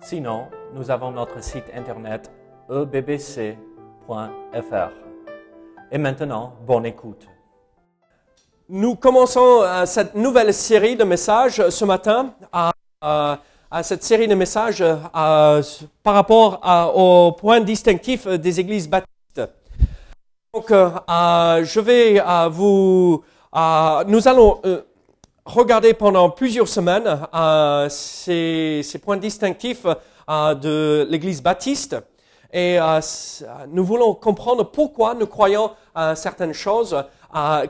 Sinon, 0.00 0.46
nous 0.74 0.90
avons 0.90 1.10
notre 1.10 1.42
site 1.42 1.64
internet 1.74 2.30
ebbc.fr. 2.70 3.56
Et 5.90 5.98
maintenant, 5.98 6.52
bonne 6.66 6.86
écoute. 6.86 7.26
Nous 8.68 8.94
commençons 8.96 9.62
euh, 9.62 9.86
cette 9.86 10.14
nouvelle 10.14 10.52
série 10.54 10.96
de 10.96 11.04
messages 11.04 11.68
ce 11.68 11.84
matin 11.84 12.34
à, 12.52 12.70
à 13.70 13.82
cette 13.82 14.02
série 14.04 14.28
de 14.28 14.34
messages 14.34 14.82
euh, 14.82 15.62
par 16.02 16.14
rapport 16.14 16.60
au 16.94 17.32
point 17.32 17.60
distinctif 17.60 18.26
des 18.26 18.60
églises 18.60 18.88
baptistes. 18.88 19.08
Donc, 20.54 20.70
euh, 20.70 20.90
euh, 21.10 21.64
je 21.64 21.80
vais 21.80 22.20
euh, 22.20 22.48
vous, 22.50 23.22
euh, 23.54 24.04
nous 24.06 24.28
allons 24.28 24.60
euh, 24.64 24.82
regarder 25.48 25.94
pendant 25.94 26.28
plusieurs 26.28 26.68
semaines 26.68 27.20
euh, 27.34 27.88
ces, 27.88 29.00
points 29.02 29.16
distinctifs 29.16 29.86
euh, 30.28 30.54
de 30.54 31.06
l'Église 31.10 31.42
baptiste 31.42 31.96
et 32.52 32.78
euh, 32.78 33.00
nous 33.68 33.84
voulons 33.84 34.14
comprendre 34.14 34.64
pourquoi 34.64 35.14
nous 35.14 35.26
croyons 35.26 35.70
à 35.94 36.14
certaines 36.14 36.52
choses, 36.52 36.96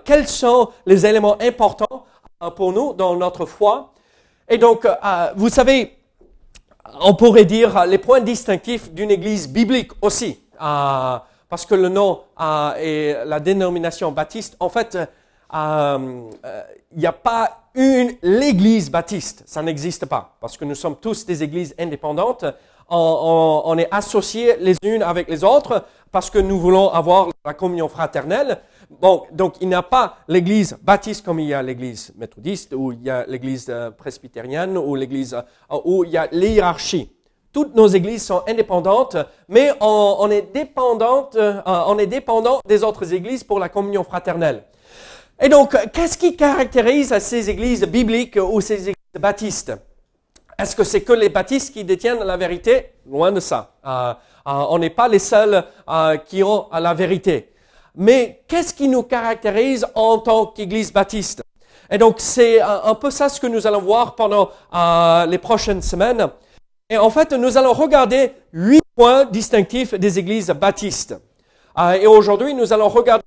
quels 0.05 0.29
sont 0.29 0.69
les 0.87 1.07
éléments 1.07 1.37
importants 1.41 2.05
pour 2.55 2.73
nous 2.73 2.93
dans 2.93 3.17
notre 3.17 3.47
foi. 3.47 3.93
Et 4.49 4.57
donc, 4.59 4.87
vous 5.35 5.49
savez, 5.49 5.97
on 7.01 7.15
pourrait 7.15 7.45
dire 7.45 7.87
les 7.87 7.99
points 7.99 8.21
distinctifs 8.21 8.93
d'une 8.93 9.11
église 9.11 9.49
biblique 9.49 9.91
aussi, 10.01 10.39
parce 10.59 11.67
que 11.67 11.75
le 11.75 11.89
nom 11.89 12.21
et 12.79 13.17
la 13.25 13.41
dénomination 13.41 14.13
baptiste, 14.13 14.57
en 14.61 14.69
fait, 14.69 14.97
il 15.53 16.99
n'y 16.99 17.07
a 17.07 17.13
pas 17.13 17.68
une 17.79 18.17
l'église 18.23 18.91
baptiste, 18.91 19.45
ça 19.47 19.63
n'existe 19.63 20.05
pas, 20.07 20.37
parce 20.41 20.57
que 20.57 20.65
nous 20.65 20.75
sommes 20.75 20.97
tous 20.97 21.25
des 21.25 21.45
églises 21.45 21.77
indépendantes. 21.79 22.45
On, 22.91 23.77
est 23.79 23.87
associés 23.93 24.57
les 24.59 24.75
unes 24.83 25.03
avec 25.03 25.29
les 25.29 25.45
autres 25.45 25.85
parce 26.11 26.29
que 26.31 26.39
nous 26.39 26.59
voulons 26.59 26.89
avoir 26.89 27.29
la 27.45 27.55
communion 27.55 27.89
fraternelle. 27.89 28.59
Bon, 28.91 29.25
donc 29.31 29.57
il 29.61 29.69
n'y 29.69 29.75
a 29.75 29.83
pas 29.83 30.17
l'église 30.27 30.77
baptiste 30.83 31.25
comme 31.25 31.39
il 31.39 31.49
y 31.49 31.55
a 31.55 31.63
l'église 31.63 32.13
méthodiste, 32.17 32.73
ou 32.75 32.93
il 32.93 33.03
y 33.03 33.11
a 33.11 33.27
l'église 33.27 33.67
euh, 33.69 33.91
presbytérienne, 33.91 34.77
ou 34.77 34.95
l'église 34.95 35.35
euh, 35.35 35.77
où 35.85 36.03
il 36.03 36.11
y 36.11 36.17
a 36.17 36.27
l'hierarchie. 36.33 37.13
Toutes 37.53 37.75
nos 37.77 37.87
églises 37.87 38.25
sont 38.25 38.43
indépendantes, 38.49 39.17
mais 39.49 39.71
on, 39.81 40.31
est 40.31 40.49
euh, 40.57 41.61
on 41.67 41.99
est 41.99 42.07
dépendant 42.07 42.61
des 42.67 42.83
autres 42.83 43.13
églises 43.13 43.45
pour 43.45 43.59
la 43.61 43.69
communion 43.69 44.03
fraternelle. 44.03 44.65
Et 45.41 45.49
donc, 45.49 45.77
qu'est-ce 45.93 46.19
qui 46.19 46.37
caractérise 46.37 47.17
ces 47.19 47.49
églises 47.49 47.85
bibliques 47.85 48.39
ou 48.41 48.61
ces 48.61 48.81
églises 48.91 48.95
baptistes? 49.19 49.73
Est-ce 50.59 50.75
que 50.75 50.83
c'est 50.83 51.03
que 51.03 51.13
les 51.13 51.29
baptistes 51.29 51.73
qui 51.73 51.85
détiennent 51.85 52.25
la 52.25 52.37
vérité? 52.37 52.95
Loin 53.07 53.31
de 53.31 53.39
ça. 53.39 53.75
Euh, 53.87 54.11
euh, 54.11 54.67
on 54.71 54.79
n'est 54.79 54.91
pas 54.91 55.07
les 55.07 55.21
seuls 55.21 55.65
euh, 55.89 56.17
qui 56.17 56.43
ont 56.43 56.67
euh, 56.73 56.81
la 56.81 56.95
vérité. 56.95 57.53
Mais 57.95 58.43
qu'est-ce 58.49 58.75
qui 58.75 58.89
nous 58.89 59.05
caractérise 59.05 59.87
en 59.95 60.19
tant 60.19 60.47
qu'Église 60.47 60.93
baptiste? 60.93 61.43
Et 61.91 61.99
donc, 61.99 62.17
c'est 62.19 62.61
un, 62.61 62.95
peu 62.95 63.11
ça 63.11 63.29
ce 63.29 63.41
que 63.41 63.47
nous 63.47 63.67
allons 63.67 63.81
voir 63.81 64.15
pendant 64.15 64.51
euh, 64.75 65.27
les 65.27 65.39
prochaines 65.39 65.81
semaines. 65.81 66.29
Et 66.91 66.99
en 66.99 67.11
fait, 67.11 67.33
nous 67.33 67.57
allons 67.57 67.73
regarder 67.73 68.33
huit 68.53 68.83
points 68.95 69.25
distinctifs 69.25 69.95
des 69.95 70.19
églises 70.19 70.49
baptistes. 70.51 71.15
Euh, 71.79 71.93
et 71.93 72.07
aujourd'hui, 72.07 72.55
nous 72.55 72.73
allons 72.73 72.89
regarder 72.89 73.25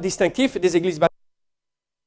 distinctifs 0.00 0.58
des 0.60 0.76
églises 0.76 0.98
baptistes, 0.98 1.18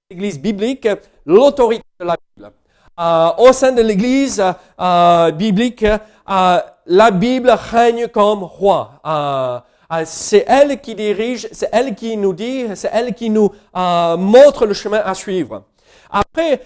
l'église 0.10 0.40
biblique, 0.40 0.88
l'autorité 1.26 1.84
de 2.00 2.06
la 2.06 2.16
Bible. 2.36 2.52
Euh, 2.98 3.30
au 3.40 3.52
sein 3.52 3.74
de 3.74 3.82
l'église 3.82 4.42
euh, 4.80 5.32
biblique, 5.32 5.84
euh, 5.84 6.60
la 6.86 7.12
Bible 7.12 7.50
règne 7.50 8.08
comme 8.08 8.44
roi. 8.44 9.02
C'est 10.06 10.46
elle 10.48 10.80
qui 10.82 10.96
dirige, 10.96 11.48
c'est 11.52 11.70
elle 11.72 11.94
qui 11.94 12.18
nous 12.18 12.34
dit, 12.34 12.66
c'est 12.76 12.90
elle 12.92 13.14
qui 13.14 13.30
nous 13.30 13.52
montre 13.74 14.66
le 14.66 14.74
chemin 14.74 15.02
à 15.06 15.14
suivre. 15.14 15.64
Après, 16.10 16.62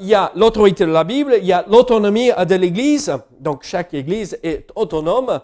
il 0.00 0.06
y 0.06 0.14
a 0.14 0.32
l'autorité 0.34 0.84
de 0.84 0.90
la 0.90 1.04
Bible, 1.04 1.36
il 1.38 1.46
y 1.46 1.52
a 1.52 1.64
l'autonomie 1.68 2.30
de 2.30 2.54
l'Église. 2.56 3.12
Donc 3.38 3.62
chaque 3.62 3.94
Église 3.94 4.36
est 4.42 4.68
autonome 4.74 5.40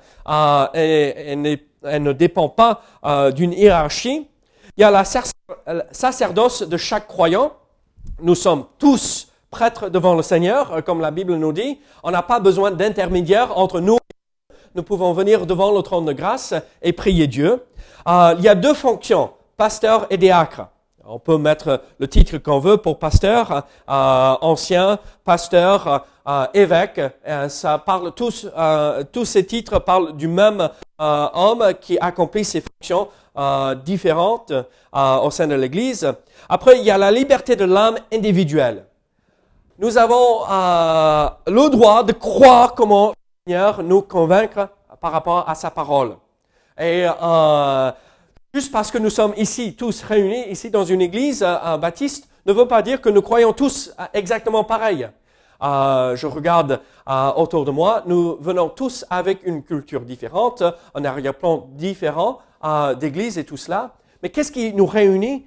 et, 0.75 1.33
et 1.33 1.37
n'est- 1.37 1.65
elle 1.84 2.03
ne 2.03 2.12
dépend 2.12 2.48
pas 2.48 2.82
euh, 3.04 3.31
d'une 3.31 3.53
hiérarchie. 3.53 4.28
Il 4.76 4.81
y 4.81 4.84
a 4.84 4.91
la 4.91 5.04
euh, 5.69 5.82
sacerdoce 5.91 6.62
de 6.62 6.76
chaque 6.76 7.06
croyant. 7.06 7.53
Nous 8.20 8.34
sommes 8.34 8.65
tous 8.78 9.28
prêtres 9.50 9.88
devant 9.88 10.15
le 10.15 10.22
Seigneur, 10.22 10.72
euh, 10.72 10.81
comme 10.81 11.00
la 11.00 11.10
Bible 11.10 11.34
nous 11.37 11.53
dit. 11.53 11.78
On 12.03 12.10
n'a 12.10 12.22
pas 12.22 12.41
besoin 12.41 12.71
d'intermédiaire 12.71 13.56
entre 13.59 13.81
nous. 13.81 13.98
Nous 14.75 14.82
pouvons 14.82 15.12
venir 15.12 15.47
devant 15.47 15.72
le 15.72 15.82
trône 15.82 16.06
de 16.06 16.12
grâce 16.12 16.54
et 16.81 16.92
prier 16.92 17.26
Dieu. 17.26 17.62
Il 18.06 18.41
y 18.41 18.48
a 18.48 18.54
deux 18.54 18.75
fonctions, 18.75 19.31
pasteur 19.59 20.06
et 20.09 20.16
diacre. 20.16 20.69
On 21.04 21.19
peut 21.19 21.37
mettre 21.37 21.82
le 21.98 22.09
titre 22.09 22.38
qu'on 22.38 22.59
veut 22.59 22.78
pour 22.78 22.98
pasteur, 22.98 23.66
ancien, 23.87 24.98
pasteur, 25.25 26.06
évêque. 26.54 27.00
Ça 27.48 27.76
parle 27.78 28.12
tous, 28.12 28.48
tous 29.12 29.25
ces 29.26 29.44
titres 29.44 29.78
parlent 29.78 30.16
du 30.16 30.26
même 30.26 30.71
euh, 31.03 31.27
homme 31.35 31.75
qui 31.81 31.99
accomplit 32.01 32.45
ses 32.45 32.63
fonctions 32.63 33.09
euh, 33.39 33.75
différentes 33.75 34.53
euh, 34.53 35.17
au 35.21 35.31
sein 35.31 35.47
de 35.47 35.55
l'Église. 35.55 36.07
Après, 36.51 36.79
il 36.79 36.85
y 36.85 36.91
a 36.91 36.99
la 36.99 37.11
liberté 37.11 37.57
de 37.57 37.65
l'âme 37.65 37.97
individuelle. 38.13 38.85
Nous 39.79 39.97
avons 39.97 40.43
euh, 40.51 41.29
le 41.47 41.71
droit 41.71 42.05
de 42.05 42.13
croire 42.13 42.75
comment 42.75 43.09
le 43.09 43.15
Seigneur 43.53 43.83
nous 43.83 44.03
convaincre 44.03 44.69
par 45.01 45.13
rapport 45.13 45.49
à 45.49 45.55
sa 45.55 45.71
parole. 45.71 46.17
Et 46.79 47.07
juste 48.53 48.71
parce 48.71 48.91
que 48.91 48.99
nous 48.99 49.11
sommes 49.11 49.33
ici, 49.39 49.75
tous 49.75 50.03
réunis, 50.03 50.51
ici 50.51 50.71
dans 50.71 50.84
une 50.84 51.01
église 51.01 51.41
baptiste, 51.81 52.29
ne 52.45 52.53
veut 52.53 52.69
pas 52.69 52.83
dire 52.83 53.01
que 53.01 53.09
nous 53.09 53.23
croyons 53.23 53.53
tous 53.55 53.95
exactement 54.13 54.63
pareil. 54.63 55.09
Euh, 55.62 56.17
je 56.17 56.27
regarde 56.27 56.81
euh, 57.09 57.31
autour 57.37 57.65
de 57.65 57.71
moi, 57.71 58.03
nous 58.06 58.37
venons 58.41 58.69
tous 58.69 59.05
avec 59.11 59.41
une 59.45 59.62
culture 59.62 60.00
différente, 60.00 60.62
un 60.95 61.05
arrière-plan 61.05 61.69
différent 61.73 62.39
euh, 62.65 62.95
d'église 62.95 63.39
et 63.39 63.45
tout 63.45 63.56
cela. 63.56 63.93
Mais 64.22 64.31
qu'est-ce 64.31 64.53
qui 64.53 64.72
nous 64.72 64.87
réunit? 64.87 65.47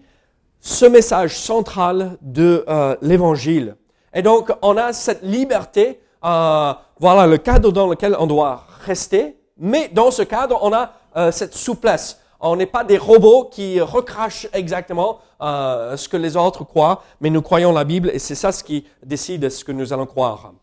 Ce 0.62 0.86
message 0.86 1.38
central 1.38 2.18
de 2.22 2.66
euh, 2.68 2.96
l'évangile. 3.02 3.76
Et 4.14 4.22
donc, 4.22 4.52
on 4.62 4.78
a 4.78 4.94
cette 4.94 5.22
liberté, 5.22 6.00
euh, 6.24 6.74
voilà 7.00 7.28
le 7.28 7.38
cadre 7.38 7.72
dans 7.72 7.88
lequel 7.88 8.16
on 8.18 8.26
doit 8.26 8.64
rester, 8.86 9.38
mais 9.58 9.90
dans 9.90 10.10
ce 10.10 10.24
cadre, 10.24 10.58
on 10.64 10.74
a 10.74 10.94
euh, 11.18 11.32
cette 11.32 11.54
souplesse. 11.54 12.20
On 12.48 12.56
n'est 12.56 12.68
pas 12.68 12.84
des 12.84 13.00
robots 13.00 13.46
qui 13.46 13.82
recrachent 13.82 14.48
exactement 14.54 15.18
euh, 15.42 15.98
ce 15.98 16.08
que 16.08 16.16
les 16.16 16.38
autres 16.38 16.64
croient, 16.64 17.02
mais 17.20 17.32
nous 17.32 17.42
croyons 17.42 17.72
la 17.72 17.84
Bible 17.84 18.12
et 18.14 18.20
c'est 18.20 18.36
ça 18.36 18.52
ce 18.52 18.64
qui 18.64 18.86
décide 19.04 19.50
ce 19.50 19.66
que 19.66 19.72
nous 19.72 19.92
allons 19.92 20.06
croire. 20.06 20.54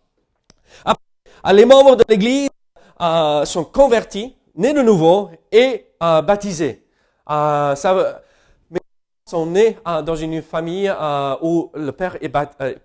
Les 1.53 1.65
membres 1.65 1.97
de 1.97 2.05
l'Église 2.09 2.51
euh, 3.01 3.45
sont 3.45 3.65
convertis, 3.65 4.37
nés 4.55 4.73
de 4.73 4.81
nouveau 4.81 5.31
et 5.51 5.89
euh, 6.01 6.23
baptisés. 6.23 6.87
Ça, 7.27 8.21
ils 8.71 8.79
sont 9.29 9.47
nés 9.47 9.77
dans 9.85 10.15
une 10.15 10.41
famille 10.41 10.93
où 11.43 11.73
le 11.75 11.91
père 11.91 12.17
est 12.21 12.29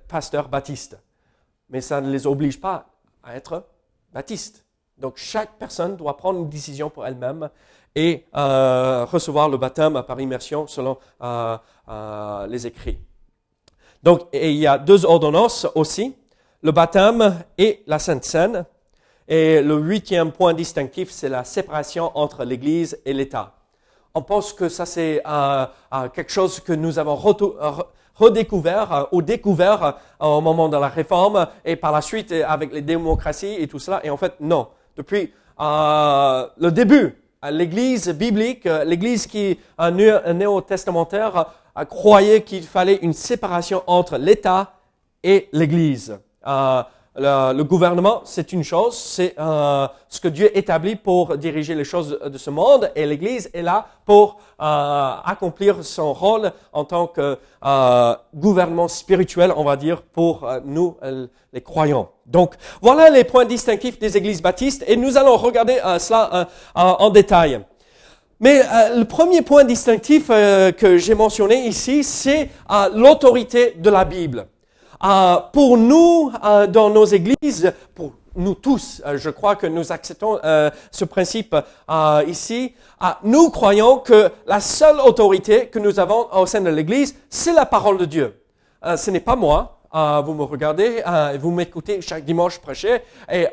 pasteur 0.08 0.50
baptiste, 0.50 0.98
mais 1.70 1.82
ça 1.82 2.02
ne 2.02 2.10
les 2.10 2.26
oblige 2.26 2.60
pas 2.60 2.88
à 3.24 3.36
être 3.36 3.64
baptistes. 4.12 4.66
Donc 4.98 5.18
chaque 5.18 5.52
personne 5.60 5.96
doit 5.96 6.18
prendre 6.18 6.40
une 6.40 6.50
décision 6.50 6.90
pour 6.90 7.06
elle-même 7.06 7.50
et 7.98 8.28
euh, 8.36 9.06
recevoir 9.06 9.50
le 9.50 9.58
baptême 9.58 10.04
par 10.04 10.22
immersion 10.22 10.68
selon 10.68 11.00
euh, 11.24 11.58
euh, 11.90 12.46
les 12.46 12.68
écrits. 12.68 13.00
Donc 14.04 14.28
il 14.32 14.52
y 14.52 14.68
a 14.68 14.78
deux 14.78 15.04
ordonnances 15.04 15.66
aussi, 15.74 16.16
le 16.62 16.72
baptême 16.72 17.40
et 17.58 17.84
la 17.88 17.98
Sainte 17.98 18.24
Seine. 18.24 18.66
Et 19.28 19.62
le 19.64 19.76
huitième 19.78 20.32
point 20.32 20.54
distinctif, 20.54 21.10
c'est 21.10 21.28
la 21.28 21.44
séparation 21.44 22.12
entre 22.16 22.46
l'Église 22.46 23.02
et 23.04 23.14
l'État. 23.14 23.56
On 24.14 24.22
pense 24.22 24.54
que 24.54 24.70
ça, 24.70 24.86
c'est 24.86 25.22
quelque 26.14 26.32
chose 26.32 26.62
que 26.62 26.72
nous 26.72 26.98
avons 26.98 27.16
redécouvert 28.16 29.08
ou 29.12 29.22
découvert 29.22 29.98
au 30.22 30.40
moment 30.40 30.70
de 30.70 30.78
la 30.78 30.88
réforme 30.88 31.48
et 31.66 31.76
par 31.76 31.92
la 31.92 32.02
suite 32.02 32.32
avec 32.32 32.72
les 32.72 32.82
démocraties 32.82 33.56
et 33.60 33.68
tout 33.68 33.80
cela. 33.80 34.00
Et 34.06 34.10
en 34.10 34.18
fait, 34.18 34.36
non. 34.40 34.70
Depuis 34.96 35.34
le 35.60 36.70
début, 36.70 37.18
l'Église 37.52 38.10
biblique, 38.10 38.66
euh, 38.66 38.84
l'Église 38.84 39.28
qui 39.28 39.58
est 39.80 40.34
néo-testamentaire, 40.34 41.46
euh, 41.78 41.86
croyait 41.86 42.42
qu'il 42.42 42.64
fallait 42.64 43.00
une 43.02 43.14
séparation 43.14 43.84
entre 43.88 44.18
l'État 44.18 44.74
et 45.24 45.50
l'Église. 45.52 46.18
Le, 47.20 47.52
le 47.54 47.64
gouvernement, 47.64 48.22
c'est 48.26 48.54
une 48.54 48.64
chose, 48.64 48.96
c'est 48.96 49.34
euh, 49.40 49.88
ce 50.08 50.22
que 50.22 50.28
Dieu 50.28 50.56
établit 50.56 50.96
pour 50.96 51.36
diriger 51.36 51.74
les 51.74 51.84
choses 51.84 52.20
de 52.24 52.38
ce 52.38 52.52
monde, 52.52 52.92
et 52.96 53.08
l'Église 53.08 53.50
est 53.56 53.64
là 53.64 53.88
pour 54.06 54.38
euh, 54.62 55.14
accomplir 55.26 55.84
son 55.84 56.14
rôle 56.14 56.52
en 56.74 56.86
tant 56.86 57.08
que 57.08 57.40
euh, 57.66 58.16
gouvernement 58.36 58.88
spirituel, 58.88 59.52
on 59.58 59.64
va 59.64 59.76
dire, 59.78 60.04
pour 60.04 60.44
euh, 60.44 60.60
nous, 60.64 60.96
euh, 61.02 61.26
les 61.54 61.62
croyants. 61.62 62.10
Donc, 62.28 62.54
voilà 62.84 63.10
les 63.10 63.24
points 63.24 63.46
distinctifs 63.46 63.98
des 63.98 64.16
églises 64.16 64.42
baptistes, 64.44 64.84
et 64.88 64.96
nous 64.96 65.18
allons 65.18 65.38
regarder 65.38 65.80
euh, 65.84 65.98
cela 65.98 66.48
en- 66.76 66.98
en 67.00 67.10
détail. 67.10 67.62
Mais 68.40 68.62
euh, 68.62 69.00
le 69.00 69.06
premier 69.06 69.42
point 69.42 69.64
distinctif 69.64 70.28
euh, 70.30 70.72
que 70.72 70.98
j'ai 71.00 71.16
mentionné 71.16 71.66
ici, 71.66 72.04
c'est 72.04 72.52
euh, 72.70 72.90
l'autorité 72.94 73.72
de 73.76 73.90
la 73.90 74.06
Bible. 74.06 74.46
Euh, 75.04 75.38
pour 75.54 75.78
nous, 75.78 76.32
euh, 76.44 76.68
dans 76.68 76.90
nos 76.90 77.06
églises, 77.06 77.72
pour 77.94 78.14
nous 78.36 78.56
tous, 78.56 79.02
euh, 79.06 79.18
je 79.18 79.30
crois 79.30 79.56
que 79.56 79.68
nous 79.68 79.92
acceptons 79.92 80.40
ce 80.92 81.06
principe 81.06 81.56
ici. 82.28 82.74
Nous 83.24 83.50
croyons 83.50 84.00
que 84.00 84.32
la 84.46 84.60
seule 84.60 85.00
autorité 85.00 85.68
que 85.68 85.80
nous 85.80 86.00
avons 86.00 86.28
au 86.34 86.46
sein 86.46 86.62
de 86.62 86.70
l'Église, 86.70 87.16
c'est 87.30 87.54
la 87.54 87.66
parole 87.66 87.98
de 87.98 88.06
Dieu. 88.06 88.42
Ce 88.96 89.12
n'est 89.12 89.20
pas 89.20 89.36
moi. 89.36 89.80
Vous 90.24 90.34
me 90.34 90.44
regardez, 90.44 91.02
vous 91.40 91.52
m'écoutez 91.52 92.02
chaque 92.02 92.26
dimanche 92.26 92.60
prêcher, 92.60 93.02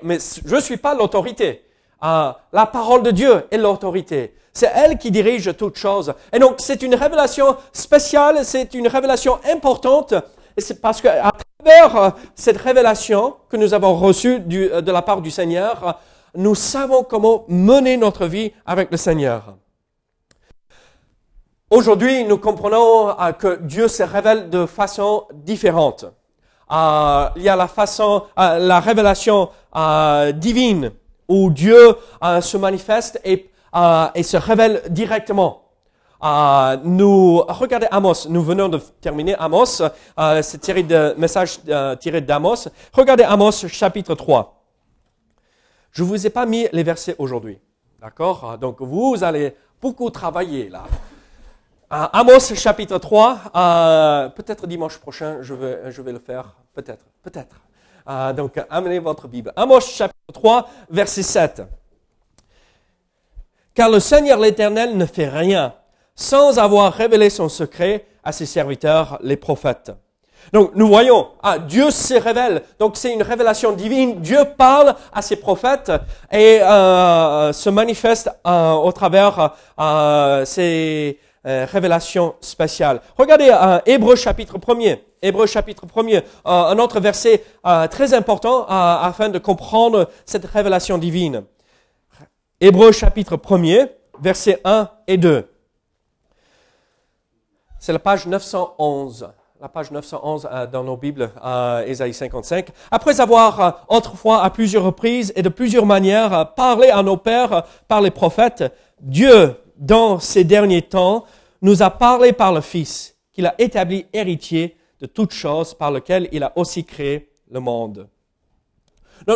mais 0.02 0.18
je 0.44 0.60
suis 0.60 0.76
pas 0.76 0.94
l'autorité. 0.94 1.64
La 2.02 2.66
parole 2.70 3.02
de 3.02 3.10
Dieu 3.10 3.46
est 3.50 3.56
l'autorité. 3.56 4.34
C'est 4.52 4.70
elle 4.74 4.98
qui 4.98 5.10
dirige 5.10 5.56
toutes 5.56 5.76
choses. 5.76 6.14
Et 6.32 6.38
donc, 6.38 6.56
c'est 6.58 6.82
une 6.82 6.94
révélation 6.94 7.56
spéciale, 7.72 8.44
c'est 8.44 8.74
une 8.74 8.86
révélation 8.86 9.38
importante. 9.50 10.14
Et 10.56 10.60
c'est 10.60 10.80
parce 10.80 11.00
que 11.00 11.08
à 11.08 11.32
travers 11.58 11.96
euh, 11.96 12.10
cette 12.34 12.58
révélation 12.58 13.36
que 13.48 13.56
nous 13.56 13.74
avons 13.74 13.94
reçue 13.94 14.40
euh, 14.52 14.80
de 14.80 14.92
la 14.92 15.02
part 15.02 15.20
du 15.20 15.30
Seigneur, 15.30 15.88
euh, 15.88 15.92
nous 16.36 16.54
savons 16.54 17.02
comment 17.02 17.44
mener 17.48 17.96
notre 17.96 18.26
vie 18.26 18.52
avec 18.66 18.90
le 18.90 18.96
Seigneur. 18.96 19.56
Aujourd'hui, 21.70 22.24
nous 22.24 22.38
comprenons 22.38 23.14
que 23.38 23.58
Dieu 23.62 23.88
se 23.88 24.02
révèle 24.02 24.50
de 24.50 24.66
façon 24.66 25.26
différente. 25.32 26.04
Il 26.70 27.42
y 27.42 27.48
a 27.48 27.56
la 27.56 27.66
façon, 27.66 28.24
la 28.36 28.80
révélation 28.80 29.48
divine 30.34 30.92
où 31.28 31.50
Dieu 31.50 31.96
se 32.40 32.56
manifeste 32.56 33.20
et 33.24 33.50
se 34.22 34.36
révèle 34.36 34.82
directement. 34.90 35.63
Euh, 36.22 36.76
nous 36.84 37.38
regardez 37.48 37.86
Amos. 37.90 38.28
Nous 38.28 38.42
venons 38.42 38.68
de 38.68 38.78
terminer 39.00 39.34
Amos, 39.34 39.82
euh, 39.82 40.42
cette 40.42 40.64
série 40.64 40.84
de 40.84 41.14
messages 41.18 41.58
euh, 41.68 41.96
tirés 41.96 42.20
d'Amos. 42.20 42.68
Regardez 42.92 43.24
Amos 43.24 43.66
chapitre 43.68 44.14
3. 44.14 44.62
Je 45.90 46.02
vous 46.02 46.26
ai 46.26 46.30
pas 46.30 46.46
mis 46.46 46.66
les 46.72 46.82
versets 46.82 47.14
aujourd'hui, 47.18 47.58
d'accord? 48.00 48.58
Donc 48.58 48.80
vous 48.80 49.22
allez 49.22 49.54
beaucoup 49.80 50.10
travailler 50.10 50.68
là. 50.68 50.84
Amos 51.90 52.54
chapitre 52.54 52.98
3, 52.98 53.38
euh, 53.54 54.28
peut-être 54.30 54.66
dimanche 54.66 54.98
prochain, 54.98 55.38
je 55.42 55.54
vais, 55.54 55.92
je 55.92 56.02
vais 56.02 56.10
le 56.10 56.18
faire, 56.18 56.56
peut-être, 56.72 57.04
peut-être. 57.22 57.60
Donc 58.34 58.60
amenez 58.68 58.98
votre 58.98 59.28
Bible. 59.28 59.52
Amos 59.54 59.80
chapitre 59.80 60.32
3, 60.32 60.68
verset 60.90 61.22
7. 61.22 61.62
Car 63.74 63.88
le 63.88 64.00
Seigneur 64.00 64.38
l'Éternel 64.38 64.96
ne 64.96 65.06
fait 65.06 65.28
rien 65.28 65.74
sans 66.14 66.58
avoir 66.58 66.92
révélé 66.92 67.30
son 67.30 67.48
secret 67.48 68.06
à 68.22 68.32
ses 68.32 68.46
serviteurs, 68.46 69.18
les 69.22 69.36
prophètes. 69.36 69.92
Donc 70.52 70.72
nous 70.74 70.86
voyons, 70.86 71.28
ah, 71.42 71.58
Dieu 71.58 71.90
se 71.90 72.14
révèle. 72.14 72.62
Donc 72.78 72.96
c'est 72.96 73.12
une 73.12 73.22
révélation 73.22 73.72
divine. 73.72 74.20
Dieu 74.20 74.40
parle 74.56 74.94
à 75.12 75.22
ses 75.22 75.36
prophètes 75.36 75.90
et 76.30 76.60
euh, 76.62 77.52
se 77.52 77.70
manifeste 77.70 78.30
euh, 78.46 78.72
au 78.72 78.92
travers 78.92 79.54
euh, 79.80 80.44
ces 80.44 81.18
euh, 81.46 81.66
révélations 81.70 82.36
spéciales. 82.40 83.02
Regardez 83.18 83.50
euh, 83.50 83.78
Hébreu 83.84 84.16
chapitre 84.16 84.56
1er. 84.56 85.00
Hébreu 85.20 85.46
chapitre 85.46 85.84
1er, 85.86 86.16
euh, 86.18 86.22
un 86.44 86.78
autre 86.78 87.00
verset 87.00 87.42
très 87.90 88.14
important 88.14 88.66
afin 88.66 89.28
de 89.30 89.38
comprendre 89.38 90.08
cette 90.24 90.44
révélation 90.46 90.96
divine. 90.96 91.44
Hébreu 92.60 92.92
chapitre 92.92 93.36
1er, 93.36 93.88
versets 94.22 94.60
1 94.64 94.88
et 95.06 95.18
2. 95.18 95.46
C'est 97.84 97.92
la 97.92 97.98
page 97.98 98.26
911. 98.26 99.28
La 99.60 99.68
page 99.68 99.90
911 99.90 100.48
euh, 100.50 100.66
dans 100.66 100.82
nos 100.82 100.96
Bibles, 100.96 101.30
euh, 101.44 101.84
Ésaïe 101.84 102.14
55. 102.14 102.68
Après 102.90 103.20
avoir 103.20 103.60
euh, 103.60 103.70
autrefois 103.94 104.42
à 104.42 104.48
plusieurs 104.48 104.84
reprises 104.84 105.34
et 105.36 105.42
de 105.42 105.50
plusieurs 105.50 105.84
manières 105.84 106.32
euh, 106.32 106.44
parlé 106.46 106.88
à 106.88 107.02
nos 107.02 107.18
pères 107.18 107.52
euh, 107.52 107.60
par 107.86 108.00
les 108.00 108.10
prophètes, 108.10 108.64
Dieu, 109.02 109.54
dans 109.76 110.18
ces 110.18 110.44
derniers 110.44 110.80
temps, 110.80 111.26
nous 111.60 111.82
a 111.82 111.90
parlé 111.90 112.32
par 112.32 112.54
le 112.54 112.62
Fils, 112.62 113.16
qu'il 113.34 113.44
a 113.44 113.54
établi 113.58 114.06
héritier 114.14 114.78
de 115.02 115.04
toutes 115.04 115.32
choses, 115.34 115.74
par 115.74 115.90
lequel 115.90 116.30
il 116.32 116.42
a 116.42 116.54
aussi 116.56 116.86
créé 116.86 117.28
le 117.50 117.60
monde. 117.60 118.08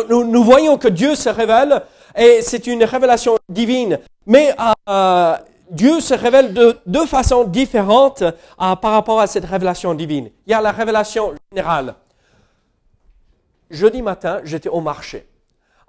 Nous 0.09 0.43
voyons 0.43 0.79
que 0.79 0.87
Dieu 0.87 1.13
se 1.13 1.29
révèle 1.29 1.83
et 2.17 2.41
c'est 2.41 2.65
une 2.65 2.83
révélation 2.83 3.37
divine. 3.47 3.99
Mais 4.25 4.55
euh, 4.87 5.35
Dieu 5.69 5.99
se 6.01 6.13
révèle 6.13 6.53
de 6.53 6.77
deux 6.85 7.05
façons 7.05 7.43
différentes 7.43 8.21
euh, 8.21 8.31
par 8.57 8.91
rapport 8.91 9.19
à 9.19 9.27
cette 9.27 9.45
révélation 9.45 9.93
divine. 9.93 10.29
Il 10.47 10.51
y 10.51 10.53
a 10.53 10.61
la 10.61 10.71
révélation 10.71 11.33
générale. 11.51 11.95
Jeudi 13.69 14.01
matin, 14.01 14.41
j'étais 14.43 14.69
au 14.69 14.81
marché. 14.81 15.27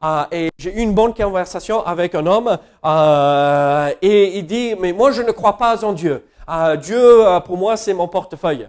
Euh, 0.03 0.25
et 0.33 0.51
j'ai 0.59 0.75
eu 0.75 0.81
une 0.81 0.95
bonne 0.95 1.15
conversation 1.15 1.85
avec 1.85 2.15
un 2.15 2.27
homme 2.27 2.59
euh, 2.85 3.91
et 4.01 4.39
il 4.39 4.47
dit, 4.47 4.75
mais 4.79 4.93
moi 4.93 5.13
je 5.13 5.23
ne 5.23 5.31
crois 5.31 5.59
pas 5.59 5.85
en 5.85 5.93
Dieu. 5.93 6.25
Euh, 6.51 6.77
Dieu, 6.77 7.27
euh, 7.27 7.41
pour 7.41 7.57
moi, 7.57 7.77
c'est 7.77 7.95
mon 7.95 8.09
portefeuille. 8.09 8.69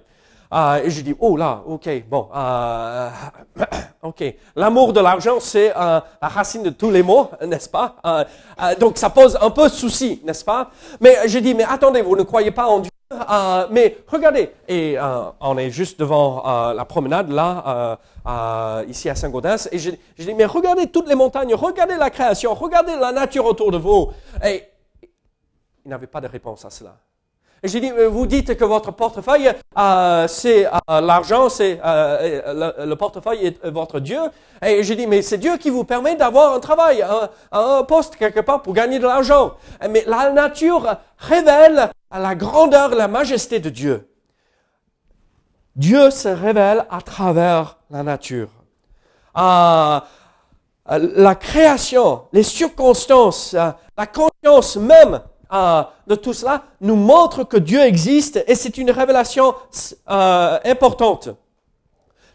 Euh, 0.53 0.83
et 0.83 0.89
je 0.89 1.01
dis, 1.01 1.15
oh 1.19 1.37
là, 1.37 1.63
ok, 1.65 1.89
bon, 2.09 2.27
euh, 2.35 3.09
ok. 4.03 4.35
L'amour 4.55 4.91
de 4.91 4.99
l'argent, 4.99 5.39
c'est 5.39 5.71
euh, 5.75 5.99
la 6.21 6.27
racine 6.27 6.63
de 6.63 6.69
tous 6.69 6.91
les 6.91 7.03
maux, 7.03 7.29
n'est-ce 7.45 7.69
pas? 7.69 7.95
Euh, 8.05 8.23
Donc 8.79 8.97
ça 8.97 9.09
pose 9.09 9.37
un 9.41 9.49
peu 9.49 9.69
de 9.69 9.73
souci, 9.73 10.21
n'est-ce 10.25 10.43
pas? 10.43 10.69
Mais 10.99 11.27
je 11.27 11.39
dis, 11.39 11.53
mais 11.53 11.63
attendez, 11.63 12.01
vous 12.01 12.15
ne 12.15 12.23
croyez 12.23 12.51
pas 12.51 12.67
en 12.67 12.79
Dieu 12.79 12.91
Mais 13.71 13.97
regardez, 14.07 14.51
et 14.67 14.97
on 15.39 15.57
est 15.57 15.69
juste 15.69 15.99
devant 15.99 16.43
la 16.73 16.85
promenade 16.85 17.29
là, 17.29 17.97
ici 18.87 19.09
à 19.09 19.15
Saint-Gaudens, 19.15 19.67
et 19.71 19.79
je, 19.79 19.91
je 20.17 20.23
dis, 20.23 20.33
mais 20.33 20.45
regardez 20.45 20.87
toutes 20.87 21.07
les 21.07 21.15
montagnes, 21.15 21.53
regardez 21.55 21.95
la 21.95 22.09
création, 22.09 22.53
regardez 22.53 22.95
la 22.95 23.11
nature 23.11 23.45
autour 23.45 23.71
de 23.71 23.77
vous. 23.77 24.11
Et 24.45 24.63
il 25.85 25.89
n'avait 25.89 26.07
pas 26.07 26.21
de 26.21 26.27
réponse 26.27 26.65
à 26.65 26.69
cela. 26.69 26.95
Et 27.63 27.67
j'ai 27.67 27.79
dit, 27.79 27.91
euh, 27.91 28.09
vous 28.09 28.25
dites 28.25 28.57
que 28.57 28.65
votre 28.65 28.91
portefeuille, 28.91 29.51
euh, 29.77 30.27
c'est 30.27 30.65
euh, 30.65 31.01
l'argent, 31.01 31.47
c'est 31.47 31.79
euh, 31.85 32.73
le, 32.77 32.85
le 32.85 32.95
portefeuille 32.95 33.45
est 33.45 33.65
votre 33.67 33.99
Dieu. 33.99 34.19
Et 34.65 34.83
j'ai 34.83 34.95
dit, 34.95 35.05
mais 35.05 35.21
c'est 35.21 35.37
Dieu 35.37 35.57
qui 35.57 35.69
vous 35.69 35.83
permet 35.83 36.15
d'avoir 36.15 36.53
un 36.55 36.59
travail, 36.59 37.03
un, 37.03 37.29
un 37.51 37.83
poste 37.83 38.15
quelque 38.15 38.39
part 38.39 38.63
pour 38.63 38.73
gagner 38.73 38.97
de 38.97 39.05
l'argent. 39.05 39.53
Mais 39.89 40.03
la 40.07 40.31
nature 40.31 40.95
révèle 41.19 41.91
la 42.11 42.35
grandeur, 42.35 42.89
la 42.95 43.07
majesté 43.07 43.59
de 43.59 43.69
Dieu. 43.69 44.07
Dieu 45.75 46.09
se 46.09 46.29
révèle 46.29 46.85
à 46.89 47.01
travers 47.01 47.77
la 47.91 48.01
nature. 48.01 48.49
Euh, 49.37 49.99
la 50.89 51.35
création, 51.35 52.23
les 52.33 52.43
circonstances, 52.43 53.53
euh, 53.53 53.71
la 53.97 54.07
conscience 54.07 54.75
même 54.75 55.21
euh, 55.53 55.83
de 56.07 56.15
tout 56.15 56.33
cela 56.33 56.63
nous 56.79 56.95
montre 56.95 57.43
que 57.43 57.57
Dieu 57.57 57.81
existe 57.81 58.43
et 58.47 58.55
c'est 58.55 58.77
une 58.77 58.89
révélation 58.91 59.53
euh, 60.09 60.57
importante. 60.63 61.29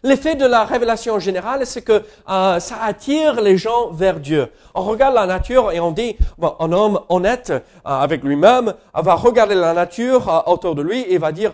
L'effet 0.03 0.35
de 0.35 0.45
la 0.45 0.63
révélation 0.63 1.17
générale, 1.17 1.65
c'est 1.65 1.81
que 1.81 2.03
euh, 2.29 2.59
ça 2.59 2.83
attire 2.83 3.41
les 3.41 3.57
gens 3.57 3.89
vers 3.89 4.19
Dieu. 4.19 4.51
On 4.75 4.83
regarde 4.83 5.15
la 5.15 5.25
nature 5.25 5.71
et 5.71 5.79
on 5.79 5.91
dit, 5.91 6.15
bon, 6.37 6.55
un 6.59 6.71
homme 6.71 6.99
honnête 7.09 7.51
avec 7.83 8.23
lui-même 8.23 8.73
va 8.93 9.15
regarder 9.15 9.55
la 9.55 9.73
nature 9.73 10.43
autour 10.45 10.75
de 10.75 10.83
lui 10.83 11.01
et 11.11 11.17
va 11.17 11.31
dire, 11.31 11.53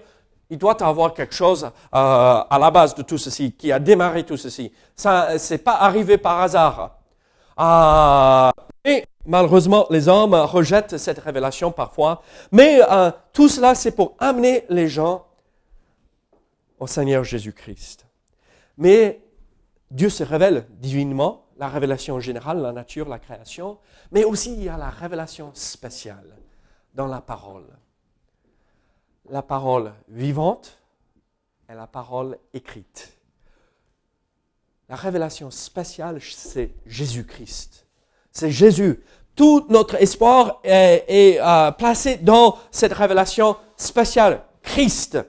il 0.49 0.57
doit 0.57 0.83
avoir 0.83 1.13
quelque 1.13 1.33
chose 1.33 1.71
à 1.93 2.57
la 2.59 2.69
base 2.69 2.93
de 2.95 3.01
tout 3.01 3.17
ceci, 3.17 3.53
qui 3.53 3.71
a 3.71 3.79
démarré 3.79 4.23
tout 4.23 4.37
ceci. 4.37 4.71
Ça, 4.95 5.39
c'est 5.39 5.59
pas 5.59 5.77
arrivé 5.77 6.17
par 6.17 6.41
hasard. 6.41 6.97
Et 8.85 9.05
malheureusement, 9.25 9.87
les 9.89 10.07
hommes 10.07 10.33
rejettent 10.33 10.97
cette 10.97 11.19
révélation 11.19 11.71
parfois. 11.71 12.21
Mais 12.51 12.81
euh, 12.89 13.11
tout 13.31 13.47
cela, 13.47 13.75
c'est 13.75 13.91
pour 13.91 14.15
amener 14.19 14.65
les 14.69 14.89
gens 14.89 15.25
au 16.79 16.87
Seigneur 16.87 17.23
Jésus-Christ. 17.23 18.05
Mais 18.77 19.21
Dieu 19.89 20.09
se 20.09 20.23
révèle 20.23 20.67
divinement, 20.69 21.45
la 21.57 21.69
révélation 21.69 22.19
générale, 22.19 22.61
la 22.61 22.71
nature, 22.71 23.07
la 23.07 23.19
création, 23.19 23.77
mais 24.11 24.23
aussi 24.23 24.53
il 24.53 24.63
y 24.63 24.69
a 24.69 24.77
la 24.77 24.89
révélation 24.89 25.51
spéciale 25.53 26.35
dans 26.93 27.07
la 27.07 27.21
parole. 27.21 27.67
La 29.29 29.41
parole 29.41 29.93
vivante 30.09 30.81
et 31.69 31.73
la 31.73 31.87
parole 31.87 32.37
écrite. 32.53 33.17
La 34.89 34.95
révélation 34.95 35.49
spéciale, 35.49 36.19
c'est 36.21 36.73
Jésus-Christ. 36.85 37.82
C'est 38.33 38.49
Jésus. 38.49 38.99
Tout 39.35 39.65
notre 39.69 39.95
espoir 40.01 40.59
est, 40.63 41.39
euh, 41.39 41.71
placé 41.71 42.17
dans 42.17 42.57
cette 42.71 42.93
révélation 42.93 43.55
spéciale, 43.77 44.41
Christ. 44.63 45.19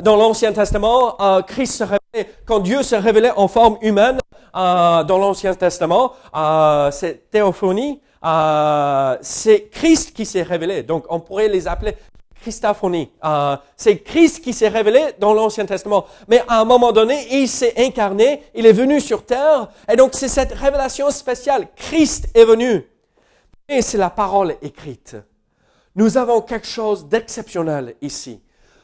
Dans 0.00 0.16
l'Ancien 0.16 0.52
Testament, 0.52 1.20
euh, 1.20 1.42
Christ 1.42 1.74
se 1.74 1.84
révélait, 1.84 2.34
quand 2.46 2.60
Dieu 2.60 2.82
se 2.82 2.94
révélait 2.94 3.32
en 3.36 3.46
forme 3.46 3.76
humaine, 3.82 4.18
euh, 4.56 5.04
dans 5.04 5.18
l'Ancien 5.18 5.54
Testament, 5.54 6.14
c'est 6.90 7.30
théophonie, 7.30 8.00
c'est 9.20 9.68
Christ 9.70 10.14
qui 10.14 10.24
s'est 10.24 10.42
révélé. 10.42 10.82
Donc 10.82 11.04
on 11.10 11.20
pourrait 11.20 11.48
les 11.48 11.68
appeler 11.68 11.94
Christophonie. 12.42 13.10
Euh, 13.24 13.56
c'est 13.76 13.98
Christ 13.98 14.42
qui 14.42 14.52
s'est 14.52 14.68
révélé 14.68 15.12
dans 15.20 15.32
l'Ancien 15.32 15.64
Testament. 15.64 16.04
Mais 16.28 16.42
à 16.48 16.60
un 16.60 16.64
moment 16.64 16.90
donné, 16.90 17.26
il 17.30 17.48
s'est 17.48 17.74
incarné, 17.78 18.42
il 18.54 18.66
est 18.66 18.72
venu 18.72 19.00
sur 19.00 19.24
terre. 19.24 19.68
Et 19.90 19.96
donc 19.96 20.10
c'est 20.14 20.28
cette 20.28 20.52
révélation 20.52 21.10
spéciale. 21.10 21.68
Christ 21.76 22.28
est 22.34 22.44
venu. 22.44 22.84
Et 23.68 23.80
c'est 23.80 23.98
la 23.98 24.10
parole 24.10 24.56
écrite. 24.60 25.16
Nous 25.94 26.18
avons 26.18 26.40
quelque 26.40 26.66
chose 26.66 27.06
d'exceptionnel 27.06 27.94
ici. 28.02 28.40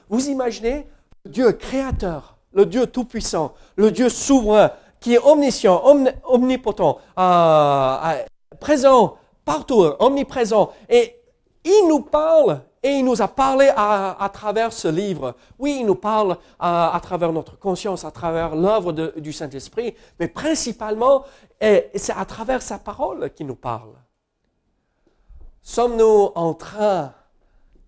Vous 0.08 0.28
imaginez 0.28 0.86
Dieu 1.26 1.52
créateur, 1.52 2.38
le 2.52 2.64
Dieu 2.64 2.86
tout-puissant, 2.86 3.54
le 3.76 3.90
Dieu 3.90 4.08
souverain, 4.08 4.70
qui 5.00 5.14
est 5.14 5.18
omniscient, 5.18 5.82
omnipotent, 6.24 6.98
euh, 7.18 7.22
euh, 7.22 8.24
présent 8.60 9.16
partout, 9.44 9.84
omniprésent. 9.98 10.70
Et 10.88 11.16
il 11.64 11.86
nous 11.88 12.00
parle 12.00 12.60
et 12.82 12.90
il 12.90 13.04
nous 13.04 13.20
a 13.20 13.28
parlé 13.28 13.70
à, 13.76 14.30
travers 14.32 14.72
ce 14.72 14.88
livre. 14.88 15.34
Oui, 15.58 15.78
il 15.80 15.86
nous 15.86 15.96
parle 15.96 16.36
à, 16.58 16.98
travers 17.02 17.32
notre 17.32 17.58
conscience, 17.58 18.04
à 18.04 18.10
travers 18.10 18.54
l'œuvre 18.54 18.92
du 18.92 19.32
Saint-Esprit, 19.32 19.94
mais 20.20 20.28
principalement, 20.28 21.24
c'est 21.60 22.12
à 22.16 22.24
travers 22.24 22.62
sa 22.62 22.78
parole 22.78 23.30
qu'il 23.34 23.46
nous 23.46 23.56
parle. 23.56 23.94
Sommes-nous 25.62 26.30
en 26.34 26.54
train 26.54 27.12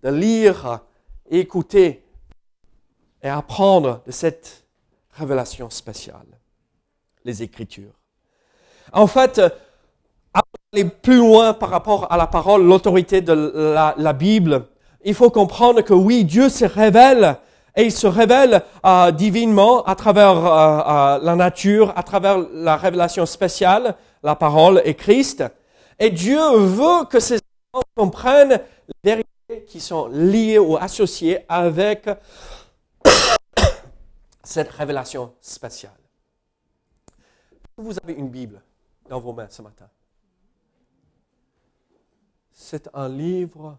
de 0.03 0.09
lire, 0.09 0.81
écouter 1.29 2.05
et 3.23 3.29
apprendre 3.29 4.01
de 4.05 4.11
cette 4.11 4.65
révélation 5.11 5.69
spéciale, 5.69 6.27
les 7.23 7.43
Écritures 7.43 7.93
En 8.91 9.07
fait, 9.07 9.41
aller 10.73 10.85
plus 10.85 11.17
loin 11.17 11.53
par 11.53 11.69
rapport 11.69 12.11
à 12.11 12.17
la 12.17 12.27
parole, 12.27 12.63
l'autorité 12.65 13.21
de 13.21 13.73
la 13.97 14.13
Bible, 14.13 14.67
il 15.03 15.13
faut 15.13 15.29
comprendre 15.29 15.81
que 15.81 15.93
oui, 15.93 16.25
Dieu 16.25 16.49
se 16.49 16.65
révèle 16.65 17.37
et 17.75 17.83
il 17.83 17.91
se 17.91 18.07
révèle 18.07 18.63
euh, 18.85 19.11
divinement 19.11 19.83
à 19.83 19.95
travers 19.95 20.45
euh, 20.45 21.17
euh, 21.17 21.19
la 21.23 21.35
nature, 21.35 21.93
à 21.95 22.03
travers 22.03 22.37
la 22.53 22.75
révélation 22.75 23.25
spéciale, 23.25 23.95
la 24.23 24.35
parole 24.35 24.81
et 24.85 24.95
Christ. 24.95 25.43
Et 25.97 26.09
Dieu 26.09 26.41
veut 26.57 27.05
que 27.09 27.19
ses 27.19 27.39
enfants 27.73 27.85
comprennent 27.95 28.59
les 29.03 29.11
vérités 29.11 29.65
qui 29.67 29.79
sont 29.79 30.07
liées 30.07 30.59
ou 30.59 30.77
associées 30.77 31.45
avec 31.47 32.09
cette 34.43 34.69
révélation 34.69 35.33
spéciale. 35.39 35.91
Vous 37.77 37.95
avez 38.03 38.13
une 38.13 38.29
Bible 38.29 38.61
dans 39.09 39.19
vos 39.19 39.33
mains 39.33 39.47
ce 39.49 39.61
matin. 39.61 39.87
C'est 42.51 42.89
un 42.93 43.09
livre 43.09 43.77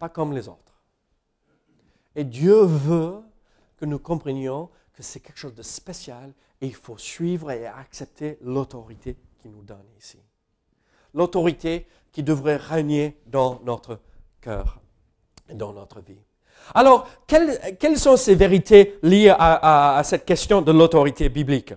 pas 0.00 0.08
comme 0.08 0.32
les 0.32 0.48
autres. 0.48 0.80
Et 2.16 2.24
Dieu 2.24 2.62
veut 2.62 3.20
que 3.76 3.84
nous 3.84 3.98
comprenions 3.98 4.70
que 4.94 5.02
c'est 5.02 5.20
quelque 5.20 5.38
chose 5.38 5.54
de 5.54 5.62
spécial 5.62 6.32
et 6.60 6.66
il 6.66 6.74
faut 6.74 6.98
suivre 6.98 7.50
et 7.50 7.66
accepter 7.66 8.38
l'autorité 8.42 9.16
qu'il 9.40 9.52
nous 9.52 9.62
donne 9.62 9.86
ici. 9.98 10.18
L'autorité 11.14 11.86
qui 12.12 12.22
devrait 12.22 12.56
régner 12.56 13.20
dans 13.26 13.60
notre 13.64 14.00
cœur 14.40 14.80
et 15.48 15.54
dans 15.54 15.72
notre 15.72 16.00
vie. 16.00 16.18
Alors, 16.74 17.06
quelles, 17.26 17.98
sont 17.98 18.16
ces 18.16 18.34
vérités 18.34 18.98
liées 19.02 19.34
à, 19.36 19.96
à 19.96 20.02
cette 20.02 20.24
question 20.24 20.62
de 20.62 20.72
l'autorité 20.72 21.28
biblique? 21.28 21.74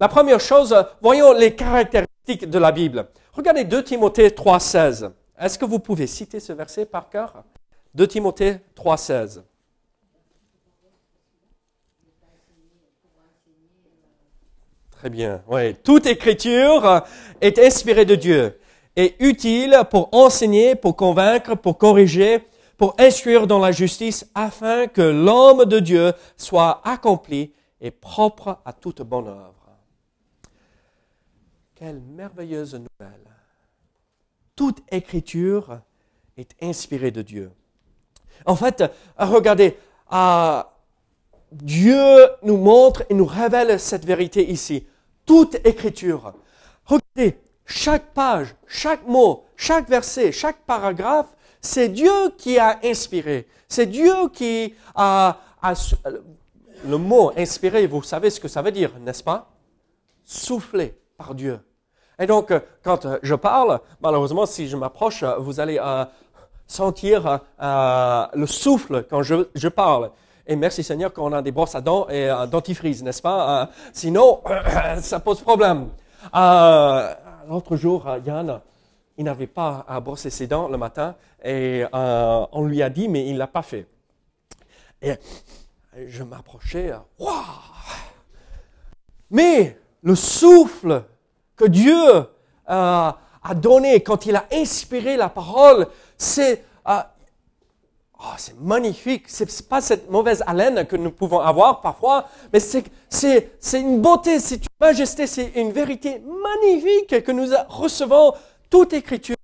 La 0.00 0.08
première 0.08 0.40
chose, 0.40 0.74
voyons 1.00 1.32
les 1.32 1.54
caractéristiques 1.54 2.48
de 2.48 2.58
la 2.58 2.72
Bible. 2.72 3.08
Regardez 3.32 3.64
2 3.64 3.84
Timothée 3.84 4.28
3,16. 4.30 5.12
Est-ce 5.38 5.58
que 5.58 5.64
vous 5.64 5.78
pouvez 5.78 6.06
citer 6.06 6.40
ce 6.40 6.52
verset 6.52 6.86
par 6.86 7.08
cœur? 7.08 7.44
2 7.94 8.06
Timothée 8.06 8.60
3,16. 8.76 9.42
Très 14.90 15.10
bien. 15.10 15.42
Oui. 15.48 15.74
Toute 15.82 16.06
écriture 16.06 17.02
est 17.40 17.58
inspirée 17.58 18.04
de 18.04 18.14
Dieu 18.14 18.58
et 18.94 19.16
utile 19.18 19.82
pour 19.90 20.08
enseigner, 20.12 20.76
pour 20.76 20.96
convaincre, 20.96 21.56
pour 21.56 21.76
corriger, 21.76 22.46
pour 22.76 22.94
instruire 22.98 23.46
dans 23.46 23.58
la 23.58 23.72
justice, 23.72 24.30
afin 24.34 24.86
que 24.86 25.02
l'homme 25.02 25.64
de 25.64 25.80
Dieu 25.80 26.12
soit 26.36 26.80
accompli 26.84 27.52
et 27.80 27.90
propre 27.90 28.60
à 28.64 28.72
toute 28.72 29.02
bonne 29.02 29.28
œuvre. 29.28 29.76
Quelle 31.74 32.00
merveilleuse 32.00 32.74
nouvelle. 32.74 33.31
Toute 34.62 34.78
écriture 34.92 35.80
est 36.36 36.54
inspirée 36.62 37.10
de 37.10 37.20
Dieu. 37.20 37.50
En 38.46 38.54
fait, 38.54 38.80
euh, 38.80 38.86
regardez, 39.18 39.76
euh, 40.12 40.62
Dieu 41.50 42.28
nous 42.44 42.58
montre 42.58 43.02
et 43.10 43.14
nous 43.14 43.24
révèle 43.24 43.80
cette 43.80 44.04
vérité 44.04 44.48
ici. 44.48 44.86
Toute 45.26 45.56
écriture. 45.66 46.34
Regardez, 46.84 47.40
chaque 47.66 48.14
page, 48.14 48.54
chaque 48.68 49.04
mot, 49.04 49.46
chaque 49.56 49.88
verset, 49.88 50.30
chaque 50.30 50.60
paragraphe, 50.64 51.34
c'est 51.60 51.88
Dieu 51.88 52.30
qui 52.38 52.56
a 52.56 52.78
inspiré. 52.84 53.48
C'est 53.66 53.86
Dieu 53.86 54.28
qui 54.32 54.76
a, 54.94 55.40
le 56.86 56.98
mot 56.98 57.32
inspiré, 57.36 57.88
vous 57.88 58.04
savez 58.04 58.30
ce 58.30 58.38
que 58.38 58.46
ça 58.46 58.62
veut 58.62 58.70
dire, 58.70 58.96
n'est-ce 59.00 59.24
pas? 59.24 59.50
Soufflé 60.22 60.94
par 61.16 61.34
Dieu. 61.34 61.58
Et 62.18 62.26
donc, 62.26 62.50
euh, 62.50 62.60
quand 62.82 63.06
je 63.22 63.34
parle, 63.34 63.80
malheureusement, 64.00 64.46
si 64.46 64.68
je 64.68 64.76
m'approche, 64.76 65.24
vous 65.38 65.60
allez 65.60 65.78
sentir 66.72 67.40
euh, 67.60 68.26
le 68.34 68.46
souffle 68.46 69.04
quand 69.08 69.22
je, 69.22 69.68
parle. 69.68 70.10
Et 70.46 70.56
merci 70.56 70.82
Seigneur 70.82 71.12
qu'on 71.12 71.32
a 71.32 71.42
des 71.42 71.52
brosses 71.52 71.74
à 71.74 71.80
dents 71.80 72.08
et 72.08 72.28
un 72.28 72.46
dentifrice, 72.46 73.02
n'est-ce 73.02 73.22
pas? 73.22 73.62
Euh, 73.62 73.66
sinon, 73.92 74.40
ça 75.00 75.20
pose 75.20 75.40
problème. 75.40 75.88
Euh, 76.34 77.14
L'autre 77.48 77.76
jour, 77.76 78.06
Yann, 78.24 78.60
il 79.18 79.24
n'avait 79.24 79.48
pas 79.48 79.84
à 79.88 80.00
brosser 80.00 80.30
ses 80.30 80.46
dents 80.46 80.68
le 80.68 80.78
matin 80.78 81.16
et 81.44 81.84
on 81.92 82.64
lui 82.64 82.82
a 82.82 82.88
dit, 82.88 83.08
mais 83.08 83.26
il 83.26 83.34
ne 83.34 83.38
l'a 83.38 83.48
pas 83.48 83.62
fait. 83.62 83.86
Et 85.02 85.14
je 86.06 86.22
m'approchais, 86.22 86.92
waouh! 87.18 87.32
Mais 89.30 89.76
le 90.02 90.14
souffle 90.14 91.02
que 91.56 91.64
Dieu 91.66 92.26
a 92.66 93.54
donné 93.54 94.02
quand 94.02 94.26
il 94.26 94.36
a 94.36 94.46
inspiré 94.52 95.16
la 95.16 95.28
parole, 95.28 95.88
c'est 96.16 96.64
ah, 96.84 97.14
oh, 98.18 98.34
c'est 98.36 98.58
magnifique. 98.60 99.24
C'est 99.28 99.68
pas 99.68 99.80
cette 99.80 100.10
mauvaise 100.10 100.42
haleine 100.46 100.86
que 100.86 100.96
nous 100.96 101.10
pouvons 101.10 101.40
avoir 101.40 101.80
parfois, 101.80 102.28
mais 102.52 102.60
c'est 102.60 102.84
une 103.72 104.00
beauté, 104.00 104.40
c'est 104.40 104.56
une 104.56 104.76
majesté, 104.80 105.26
c'est 105.26 105.52
une 105.56 105.72
vérité 105.72 106.20
magnifique 106.20 107.22
que 107.22 107.32
nous 107.32 107.48
recevons 107.68 108.32
toute 108.70 108.92
écriture. 108.92 109.36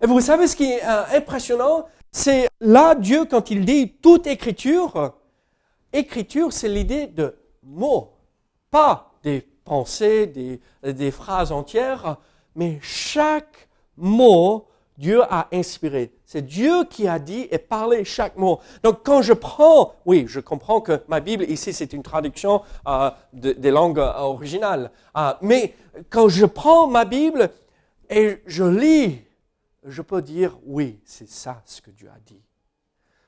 Et 0.00 0.06
vous 0.06 0.20
savez 0.20 0.48
ce 0.48 0.56
qui 0.56 0.72
est 0.72 0.82
euh, 0.84 1.04
impressionnant, 1.16 1.86
c'est 2.10 2.48
là 2.60 2.94
Dieu 2.94 3.24
quand 3.24 3.50
il 3.50 3.64
dit 3.64 3.94
toute 4.02 4.26
écriture. 4.26 5.14
Écriture, 5.92 6.52
c'est 6.52 6.68
l'idée 6.68 7.06
de 7.06 7.36
mots, 7.62 8.12
pas 8.70 9.11
pensées, 9.64 10.26
des, 10.82 11.10
phrases 11.10 11.52
entières, 11.52 12.16
mais 12.54 12.78
chaque 12.82 13.68
mot 13.96 14.66
Dieu 14.98 15.22
a 15.22 15.48
inspiré. 15.52 16.12
C'est 16.26 16.42
Dieu 16.42 16.84
qui 16.84 17.08
a 17.08 17.18
dit 17.18 17.48
et 17.50 17.58
parlé 17.58 18.04
chaque 18.04 18.36
mot. 18.36 18.60
Donc 18.82 19.00
quand 19.02 19.22
je 19.22 19.32
prends, 19.32 19.94
oui, 20.04 20.26
je 20.28 20.38
comprends 20.38 20.80
que 20.80 21.02
ma 21.08 21.20
Bible 21.20 21.44
ici 21.48 21.72
c'est 21.72 21.92
une 21.92 22.02
traduction 22.02 22.62
euh, 22.86 23.10
des 23.32 23.70
langues 23.70 23.98
euh, 23.98 24.12
originales, 24.18 24.90
euh, 25.16 25.32
mais 25.40 25.74
quand 26.10 26.28
je 26.28 26.46
prends 26.46 26.86
ma 26.86 27.04
Bible 27.04 27.50
et 28.10 28.42
je 28.46 28.64
lis, 28.64 29.22
je 29.84 30.02
peux 30.02 30.22
dire 30.22 30.58
oui, 30.64 31.00
c'est 31.04 31.28
ça 31.28 31.62
ce 31.64 31.80
que 31.80 31.90
Dieu 31.90 32.08
a 32.08 32.18
dit. 32.26 32.42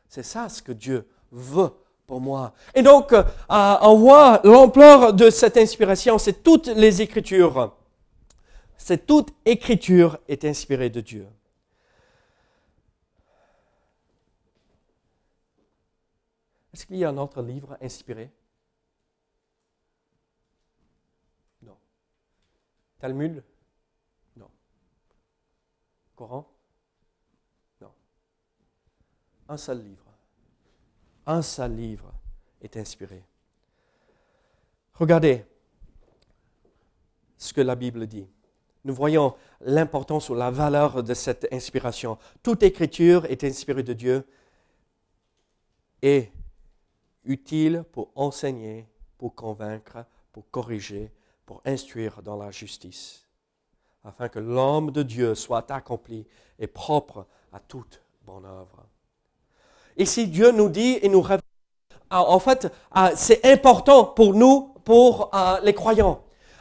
C'est 0.09 0.23
ça 0.23 0.49
ce 0.49 0.62
que 0.62 0.73
Dieu 0.73 1.09
veut 1.33 1.71
pour 2.06 2.20
moi. 2.20 2.52
Et 2.75 2.82
donc, 2.82 3.12
euh, 3.12 3.25
on 3.49 3.96
voit 3.96 4.40
l'ampleur 4.44 5.12
de 5.14 5.30
cette 5.30 5.56
inspiration, 5.56 6.18
c'est 6.18 6.42
toutes 6.42 6.66
les 6.68 7.02
Écritures. 7.02 7.76
C'est 8.76 9.06
toute 9.06 9.30
Écriture 9.44 10.18
est 10.28 10.44
inspirée 10.44 10.90
de 10.90 11.00
Dieu. 11.00 11.26
Est-ce 16.73 16.87
qu'il 16.87 16.96
y 16.96 17.04
a 17.04 17.08
un 17.08 17.18
autre 17.18 17.40
livre 17.40 17.78
inspiré? 17.80 18.30
Non. 21.62 21.76
Talmud? 22.99 23.44
Non. 24.37 24.50
Coran? 26.16 26.46
Non. 27.80 27.92
Un 29.49 29.56
seul 29.56 29.84
livre. 29.84 30.13
Un 31.26 31.43
seul 31.43 31.75
livre 31.75 32.12
est 32.61 32.76
inspiré. 32.76 33.25
Regardez 34.95 35.45
ce 37.37 37.52
que 37.52 37.61
la 37.61 37.75
Bible 37.75 38.07
dit. 38.07 38.28
Nous 38.85 38.95
voyons 38.95 39.35
l'importance 39.61 40.28
ou 40.28 40.35
la 40.35 40.50
valeur 40.50 41.02
de 41.02 41.14
cette 41.14 41.49
inspiration. 41.52 42.19
Toute 42.43 42.62
écriture 42.62 43.25
est 43.26 43.43
inspirée 43.45 43.83
de 43.83 43.95
Dieu 43.95 44.26
et 46.02 46.31
utile 47.25 47.85
pour 47.93 48.12
enseigner, 48.14 48.87
pour 49.16 49.35
convaincre, 49.35 50.04
pour 50.33 50.50
corriger, 50.50 51.11
pour 51.47 51.62
instruire 51.64 52.23
dans 52.23 52.37
la 52.37 52.50
justice, 52.50 53.26
afin 54.04 54.28
que 54.28 54.38
l'homme 54.38 54.90
de 54.90 55.02
Dieu 55.02 55.35
soit 55.35 55.71
accompli 55.71 56.26
et 56.59 56.66
propre 56.66 57.26
à 57.52 57.61
toute 57.61 58.02
bonne 58.26 58.45
œuvre. 58.45 58.87
Ici, 59.97 60.27
Dieu 60.27 60.51
nous 60.51 60.69
dit 60.69 60.99
et 61.03 61.09
nous 61.09 61.21
révèle, 61.21 61.41
ah, 62.11 62.23
en 62.23 62.39
fait, 62.39 62.73
ah, 62.93 63.11
c'est 63.15 63.45
important 63.45 64.05
pour 64.05 64.35
nous, 64.35 64.73
pour 64.85 65.31
ah, 65.33 65.61
les 65.63 65.75
croyants. 65.75 66.21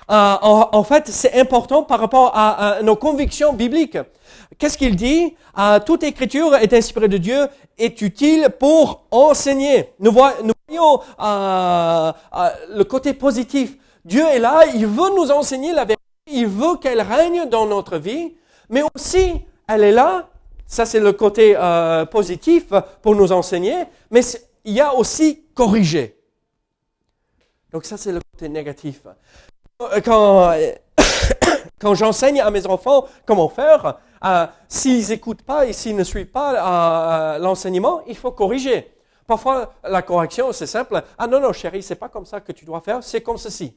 En, 0.10 0.84
fait, 0.84 1.08
c'est 1.08 1.40
important 1.40 1.84
par 1.84 2.00
rapport 2.00 2.32
à, 2.36 2.80
nos 2.84 2.96
convictions 2.96 3.54
bibliques. 3.54 3.98
Qu'est-ce 4.60 4.78
qu'il 4.78 4.96
dit? 4.96 5.36
Toute 5.86 6.04
écriture 6.04 6.56
est 6.56 6.74
inspirée 6.74 7.08
de 7.08 7.18
Dieu, 7.18 7.48
est 7.78 8.00
utile 8.02 8.50
pour 8.60 9.06
enseigner. 9.12 9.94
Nous, 10.00 10.12
voyons, 10.12 11.00
le 11.20 12.84
côté 12.84 13.14
positif. 13.14 13.76
Dieu 14.06 14.24
est 14.28 14.40
là, 14.40 14.66
il 14.76 14.86
veut 14.86 15.16
nous 15.16 15.32
enseigner 15.32 15.72
la 15.72 15.86
vérité, 15.86 16.04
il 16.28 16.48
veut 16.48 16.76
qu'elle 16.76 17.02
règne 17.02 17.48
dans 17.50 17.66
notre 17.66 17.98
vie, 17.98 18.34
mais 18.70 18.84
aussi, 18.94 19.42
elle 19.68 19.84
est 19.84 19.92
là, 19.94 20.28
ça 20.68 20.86
c'est 20.86 21.00
le 21.00 21.14
côté 21.14 21.56
euh, 21.58 22.06
positif 22.06 22.74
pour 23.02 23.16
nous 23.16 23.32
enseigner, 23.32 23.84
mais 24.12 24.22
il 24.66 24.74
y 24.74 24.82
a 24.82 24.94
aussi 24.94 25.44
corriger. 25.54 26.18
Donc 27.72 27.86
ça 27.86 27.98
c'est 27.98 28.12
le 28.12 28.20
côté 28.32 28.50
négatif. 28.50 29.02
Quand, 30.06 30.54
quand 31.80 31.96
j'enseigne 31.96 32.42
à 32.42 32.50
mes 32.52 32.66
enfants 32.68 33.06
comment 33.26 33.50
faire, 33.50 34.00
s'ils 34.68 35.10
n'écoutent 35.10 35.42
pas 35.42 35.66
et 35.66 35.74
s'ils 35.74 35.96
ne 35.96 36.04
suivent 36.04 36.32
pas 36.32 37.38
l'enseignement, 37.40 38.02
il 38.08 38.16
faut 38.16 38.32
corriger. 38.32 38.90
Parfois, 39.26 39.74
la 39.84 40.02
correction, 40.02 40.52
c'est 40.52 40.68
simple. 40.68 41.02
Ah 41.18 41.28
non, 41.28 41.40
non, 41.40 41.54
chérie, 41.54 41.82
c'est 41.82 41.96
pas 41.96 42.10
comme 42.10 42.26
ça 42.26 42.42
que 42.42 42.52
tu 42.52 42.66
dois 42.66 42.82
faire, 42.82 43.04
c'est 43.04 43.22
comme 43.22 43.38
ceci. 43.38 43.76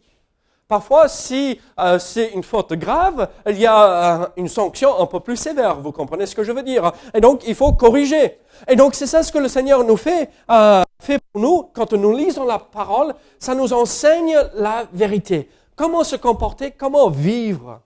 Parfois, 0.68 1.06
si 1.06 1.60
euh, 1.78 1.98
c'est 2.00 2.32
une 2.32 2.42
faute 2.42 2.72
grave, 2.72 3.28
il 3.46 3.58
y 3.58 3.66
a 3.66 4.22
euh, 4.22 4.28
une 4.36 4.48
sanction 4.48 4.98
un 4.98 5.06
peu 5.06 5.20
plus 5.20 5.36
sévère. 5.36 5.80
Vous 5.80 5.92
comprenez 5.92 6.26
ce 6.26 6.34
que 6.34 6.42
je 6.42 6.50
veux 6.50 6.64
dire 6.64 6.90
Et 7.14 7.20
donc, 7.20 7.46
il 7.46 7.54
faut 7.54 7.72
corriger. 7.72 8.40
Et 8.66 8.74
donc, 8.74 8.96
c'est 8.96 9.06
ça 9.06 9.22
ce 9.22 9.30
que 9.30 9.38
le 9.38 9.46
Seigneur 9.46 9.84
nous 9.84 9.96
fait, 9.96 10.28
euh, 10.50 10.82
fait 11.00 11.20
pour 11.32 11.40
nous. 11.40 11.62
Quand 11.72 11.92
nous 11.92 12.16
lisons 12.16 12.44
la 12.44 12.58
parole, 12.58 13.14
ça 13.38 13.54
nous 13.54 13.72
enseigne 13.72 14.36
la 14.54 14.88
vérité. 14.92 15.48
Comment 15.76 16.02
se 16.02 16.16
comporter, 16.16 16.72
comment 16.72 17.10
vivre. 17.10 17.80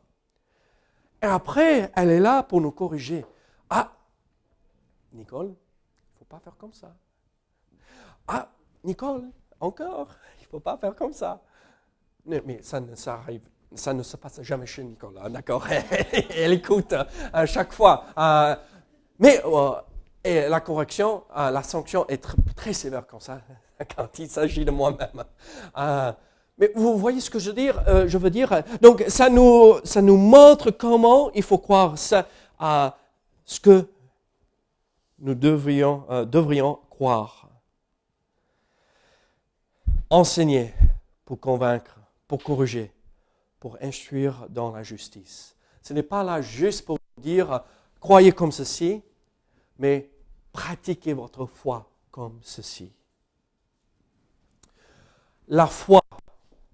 Et 1.22 1.26
après, 1.26 1.92
elle 1.94 2.10
est 2.10 2.20
là 2.20 2.42
pour 2.42 2.62
nous 2.62 2.70
corriger. 2.70 3.26
Ah, 3.68 3.92
Nicole, 5.12 5.49
il 5.49 5.50
ne 5.50 6.19
faut 6.19 6.25
pas 6.25 6.38
faire 6.38 6.56
comme 6.56 6.73
ça. 6.73 6.95
Ah, 8.26 8.49
Nicole, 8.84 9.25
encore, 9.60 10.08
il 10.38 10.45
ne 10.45 10.49
faut 10.49 10.60
pas 10.60 10.78
faire 10.78 10.95
comme 10.95 11.12
ça. 11.12 11.43
Mais, 12.26 12.61
ça, 12.63 12.80
ne, 12.80 12.95
arrive, 13.06 13.41
ça 13.75 13.93
ne 13.93 14.02
se 14.02 14.17
passe 14.17 14.43
jamais 14.43 14.67
chez 14.67 14.85
Nicole, 14.85 15.19
hein, 15.23 15.30
d'accord 15.30 15.67
Elle 16.37 16.52
écoute 16.52 16.93
à 16.93 17.06
euh, 17.35 17.47
chaque 17.47 17.73
fois. 17.73 18.04
Euh, 18.17 18.56
mais 19.19 19.41
euh, 19.45 19.71
et 20.23 20.49
la 20.49 20.61
correction, 20.61 21.25
la 21.35 21.63
sanction 21.63 22.06
est 22.09 22.23
très, 22.54 22.75
sévère 22.75 23.04
ça, 23.21 23.41
quand 23.97 24.19
il 24.19 24.28
s'agit 24.28 24.67
de 24.67 24.71
moi-même. 24.71 25.25
mais 26.59 26.71
vous 26.75 26.99
voyez 26.99 27.21
ce 27.21 27.30
que 27.30 27.39
je 27.39 27.49
veux 27.49 27.56
dire, 27.56 27.83
je 28.06 28.19
veux 28.19 28.28
dire? 28.28 28.63
Donc, 28.83 29.02
ça 29.09 29.30
nous, 29.30 29.78
ça 29.83 30.02
nous 30.02 30.19
montre 30.19 30.71
comment 30.71 31.30
il 31.33 31.43
faut 31.43 31.56
croire 31.56 31.95
à 32.59 32.99
ce 33.47 33.61
que 33.61 33.89
nous 35.21 35.35
devrions, 35.35 36.04
devrions 36.26 36.80
croire 36.91 37.41
enseigner 40.11 40.75
pour 41.25 41.39
convaincre, 41.39 42.00
pour 42.30 42.45
corriger, 42.45 42.93
pour 43.58 43.76
instruire 43.82 44.47
dans 44.50 44.71
la 44.71 44.84
justice. 44.84 45.56
Ce 45.82 45.93
n'est 45.93 46.04
pas 46.04 46.23
là 46.23 46.40
juste 46.40 46.84
pour 46.84 46.97
dire 47.21 47.64
croyez 47.99 48.30
comme 48.30 48.52
ceci, 48.52 49.02
mais 49.80 50.08
pratiquez 50.52 51.12
votre 51.12 51.45
foi 51.47 51.90
comme 52.12 52.38
ceci. 52.40 52.93
La 55.49 55.66
foi, 55.66 56.02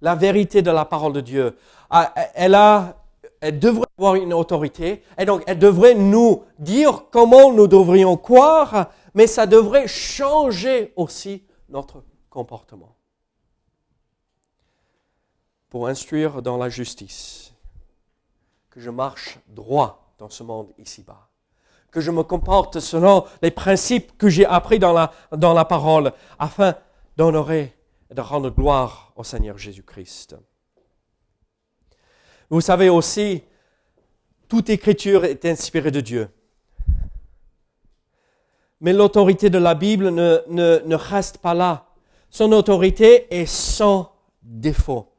la 0.02 0.14
vérité 0.14 0.60
de 0.60 0.70
la 0.70 0.84
parole 0.84 1.14
de 1.14 1.22
Dieu, 1.22 1.56
elle, 2.34 2.54
a, 2.54 3.02
elle 3.40 3.58
devrait 3.58 3.88
avoir 3.96 4.16
une 4.16 4.34
autorité 4.34 5.04
et 5.16 5.24
donc 5.24 5.42
elle 5.46 5.58
devrait 5.58 5.94
nous 5.94 6.44
dire 6.58 7.04
comment 7.10 7.50
nous 7.50 7.66
devrions 7.66 8.18
croire, 8.18 8.90
mais 9.14 9.26
ça 9.26 9.46
devrait 9.46 9.88
changer 9.88 10.92
aussi 10.96 11.46
notre 11.70 12.04
comportement 12.28 12.95
pour 15.76 15.88
instruire 15.88 16.40
dans 16.40 16.56
la 16.56 16.70
justice, 16.70 17.52
que 18.70 18.80
je 18.80 18.88
marche 18.88 19.38
droit 19.46 20.14
dans 20.16 20.30
ce 20.30 20.42
monde 20.42 20.72
ici-bas, 20.78 21.28
que 21.90 22.00
je 22.00 22.10
me 22.10 22.22
comporte 22.22 22.80
selon 22.80 23.26
les 23.42 23.50
principes 23.50 24.16
que 24.16 24.30
j'ai 24.30 24.46
appris 24.46 24.78
dans 24.78 24.94
la, 24.94 25.12
dans 25.32 25.52
la 25.52 25.66
parole, 25.66 26.14
afin 26.38 26.74
d'honorer 27.18 27.76
et 28.10 28.14
de 28.14 28.20
rendre 28.22 28.48
gloire 28.48 29.12
au 29.16 29.22
Seigneur 29.22 29.58
Jésus-Christ. 29.58 30.34
Vous 32.48 32.62
savez 32.62 32.88
aussi, 32.88 33.42
toute 34.48 34.70
écriture 34.70 35.26
est 35.26 35.44
inspirée 35.44 35.90
de 35.90 36.00
Dieu. 36.00 36.30
Mais 38.80 38.94
l'autorité 38.94 39.50
de 39.50 39.58
la 39.58 39.74
Bible 39.74 40.08
ne, 40.08 40.40
ne, 40.48 40.78
ne 40.86 40.94
reste 40.94 41.36
pas 41.36 41.52
là. 41.52 41.84
Son 42.30 42.50
autorité 42.52 43.26
est 43.28 43.44
sans 43.44 44.10
défaut. 44.40 45.12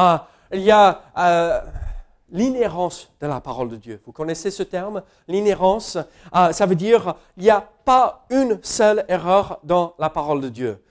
Ah, 0.00 0.28
il 0.52 0.60
y 0.60 0.70
a 0.70 1.02
euh, 1.18 1.60
l'inhérence 2.30 3.10
de 3.20 3.26
la 3.26 3.40
parole 3.40 3.68
de 3.68 3.74
Dieu. 3.74 4.00
Vous 4.06 4.12
connaissez 4.12 4.52
ce 4.52 4.62
terme 4.62 5.02
L'inhérence, 5.26 5.98
ah, 6.30 6.52
ça 6.52 6.66
veut 6.66 6.76
dire 6.76 7.16
il 7.36 7.42
n'y 7.42 7.50
a 7.50 7.68
pas 7.84 8.24
une 8.30 8.60
seule 8.62 9.04
erreur 9.08 9.58
dans 9.64 9.94
la 9.98 10.08
parole 10.08 10.40
de 10.40 10.50
Dieu. 10.50 10.84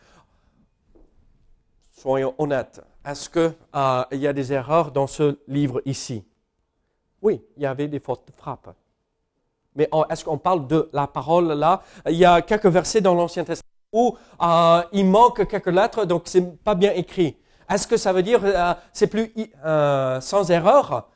Soyons 1.94 2.36
honnêtes. 2.38 2.82
Est-ce 3.06 3.30
qu'il 3.30 3.54
euh, 3.78 4.04
y 4.12 4.28
a 4.28 4.34
des 4.34 4.52
erreurs 4.52 4.92
dans 4.92 5.08
ce 5.08 5.40
livre 5.48 5.82
ici? 5.86 6.26
Oui, 7.22 7.42
il 7.56 7.64
y 7.64 7.66
avait 7.66 7.88
des 7.88 8.02
fautes 8.02 8.28
de 8.28 8.34
frappe. 8.36 8.76
Mais 9.74 9.90
est-ce 10.10 10.26
qu'on 10.26 10.38
parle 10.38 10.68
de 10.68 10.90
la 10.92 11.08
parole 11.08 11.54
là? 11.54 11.82
Il 12.08 12.18
y 12.18 12.26
a 12.26 12.42
quelques 12.42 12.66
versets 12.66 13.00
dans 13.00 13.14
l'Ancien 13.14 13.46
Testament 13.46 13.64
où 13.94 14.18
il 14.92 15.06
manque 15.06 15.48
quelques 15.48 15.68
lettres, 15.68 16.04
donc 16.04 16.24
c'est 16.26 16.62
pas 16.62 16.76
bien 16.76 16.92
écrit. 16.92 17.38
Est-ce 17.70 17.88
que 17.88 17.98
ça 17.98 18.14
veut 18.14 18.24
dire 18.24 18.40
euh, 18.44 18.74
c'est 18.94 19.08
plus 19.08 19.34
euh, 19.66 20.22
sans 20.22 20.50
erreur? 20.52 21.08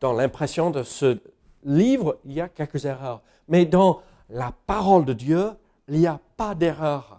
Dans 0.00 0.12
l'impression 0.12 0.70
de 0.70 0.82
ce 0.82 1.18
livre, 1.64 2.18
il 2.24 2.34
y 2.34 2.40
a 2.40 2.48
quelques 2.48 2.84
erreurs. 2.84 3.20
Mais 3.48 3.64
dans 3.64 4.02
la 4.30 4.52
parole 4.66 5.04
de 5.04 5.12
Dieu, 5.12 5.50
il 5.88 5.98
n'y 5.98 6.06
a 6.06 6.20
pas 6.36 6.54
d'erreur. 6.54 7.18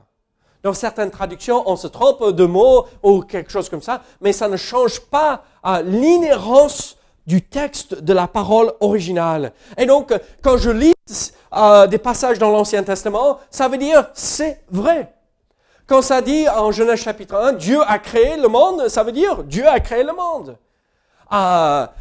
Dans 0.63 0.73
certaines 0.73 1.12
traductions, 1.12 1.63
on 1.69 1.75
se 1.75 1.88
trompe 1.88 2.32
de 2.32 2.45
mots 2.45 2.86
ou 3.04 3.21
quelque 3.21 3.51
chose 3.51 3.69
comme 3.69 3.82
ça, 3.82 4.01
mais 4.21 4.34
ça 4.34 4.47
ne 4.47 4.58
change 4.58 4.99
pas 5.01 5.43
euh, 5.65 5.82
l'inhérence 5.82 6.97
du 7.28 7.41
texte 7.41 7.95
de 7.95 8.13
la 8.13 8.28
parole 8.28 8.73
originale. 8.80 9.51
Et 9.78 9.86
donc, 9.86 10.13
quand 10.43 10.58
je 10.58 10.69
lis 10.69 10.93
des 11.89 11.97
passages 11.97 12.38
dans 12.38 12.51
l'Ancien 12.51 12.84
Testament, 12.84 13.39
ça 13.49 13.67
veut 13.67 13.78
dire 13.78 14.10
c'est 14.13 14.63
vrai. 14.69 15.14
Quand 15.88 16.02
ça 16.02 16.21
dit 16.21 16.50
en 16.50 16.71
Genèse 16.71 17.00
chapitre 17.00 17.36
1, 17.36 17.54
Dieu 17.54 17.80
a 17.82 18.00
créé 18.00 18.38
le 18.38 18.48
monde, 18.48 18.88
ça 18.88 19.04
veut 19.04 19.12
dire 19.12 19.43
Dieu 19.43 19.67
a 19.67 19.80
créé 19.80 20.04
le 20.04 20.13
monde. 20.13 20.58
Ah, 21.30 21.93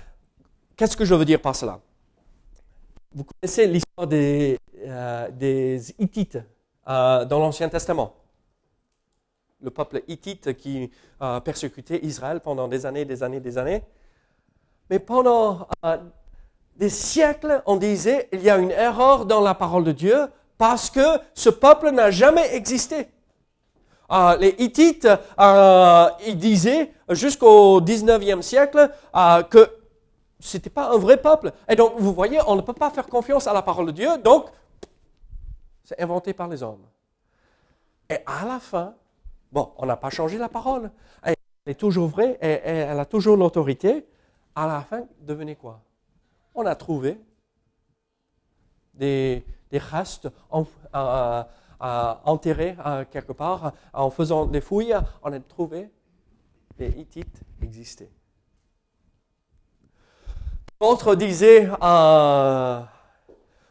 qu'est-ce 0.77 0.97
que 0.97 1.05
je 1.05 1.15
veux 1.15 1.25
dire 1.25 1.41
par 1.41 1.55
cela? 1.55 1.81
Vous 3.15 3.25
connaissez 3.25 3.67
l'histoire 3.67 4.07
des, 4.07 4.59
euh, 4.87 5.79
Hittites 5.99 6.39
euh, 6.89 7.25
dans 7.27 7.39
l'Ancien 7.39 7.69
Testament? 7.69 8.15
Le 9.61 9.71
peuple 9.71 10.03
hittite 10.09 10.57
qui 10.57 10.91
a 11.21 11.41
persécuté 11.43 12.05
Israël 12.05 12.41
pendant 12.41 12.69
des 12.69 12.87
années, 12.87 13.05
des 13.05 13.23
années, 13.23 13.41
des 13.41 13.59
années. 13.59 13.83
Mais 14.89 14.99
pendant 14.99 15.69
euh, 15.85 15.99
des 16.77 16.89
siècles, 16.89 17.63
on 17.67 17.77
disait, 17.77 18.29
il 18.33 18.43
y 18.43 18.51
a 18.51 18.57
une 18.57 18.71
erreur 18.71 19.27
dans 19.27 19.41
la 19.41 19.55
parole 19.55 19.85
de 19.85 19.93
Dieu 19.93 20.27
parce 20.57 20.89
que 20.89 21.19
ce 21.35 21.51
peuple 21.51 21.91
n'a 21.91 22.11
jamais 22.11 22.55
existé. 22.55 23.09
Euh, 24.13 24.37
les 24.37 24.55
Hittites, 24.59 25.09
euh, 25.41 26.11
disaient 26.35 26.93
jusqu'au 27.11 27.81
19e 27.81 28.43
siècle 28.43 28.91
euh, 29.17 29.43
que 29.45 29.71
c'était 30.39 30.71
pas 30.71 30.91
un 30.91 30.99
vrai 30.99 31.17
peuple. 31.17 31.53
Et 31.69 31.77
donc, 31.77 31.95
vous 31.99 32.13
voyez, 32.13 32.39
on 32.47 32.57
ne 32.57 32.61
peut 32.61 32.75
pas 32.75 32.91
faire 32.91 33.07
confiance 33.07 33.47
à 33.47 33.55
la 33.55 33.63
parole 33.63 33.87
de 33.87 33.93
Dieu, 33.93 34.19
donc 34.19 34.47
c'est 35.85 36.01
inventé 36.01 36.35
par 36.35 36.49
les 36.49 36.63
hommes. 36.63 36.85
Et 38.11 38.19
à 38.27 38.45
la 38.47 38.61
fin, 38.61 38.95
bon, 39.51 39.73
on 39.79 39.87
n'a 39.87 39.97
pas 39.97 40.11
changé 40.11 40.37
la 40.37 40.51
parole. 40.51 40.91
Elle 41.23 41.35
est 41.67 41.75
toujours 41.75 42.09
vraie, 42.09 42.39
et, 42.43 42.61
elle 42.67 43.01
a 43.01 43.07
toujours 43.07 43.37
l'autorité. 43.37 44.07
À 44.55 44.67
la 44.67 44.83
fin, 44.83 45.05
devenez 45.21 45.57
quoi? 45.57 45.81
On 46.55 46.67
a 46.67 46.75
trouvé 46.75 47.19
des, 48.93 49.45
des 49.71 49.79
restes 49.79 50.29
en, 50.51 50.67
enterrés 51.81 52.77
quelque 53.11 53.33
part. 53.33 53.73
En 53.93 54.11
faisant 54.11 54.47
des 54.47 54.61
fouilles, 54.61 54.97
on 55.23 55.33
a 55.33 55.41
trouvé 55.41 55.91
les 56.79 56.89
Hittites 56.89 57.41
existaient. 57.63 58.11
D'autres 60.81 61.15
disaient 61.15 61.69
euh, 61.83 62.81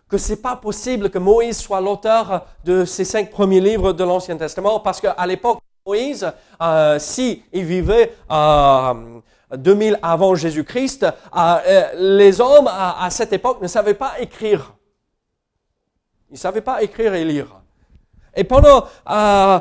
que 0.07 0.17
c'est 0.17 0.41
pas 0.41 0.55
possible 0.55 1.09
que 1.09 1.19
Moïse 1.19 1.59
soit 1.59 1.81
l'auteur 1.81 2.45
de 2.63 2.85
ces 2.85 3.05
cinq 3.05 3.29
premiers 3.29 3.59
livres 3.59 3.93
de 3.93 4.03
l'Ancien 4.03 4.37
Testament 4.37 4.79
parce 4.79 5.01
qu'à 5.01 5.25
l'époque 5.25 5.59
Moïse, 5.85 6.31
euh, 6.61 6.97
si 6.97 7.43
vivait 7.51 8.15
euh, 8.31 9.19
2000 9.51 9.99
avant 10.01 10.33
Jésus-Christ, 10.33 11.05
euh, 11.35 11.93
les 11.97 12.39
hommes 12.39 12.67
à, 12.67 13.03
à, 13.03 13.09
cette 13.09 13.33
époque 13.33 13.61
ne 13.61 13.67
savaient 13.67 13.93
pas 13.93 14.19
écrire. 14.19 14.73
Ils 16.29 16.33
ne 16.33 16.37
savaient 16.37 16.61
pas 16.61 16.81
écrire 16.81 17.13
et 17.13 17.25
lire. 17.25 17.62
Et 18.35 18.43
pendant 18.43 18.85
euh, 19.09 19.59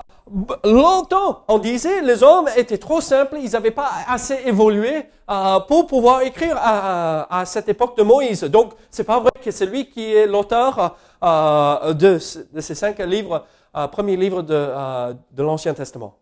longtemps, 0.64 1.44
on 1.48 1.58
disait 1.58 2.00
les 2.00 2.22
hommes 2.22 2.48
étaient 2.56 2.78
trop 2.78 3.00
simples, 3.02 3.36
ils 3.42 3.50
n'avaient 3.50 3.70
pas 3.70 3.90
assez 4.08 4.38
évolué 4.46 5.04
euh, 5.30 5.60
pour 5.60 5.86
pouvoir 5.86 6.22
écrire 6.22 6.56
à, 6.58 7.42
cette 7.44 7.68
époque 7.68 7.96
de 7.98 8.02
Moïse. 8.02 8.42
Donc, 8.44 8.72
c'est 8.90 9.04
pas 9.04 9.20
vrai 9.20 9.32
que 9.42 9.50
c'est 9.50 9.66
lui 9.66 9.90
qui 9.90 10.12
est 10.14 10.26
l'auteur 10.26 10.96
euh, 11.22 11.92
de, 11.92 12.18
ces 12.18 12.74
cinq 12.74 12.98
livres, 13.00 13.44
premiers 13.90 14.16
livres 14.16 14.42
de, 14.42 15.42
l'Ancien 15.42 15.74
Testament. 15.74 16.16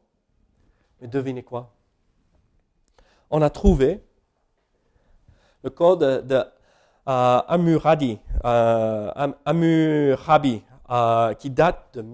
Mais 1.00 1.06
devinez 1.06 1.44
quoi? 1.44 1.70
On 3.30 3.40
a 3.42 3.50
trouvé 3.50 4.02
le 5.62 5.70
code 5.70 6.26
de, 6.26 6.44
qui 11.38 11.50
date 11.50 11.94
de 11.94 12.04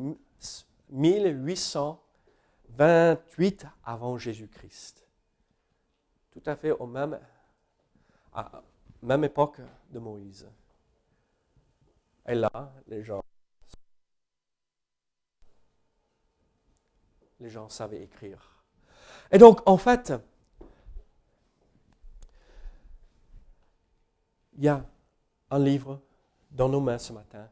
1828 0.91 3.67
avant 3.85 4.19
Jésus-Christ. 4.19 5.07
Tout 6.31 6.43
à 6.47 6.57
fait 6.57 6.73
au 6.73 6.87
même, 6.87 7.19
même 9.03 9.25
époque 9.25 9.61
de 9.91 9.99
Moïse. 9.99 10.49
Et 12.27 12.35
là, 12.35 12.73
les 12.89 13.03
gens, 13.03 13.23
les 17.41 17.49
gens 17.49 17.69
savaient 17.69 18.03
écrire. 18.03 18.53
Et 19.31 19.39
donc, 19.39 19.61
en 19.67 19.77
fait, 19.77 20.13
il 24.57 24.65
y 24.65 24.69
a 24.69 24.85
un 25.51 25.59
livre 25.59 26.01
dans 26.51 26.69
nos 26.69 26.81
mains 26.81 26.99
ce 26.99 27.13
matin 27.13 27.49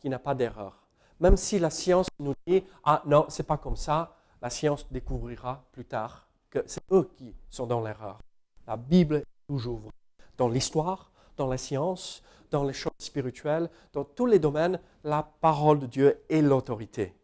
qui 0.00 0.08
n'a 0.08 0.18
pas 0.18 0.34
d'erreur. 0.34 0.81
Même 1.20 1.36
si 1.36 1.58
la 1.58 1.70
science 1.70 2.08
nous 2.18 2.34
dit, 2.46 2.64
ah 2.84 3.02
non, 3.06 3.26
c'est 3.28 3.46
pas 3.46 3.56
comme 3.56 3.76
ça, 3.76 4.16
la 4.40 4.50
science 4.50 4.86
découvrira 4.90 5.62
plus 5.72 5.84
tard 5.84 6.26
que 6.50 6.62
c'est 6.66 6.82
eux 6.90 7.08
qui 7.16 7.34
sont 7.48 7.66
dans 7.66 7.80
l'erreur. 7.80 8.18
La 8.66 8.76
Bible 8.76 9.16
est 9.16 9.24
toujours 9.46 9.78
vraie. 9.78 9.92
Dans 10.36 10.48
l'histoire, 10.48 11.10
dans 11.36 11.46
la 11.46 11.58
science, 11.58 12.22
dans 12.50 12.64
les 12.64 12.72
choses 12.72 12.92
spirituelles, 12.98 13.70
dans 13.92 14.04
tous 14.04 14.26
les 14.26 14.38
domaines, 14.38 14.78
la 15.04 15.26
parole 15.40 15.80
de 15.80 15.86
Dieu 15.86 16.22
est 16.28 16.42
l'autorité. 16.42 17.14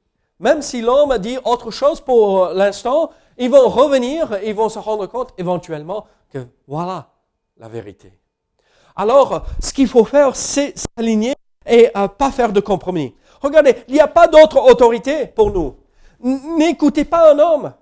Même 0.41 0.63
si 0.63 0.81
l'homme 0.81 1.11
a 1.11 1.19
dit 1.19 1.37
autre 1.45 1.71
chose 1.71 2.01
pour 2.01 2.49
l'instant, 2.49 3.11
ils 3.37 3.51
vont 3.51 3.69
revenir 3.69 4.39
ils 4.45 4.55
vont 4.55 4.69
se 4.69 4.79
rendre 4.79 5.07
compte 5.07 5.35
éventuellement 5.37 6.07
que 6.31 6.47
voilà 6.67 7.11
la 7.57 7.69
vérité. 7.69 8.13
Alors, 8.95 9.45
ce 9.61 9.73
qu'il 9.73 9.89
faut 9.89 10.05
faire, 10.05 10.35
c'est 10.35 10.75
s'aligner 10.77 11.35
et 11.67 11.91
euh, 11.97 12.09
pas 12.09 12.31
faire 12.31 12.53
de 12.53 12.61
compromis. 12.61 13.15
Regardez, 13.41 13.77
il 13.89 13.95
n'y 13.95 14.01
a 14.01 14.09
pas 14.09 14.27
d'autre 14.27 14.59
autorité 14.71 15.27
pour 15.27 15.51
nous. 15.51 15.77
N'écoutez 16.21 17.05
pas 17.05 17.33
un 17.33 17.39
homme. 17.39 17.73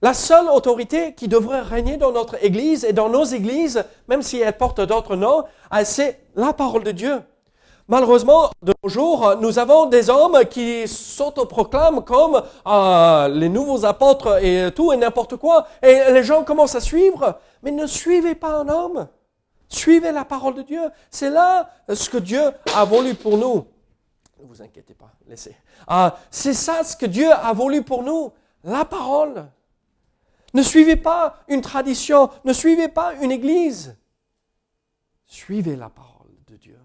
La 0.00 0.14
seule 0.14 0.48
autorité 0.48 1.14
qui 1.14 1.26
devrait 1.26 1.60
régner 1.60 1.96
dans 1.96 2.12
notre 2.12 2.42
Église 2.44 2.84
et 2.84 2.92
dans 2.92 3.08
nos 3.08 3.24
églises, 3.24 3.84
même 4.06 4.22
si 4.22 4.38
elle 4.38 4.56
porte 4.56 4.80
d'autres 4.80 5.16
noms, 5.16 5.42
euh, 5.74 5.82
c'est 5.84 6.20
la 6.36 6.52
parole 6.52 6.84
de 6.84 6.92
Dieu. 6.92 7.20
Malheureusement, 7.88 8.50
de 8.62 8.74
nos 8.82 8.88
jours, 8.88 9.34
nous 9.40 9.58
avons 9.58 9.86
des 9.86 10.08
hommes 10.08 10.44
qui 10.48 10.86
s'autoproclament 10.86 12.04
comme 12.04 12.42
euh, 12.66 13.28
les 13.28 13.48
nouveaux 13.48 13.84
apôtres 13.86 14.44
et 14.44 14.70
tout 14.72 14.92
et 14.92 14.96
n'importe 14.96 15.36
quoi. 15.36 15.66
Et 15.82 16.12
les 16.12 16.22
gens 16.22 16.44
commencent 16.44 16.76
à 16.76 16.80
suivre. 16.80 17.38
Mais 17.62 17.70
ne 17.70 17.86
suivez 17.86 18.34
pas 18.34 18.50
un 18.50 18.68
homme. 18.68 19.08
Suivez 19.68 20.12
la 20.12 20.24
parole 20.24 20.54
de 20.54 20.62
Dieu. 20.62 20.82
C'est 21.10 21.30
là 21.30 21.70
ce 21.92 22.08
que 22.08 22.18
Dieu 22.18 22.42
a 22.76 22.84
voulu 22.84 23.14
pour 23.14 23.36
nous. 23.38 23.64
Ne 24.38 24.44
vous 24.44 24.62
inquiétez 24.62 24.94
pas, 24.94 25.12
laissez. 25.26 25.56
Ah, 25.86 26.18
c'est 26.30 26.54
ça 26.54 26.84
ce 26.84 26.96
que 26.96 27.06
Dieu 27.06 27.30
a 27.30 27.52
voulu 27.52 27.82
pour 27.82 28.02
nous, 28.02 28.32
la 28.62 28.84
parole. 28.84 29.50
Ne 30.54 30.62
suivez 30.62 30.96
pas 30.96 31.42
une 31.48 31.60
tradition, 31.60 32.30
ne 32.44 32.52
suivez 32.52 32.88
pas 32.88 33.14
une 33.14 33.32
église. 33.32 33.96
Suivez 35.26 35.76
la 35.76 35.90
parole 35.90 36.32
de 36.46 36.56
Dieu. 36.56 36.78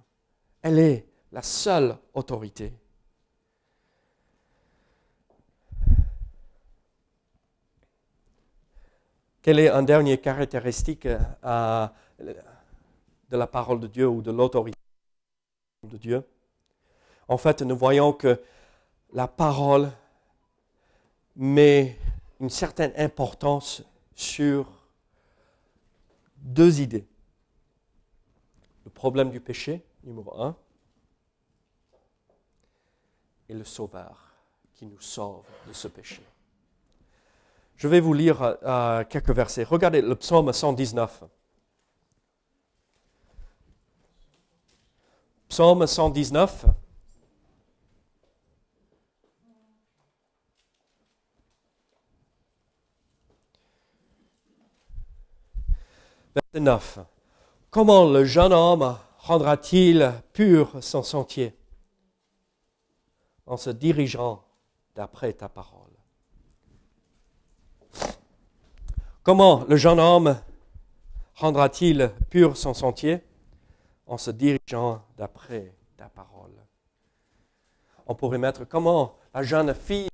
Elle 0.61 0.79
est 0.79 1.07
la 1.31 1.41
seule 1.41 1.97
autorité. 2.13 2.73
Quelle 9.41 9.59
est 9.59 9.69
une 9.69 9.85
dernière 9.85 10.21
caractéristique 10.21 11.05
euh, 11.05 11.87
de 12.19 13.37
la 13.37 13.47
parole 13.47 13.79
de 13.81 13.87
Dieu 13.87 14.07
ou 14.07 14.21
de 14.21 14.31
l'autorité 14.31 14.77
de 15.83 15.97
Dieu? 15.97 16.23
En 17.27 17.37
fait, 17.37 17.61
nous 17.61 17.77
voyons 17.77 18.13
que 18.13 18.41
la 19.13 19.27
parole 19.27 19.91
met 21.35 21.97
une 22.39 22.49
certaine 22.49 22.93
importance 22.97 23.83
sur 24.15 24.67
deux 26.37 26.81
idées. 26.81 27.07
Le 28.85 28.91
problème 28.91 29.29
du 29.29 29.39
péché, 29.39 29.83
numéro 30.03 30.39
un, 30.41 30.55
et 33.49 33.53
le 33.53 33.63
sauveur 33.63 34.33
qui 34.73 34.85
nous 34.85 34.99
sauve 34.99 35.45
de 35.67 35.73
ce 35.73 35.87
péché. 35.87 36.21
Je 37.75 37.87
vais 37.87 37.99
vous 37.99 38.13
lire 38.13 38.41
euh, 38.41 39.03
quelques 39.05 39.31
versets. 39.31 39.63
Regardez 39.63 40.01
le 40.01 40.15
psaume 40.15 40.51
119. 40.51 41.23
Psaume 45.49 45.85
119. 45.85 46.65
Verset 56.53 56.59
9. 56.59 56.99
Comment 57.71 58.05
le 58.05 58.25
jeune 58.25 58.53
homme 58.53 58.97
rendra-t-il 59.17 60.13
pur 60.33 60.71
son 60.81 61.01
sentier 61.01 61.57
en 63.47 63.57
se 63.57 63.71
dirigeant 63.71 64.43
d'après 64.95 65.33
ta 65.33 65.49
parole? 65.49 65.89
Comment 69.23 69.65
le 69.67 69.75
jeune 69.77 69.99
homme 69.99 70.37
rendra-t-il 71.35 72.11
pur 72.29 72.55
son 72.55 72.75
sentier 72.75 73.23
en 74.05 74.17
se 74.17 74.29
dirigeant 74.29 75.03
d'après 75.17 75.73
ta 75.97 76.09
parole? 76.09 76.51
On 78.05 78.13
pourrait 78.13 78.37
mettre 78.37 78.65
comment 78.65 79.15
la 79.33 79.41
jeune 79.41 79.73
fille 79.73 80.09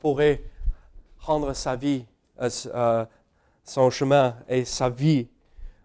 pourrait 0.00 0.42
rendre 1.20 1.54
sa 1.54 1.76
vie, 1.76 2.04
euh, 2.40 2.50
euh, 2.66 3.06
son 3.64 3.88
chemin 3.88 4.36
et 4.48 4.64
sa 4.66 4.90
vie 4.90 5.28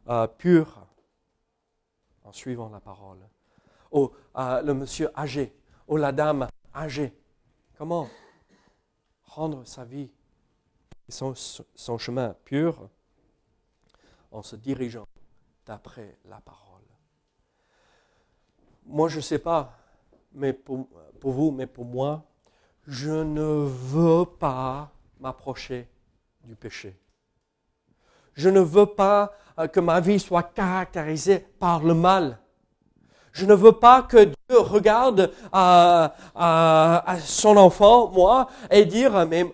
euh, 0.09 0.27
pur 0.27 0.85
en 2.23 2.31
suivant 2.31 2.69
la 2.69 2.79
parole. 2.79 3.19
Ou 3.91 4.11
euh, 4.37 4.61
le 4.61 4.73
monsieur 4.73 5.09
âgé, 5.17 5.55
ou 5.87 5.97
la 5.97 6.11
dame 6.11 6.47
âgée. 6.73 7.13
Comment 7.77 8.09
rendre 9.23 9.65
sa 9.65 9.85
vie 9.85 10.11
son, 11.09 11.33
son 11.35 11.97
chemin 11.97 12.35
pur 12.45 12.89
en 14.31 14.41
se 14.41 14.55
dirigeant 14.55 15.05
d'après 15.65 16.17
la 16.25 16.41
parole? 16.41 16.81
Moi, 18.85 19.09
je 19.09 19.17
ne 19.17 19.21
sais 19.21 19.39
pas, 19.39 19.77
mais 20.31 20.53
pour 20.53 21.31
vous, 21.31 21.51
mais 21.51 21.67
pour 21.67 21.85
moi, 21.85 22.23
je 22.85 23.11
ne 23.11 23.65
veux 23.65 24.25
pas 24.25 24.91
m'approcher 25.19 25.89
du 26.43 26.55
péché. 26.55 26.99
Je 28.35 28.49
ne 28.49 28.59
veux 28.59 28.85
pas 28.85 29.33
euh, 29.57 29.67
que 29.67 29.79
ma 29.79 29.99
vie 29.99 30.19
soit 30.19 30.43
caractérisée 30.43 31.39
par 31.59 31.83
le 31.83 31.93
mal. 31.93 32.37
Je 33.31 33.45
ne 33.45 33.53
veux 33.53 33.71
pas 33.73 34.01
que 34.03 34.25
Dieu 34.25 34.59
regarde 34.59 35.31
à, 35.51 36.13
à, 36.35 37.17
son 37.19 37.57
enfant, 37.57 38.09
moi, 38.09 38.47
et 38.71 38.85
dire, 38.85 39.25
mais 39.25 39.45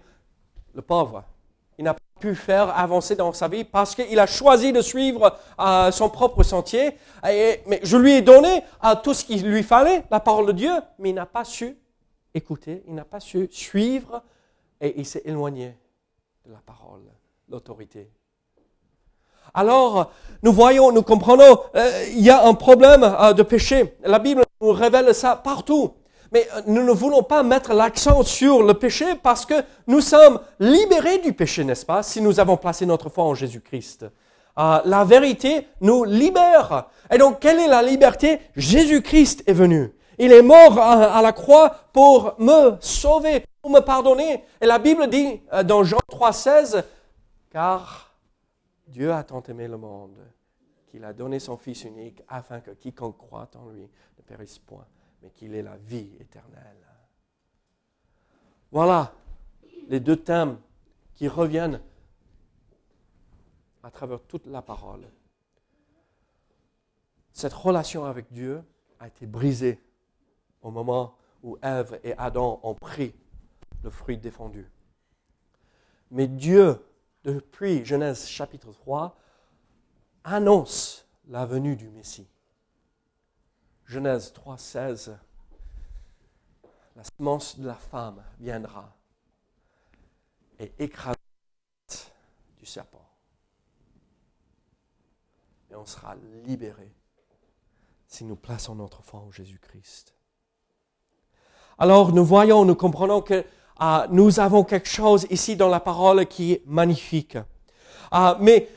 le 0.75 0.81
pauvre, 0.83 1.23
il 1.79 1.85
n'a 1.85 1.95
pas 1.95 1.99
pu 2.19 2.35
faire 2.35 2.77
avancer 2.77 3.15
dans 3.15 3.33
sa 3.33 3.47
vie 3.47 3.63
parce 3.63 3.95
qu'il 3.95 4.19
a 4.19 4.27
choisi 4.27 4.71
de 4.71 4.81
suivre 4.81 5.35
euh, 5.59 5.91
son 5.91 6.09
propre 6.09 6.43
sentier. 6.43 6.91
Mais 7.23 7.79
je 7.81 7.97
lui 7.97 8.13
ai 8.13 8.21
donné 8.21 8.63
tout 9.03 9.15
ce 9.15 9.25
qu'il 9.25 9.47
lui 9.47 9.63
fallait, 9.63 10.03
la 10.11 10.19
parole 10.19 10.47
de 10.47 10.51
Dieu, 10.51 10.73
mais 10.99 11.09
il 11.09 11.15
n'a 11.15 11.25
pas 11.25 11.43
su 11.43 11.75
écouter, 12.33 12.83
il 12.87 12.93
n'a 12.93 13.05
pas 13.05 13.19
su 13.19 13.47
suivre 13.51 14.23
et 14.79 14.99
il 14.99 15.05
s'est 15.05 15.23
éloigné 15.25 15.75
de 16.45 16.51
la 16.51 16.59
parole, 16.59 17.01
l'autorité. 17.49 18.11
Alors, 19.53 20.11
nous 20.43 20.53
voyons, 20.53 20.91
nous 20.91 21.03
comprenons, 21.03 21.59
euh, 21.75 22.05
il 22.09 22.21
y 22.21 22.29
a 22.31 22.45
un 22.45 22.55
problème 22.55 23.03
euh, 23.03 23.33
de 23.33 23.43
péché. 23.43 23.95
La 24.03 24.17
Bible 24.17 24.43
nous 24.59 24.71
révèle 24.71 25.13
ça 25.13 25.35
partout. 25.35 25.93
Mais 26.31 26.47
euh, 26.55 26.61
nous 26.65 26.83
ne 26.83 26.91
voulons 26.91 27.21
pas 27.21 27.43
mettre 27.43 27.73
l'accent 27.73 28.23
sur 28.23 28.63
le 28.63 28.73
péché 28.73 29.05
parce 29.21 29.45
que 29.45 29.53
nous 29.85 30.01
sommes 30.01 30.39
libérés 30.59 31.19
du 31.19 31.33
péché, 31.33 31.63
n'est-ce 31.63 31.85
pas, 31.85 32.01
si 32.01 32.21
nous 32.21 32.39
avons 32.39 32.57
placé 32.57 32.85
notre 32.87 33.09
foi 33.09 33.25
en 33.25 33.35
Jésus-Christ. 33.35 34.05
la 34.57 35.03
vérité 35.05 35.67
nous 35.79 36.05
libère. 36.05 36.87
Et 37.11 37.17
donc, 37.17 37.39
quelle 37.39 37.59
est 37.59 37.67
la 37.67 37.83
liberté? 37.83 38.39
Jésus-Christ 38.55 39.43
est 39.45 39.53
venu. 39.53 39.93
Il 40.17 40.31
est 40.31 40.41
mort 40.41 40.79
à, 40.79 41.21
la 41.21 41.33
croix 41.33 41.75
pour 41.93 42.35
me 42.37 42.75
sauver, 42.79 43.43
pour 43.61 43.71
me 43.71 43.79
pardonner. 43.79 44.43
Et 44.59 44.65
la 44.65 44.79
Bible 44.79 45.07
dit 45.07 45.41
dans 45.65 45.83
Jean 45.83 45.99
3,16, 46.11 46.83
car 47.51 48.10
Dieu 48.91 49.11
a 49.13 49.23
tant 49.23 49.41
aimé 49.43 49.67
le 49.67 49.77
monde 49.77 50.17
qu'il 50.87 51.05
a 51.05 51.13
donné 51.13 51.39
son 51.39 51.55
Fils 51.55 51.85
unique 51.85 52.21
afin 52.27 52.59
que 52.59 52.71
quiconque 52.71 53.17
croit 53.17 53.49
en 53.55 53.69
lui 53.69 53.89
ne 54.17 54.23
périsse 54.23 54.59
point, 54.59 54.85
mais 55.21 55.29
qu'il 55.31 55.55
ait 55.55 55.61
la 55.61 55.77
vie 55.77 56.11
éternelle. 56.19 56.85
Voilà 58.69 59.13
les 59.87 60.01
deux 60.01 60.17
thèmes 60.17 60.59
qui 61.15 61.29
reviennent 61.29 61.81
à 63.83 63.91
travers 63.91 64.21
toute 64.23 64.45
la 64.45 64.61
parole. 64.61 65.07
Cette 67.31 67.53
relation 67.53 68.03
avec 68.03 68.31
Dieu 68.31 68.61
a 68.99 69.07
été 69.07 69.25
brisée 69.25 69.79
au 70.61 70.69
moment 70.69 71.15
où 71.43 71.57
Ève 71.61 71.99
et 72.03 72.13
Adam 72.17 72.59
ont 72.63 72.75
pris 72.75 73.15
le 73.83 73.89
fruit 73.89 74.17
défendu. 74.17 74.69
Mais 76.11 76.27
Dieu 76.27 76.77
depuis 77.23 77.85
Genèse 77.85 78.27
chapitre 78.27 78.71
3, 78.71 79.15
annonce 80.23 81.07
la 81.27 81.45
venue 81.45 81.75
du 81.75 81.89
Messie. 81.89 82.27
Genèse 83.85 84.33
3, 84.33 84.57
16, 84.57 85.17
la 86.95 87.03
semence 87.03 87.59
de 87.59 87.67
la 87.67 87.75
femme 87.75 88.23
viendra 88.39 88.95
et 90.59 90.71
écrasera 90.79 91.15
du 92.57 92.65
serpent. 92.65 93.07
Et 95.69 95.75
on 95.75 95.85
sera 95.85 96.15
libéré 96.45 96.93
si 98.07 98.23
nous 98.25 98.35
plaçons 98.35 98.75
notre 98.75 99.01
foi 99.01 99.21
en 99.21 99.31
Jésus-Christ. 99.31 100.15
Alors 101.77 102.11
nous 102.13 102.25
voyons, 102.25 102.65
nous 102.65 102.75
comprenons 102.75 103.21
que 103.21 103.45
ah, 103.81 104.05
nous 104.11 104.39
avons 104.39 104.63
quelque 104.63 104.87
chose 104.87 105.25
ici 105.29 105.55
dans 105.55 105.67
la 105.67 105.79
parole 105.79 106.25
qui 106.27 106.53
est 106.53 106.61
magnifique. 106.67 107.37
Ah, 108.11 108.37
mais 108.39 108.69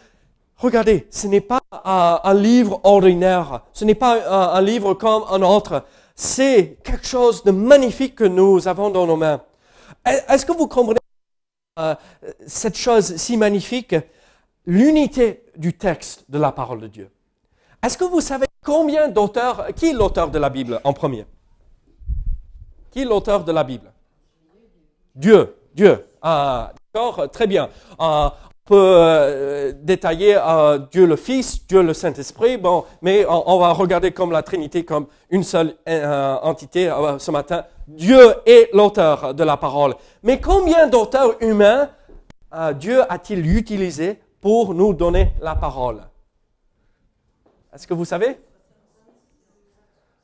regardez, 0.56 1.06
ce 1.10 1.26
n'est 1.26 1.40
pas 1.40 1.60
ah, 1.70 2.22
un 2.24 2.34
livre 2.34 2.80
ordinaire, 2.84 3.60
ce 3.72 3.84
n'est 3.84 3.94
pas 3.94 4.54
un 4.56 4.60
livre 4.62 4.94
comme 4.94 5.24
un 5.30 5.42
autre, 5.42 5.84
c'est 6.14 6.78
quelque 6.82 7.06
chose 7.06 7.44
de 7.44 7.50
magnifique 7.50 8.14
que 8.14 8.24
nous 8.24 8.66
avons 8.66 8.90
dans 8.90 9.06
nos 9.06 9.16
mains. 9.16 9.40
Est-ce 10.04 10.46
que 10.46 10.52
vous 10.52 10.68
comprenez 10.68 10.98
cette 12.46 12.76
chose 12.76 13.16
si 13.16 13.36
magnifique, 13.36 13.96
l'unité 14.66 15.44
du 15.56 15.72
texte 15.72 16.24
de 16.28 16.38
la 16.38 16.52
parole 16.52 16.80
de 16.80 16.86
Dieu. 16.86 17.10
Est-ce 17.82 17.98
que 17.98 18.04
vous 18.04 18.20
savez 18.20 18.46
combien 18.64 19.08
d'auteurs, 19.08 19.74
qui 19.74 19.90
est 19.90 19.92
l'auteur 19.92 20.30
de 20.30 20.38
la 20.38 20.50
Bible 20.50 20.80
en 20.84 20.92
premier? 20.92 21.26
Qui 22.90 23.02
est 23.02 23.04
l'auteur 23.04 23.44
de 23.44 23.52
la 23.52 23.64
Bible? 23.64 23.92
Dieu, 25.14 25.54
Dieu. 25.74 26.04
Ah, 26.20 26.72
d'accord, 26.92 27.30
très 27.30 27.46
bien. 27.46 27.68
Ah, 27.98 28.34
on 28.50 28.68
peut 28.68 28.76
euh, 28.76 29.72
détailler 29.82 30.34
ah, 30.34 30.78
Dieu 30.90 31.06
le 31.06 31.16
Fils, 31.16 31.66
Dieu 31.66 31.82
le 31.82 31.94
Saint-Esprit, 31.94 32.56
bon, 32.56 32.84
mais 33.00 33.24
on, 33.28 33.58
va 33.58 33.72
regarder 33.72 34.10
comme 34.10 34.32
la 34.32 34.42
Trinité 34.42 34.84
comme 34.84 35.06
une 35.30 35.44
seule 35.44 35.76
euh, 35.88 36.36
entité 36.42 36.88
euh, 36.88 37.18
ce 37.18 37.30
matin. 37.30 37.64
Dieu 37.86 38.34
est 38.46 38.70
l'auteur 38.72 39.34
de 39.34 39.44
la 39.44 39.56
parole. 39.56 39.94
Mais 40.22 40.40
combien 40.40 40.88
d'auteurs 40.88 41.36
humains 41.42 41.90
Dieu 42.78 43.02
a-t-il 43.12 43.44
utilisé 43.56 44.20
pour 44.40 44.74
nous 44.74 44.94
donner 44.94 45.32
la 45.40 45.56
parole? 45.56 46.00
Est-ce 47.74 47.86
que 47.86 47.94
vous 47.94 48.04
savez? 48.04 48.38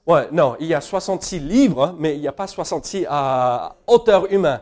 Ouais, 0.07 0.29
non, 0.33 0.57
il 0.61 0.66
y 0.66 0.74
a 0.74 0.81
66 0.81 1.40
livres, 1.40 1.94
mais 1.98 2.14
il 2.14 2.20
n'y 2.20 2.29
a 2.29 2.33
pas 2.33 2.46
66 2.46 3.07
auteurs 3.87 4.33
humains. 4.33 4.61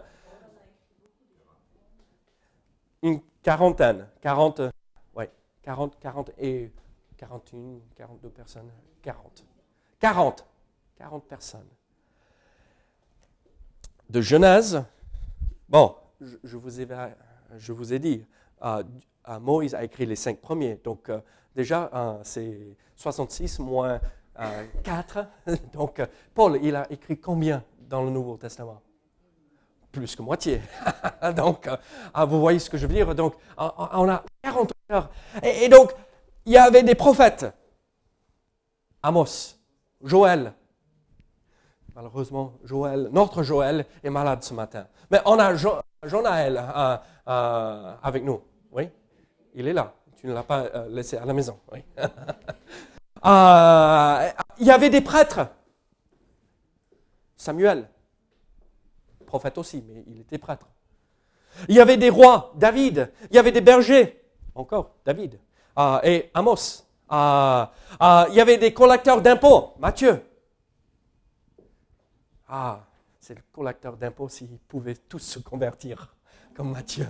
Une 3.03 3.21
quarantaine, 3.43 4.09
40, 4.21 4.63
ouais, 5.15 5.31
40, 5.63 5.99
40 5.99 6.31
et 6.39 6.73
41, 7.17 7.81
42 7.97 8.29
personnes, 8.31 8.71
40. 9.03 9.45
40, 10.01 10.47
40 10.97 11.25
personnes. 11.25 11.69
De 14.09 14.21
Genèse, 14.21 14.83
bon, 15.69 15.95
je, 16.21 16.57
vous, 16.57 16.81
ai, 16.81 17.99
dit, 17.99 18.25
euh, 18.63 18.83
Moïse 19.41 19.75
a 19.75 19.85
écrit 19.85 20.07
les 20.07 20.17
cinq 20.17 20.41
premiers, 20.41 20.77
donc 20.77 21.11
euh, 21.11 21.21
déjà 21.55 21.91
euh, 21.93 22.19
c'est 22.23 22.77
66 22.97 23.59
moins 23.59 24.01
4, 24.85 25.27
donc 25.73 26.01
Paul, 26.33 26.59
il 26.63 26.77
a 26.77 26.91
écrit 26.91 27.19
combien 27.19 27.63
dans 27.79 28.03
le 28.03 28.11
Nouveau 28.11 28.37
Testament? 28.37 28.81
Plus 29.92 30.14
que 30.14 30.22
moitié. 30.22 30.61
donc, 31.37 31.66
euh, 31.66 31.77
ah, 32.14 32.24
vous 32.24 32.40
voyez 32.40 32.59
ce 32.59 32.70
que 32.70 32.79
je 32.79 32.87
veux 32.87 32.94
dire. 32.94 33.14
Donc, 33.14 33.35
on 33.57 34.09
a 34.09 34.22
40 34.42 34.72
heures. 34.92 35.11
Et, 35.42 35.68
donc, 35.68 35.92
il 36.46 36.53
y 36.53 36.59
avait 36.59 36.83
des 36.83 36.94
prophètes. 36.94 37.46
Amos, 39.03 39.57
Joël. 40.03 40.53
Malheureusement, 41.94 42.53
Joël, 42.64 43.09
notre 43.12 43.42
Joël 43.42 43.87
est 44.05 44.11
malade 44.11 44.42
ce 44.42 44.55
matin. 44.55 44.87
Mais 45.11 45.20
on 45.24 45.38
a 45.38 45.55
jo 45.55 45.72
Jonaël 46.05 46.57
euh, 46.57 46.96
euh, 47.29 47.94
avec 48.03 48.22
nous. 48.22 48.40
Oui, 48.70 48.88
il 49.55 49.66
est 49.66 49.72
là. 49.72 49.94
Tu 50.20 50.27
ne 50.27 50.35
l'as 50.35 50.42
pas 50.42 50.66
laissé 50.88 51.16
à 51.16 51.24
la 51.24 51.33
maison. 51.33 51.59
Oui. 51.72 51.83
il 53.24 54.66
y 54.66 54.70
avait 54.70 54.90
des 54.90 55.01
prêtres. 55.01 55.48
Samuel, 57.37 57.88
prophète 59.29 59.59
aussi, 59.59 59.85
mais 59.87 60.03
il 60.09 60.21
était 60.21 60.38
prêtre. 60.38 60.67
Il 61.69 61.77
y 61.77 61.81
avait 61.81 61.97
des 61.97 62.11
rois, 62.11 62.53
David. 62.57 63.12
Il 63.31 63.37
y 63.37 63.38
avait 63.38 63.53
des 63.53 63.61
bergers, 63.61 64.21
encore 64.55 64.95
David. 65.05 65.38
Et 66.03 66.31
Amos. 66.35 66.85
Il 67.11 68.35
y 68.35 68.41
avait 68.41 68.59
des 68.59 68.75
collecteurs 68.75 69.23
d'impôts, 69.23 69.75
Matthieu. 69.79 70.23
Ah, 72.49 72.81
c'est 73.21 73.35
le 73.35 73.43
collecteur 73.53 73.97
d'impôts 73.97 74.29
s'ils 74.29 74.59
pouvaient 74.59 74.97
tous 74.97 75.19
se 75.19 75.38
convertir 75.38 76.17
comme 76.55 76.73
Matthieu. 76.73 77.07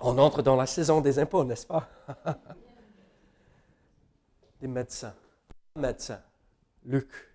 On 0.00 0.16
entre 0.18 0.42
dans 0.42 0.56
la 0.56 0.66
saison 0.66 1.00
des 1.00 1.18
impôts, 1.18 1.44
n'est-ce 1.44 1.66
pas? 1.66 1.88
Des 4.60 4.68
médecins. 4.68 5.14
Médecin, 5.76 6.20
Luc 6.84 7.27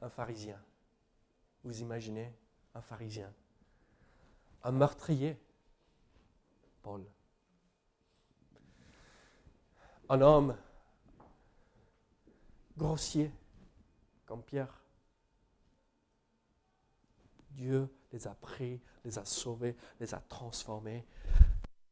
un 0.00 0.08
pharisien. 0.08 0.60
Vous 1.64 1.80
imaginez 1.80 2.32
un 2.74 2.80
pharisien, 2.80 3.32
un 4.62 4.72
meurtrier, 4.72 5.36
Paul, 6.82 7.04
un 10.08 10.20
homme 10.20 10.56
grossier 12.76 13.30
comme 14.24 14.42
Pierre. 14.42 14.82
Dieu 17.50 17.88
les 18.12 18.26
a 18.26 18.34
pris, 18.34 18.80
les 19.04 19.18
a 19.18 19.24
sauvés, 19.24 19.76
les 19.98 20.14
a 20.14 20.20
transformés. 20.20 21.04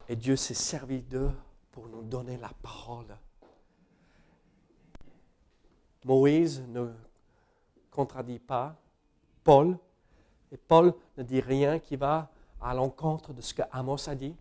Et 0.09 0.15
Dieu 0.15 0.37
s'est 0.37 0.55
servi 0.55 1.03
d'eux 1.03 1.33
pour 1.73 1.89
nous 1.89 2.03
donner 2.03 2.37
la 2.37 2.53
parole. 2.63 3.19
Moïse 6.05 6.61
ne 6.69 6.93
contradit 7.97 8.39
pas 8.39 8.77
Paul, 9.43 9.79
et 10.53 10.59
Paul 10.59 10.93
ne 11.17 11.23
dit 11.23 11.41
rien 11.41 11.79
qui 11.79 11.97
va 11.97 12.31
à 12.61 12.75
l'encontre 12.75 13.33
de 13.33 13.41
ce 13.41 13.55
que 13.55 13.63
Amos 13.73 14.09
a 14.09 14.15
dit. 14.15 14.37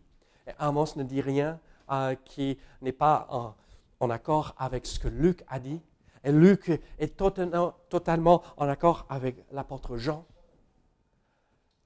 Et 0.45 0.51
Amos 0.59 0.95
ne 0.97 1.03
dit 1.03 1.21
rien 1.21 1.59
euh, 1.89 2.15
qui 2.25 2.57
n'est 2.81 2.91
pas 2.91 3.27
en, 3.29 4.09
accord 4.09 4.53
avec 4.59 4.85
ce 4.85 4.99
que 4.99 5.07
Luc 5.07 5.43
a 5.47 5.59
dit. 5.59 5.81
Et 6.23 6.31
Luc 6.31 6.69
est 6.99 7.17
totalement, 7.17 8.43
en 8.57 8.67
accord 8.67 9.05
avec 9.09 9.37
l'apôtre 9.51 9.97
Jean. 9.97 10.25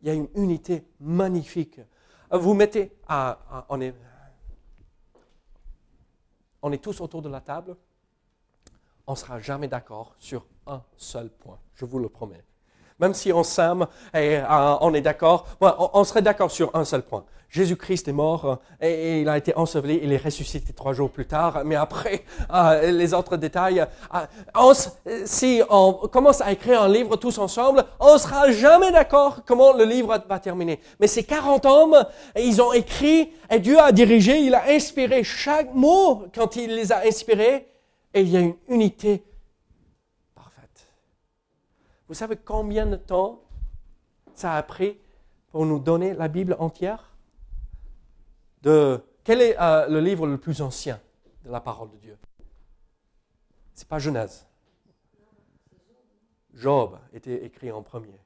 Il 0.01 0.07
y 0.07 0.11
a 0.11 0.13
une 0.13 0.27
unité 0.35 0.85
magnifique. 0.99 1.79
Vous 2.31 2.53
mettez, 2.53 2.91
à, 3.07 3.65
on, 3.69 3.79
est, 3.79 3.95
on 6.61 6.71
est 6.71 6.83
tous 6.83 6.99
autour 6.99 7.21
de 7.21 7.29
la 7.29 7.41
table, 7.41 7.75
on 9.09 9.13
ne 9.13 9.17
sera 9.17 9.39
jamais 9.39 9.67
d'accord 9.67 10.13
sur 10.19 10.45
un 10.67 10.81
seul 10.95 11.29
point, 11.29 11.57
je 11.73 11.83
vous 11.83 11.97
le 11.97 12.09
promets. 12.09 12.43
Même 12.99 13.15
si 13.15 13.33
on 13.33 13.43
s'aime 13.43 13.87
et 14.13 14.37
euh, 14.37 14.75
on 14.81 14.93
est 14.93 15.01
d'accord, 15.01 15.47
on, 15.59 16.03
serait 16.03 16.21
d'accord 16.21 16.51
sur 16.51 16.75
un 16.75 16.85
seul 16.85 17.01
point. 17.01 17.25
Jésus-Christ 17.49 18.07
est 18.07 18.13
mort 18.13 18.45
euh, 18.45 18.85
et, 18.85 19.21
il 19.21 19.29
a 19.29 19.35
été 19.35 19.55
enseveli, 19.57 19.99
il 20.03 20.13
est 20.13 20.23
ressuscité 20.23 20.73
trois 20.73 20.93
jours 20.93 21.09
plus 21.09 21.25
tard. 21.25 21.63
Mais 21.65 21.75
après, 21.75 22.23
euh, 22.53 22.91
les 22.91 23.15
autres 23.15 23.35
détails, 23.35 23.83
si 25.25 25.63
on 25.71 25.93
commence 25.93 26.41
à 26.41 26.51
écrire 26.51 26.83
un 26.83 26.89
livre 26.89 27.15
tous 27.15 27.39
ensemble, 27.39 27.85
on 27.99 28.13
ne 28.13 28.19
sera 28.19 28.51
jamais 28.51 28.91
d'accord 28.91 29.39
comment 29.43 29.73
le 29.73 29.85
livre 29.85 30.15
va 30.29 30.39
terminer. 30.39 30.79
Mais 30.99 31.07
ces 31.07 31.23
40 31.23 31.65
hommes, 31.65 32.05
ils 32.39 32.61
ont 32.61 32.73
écrit 32.73 33.31
et 33.49 33.59
Dieu 33.59 33.79
a 33.79 33.91
dirigé, 33.91 34.37
il 34.37 34.53
a 34.53 34.69
inspiré 34.69 35.23
chaque 35.23 35.73
mot 35.73 36.25
quand 36.35 36.57
il 36.57 36.75
les 36.75 36.91
a 36.91 37.07
inspirés 37.07 37.65
et 38.13 38.21
il 38.21 38.29
y 38.29 38.37
a 38.37 38.41
une 38.41 38.55
unité 38.67 39.23
vous 42.09 42.15
savez 42.15 42.37
combien 42.37 42.87
de 42.87 42.95
temps 42.95 43.43
ça 44.33 44.55
a 44.55 44.63
pris 44.63 44.99
pour 45.51 45.67
nous 45.67 45.77
donner 45.77 46.15
la 46.15 46.27
Bible 46.27 46.55
entière? 46.57 47.15
De, 48.63 48.99
Quel 49.23 49.41
est 49.41 49.55
euh, 49.61 49.87
le 49.87 49.99
livre 50.01 50.25
le 50.25 50.39
plus 50.39 50.59
ancien 50.63 50.99
de 51.45 51.51
la 51.51 51.61
parole 51.61 51.91
de 51.91 51.97
Dieu? 51.97 52.17
Ce 53.75 53.83
n'est 53.83 53.87
pas 53.87 53.99
Genèse. 53.99 54.47
Job 56.55 56.97
était 57.13 57.45
écrit 57.45 57.71
en 57.71 57.83
premier. 57.83 58.19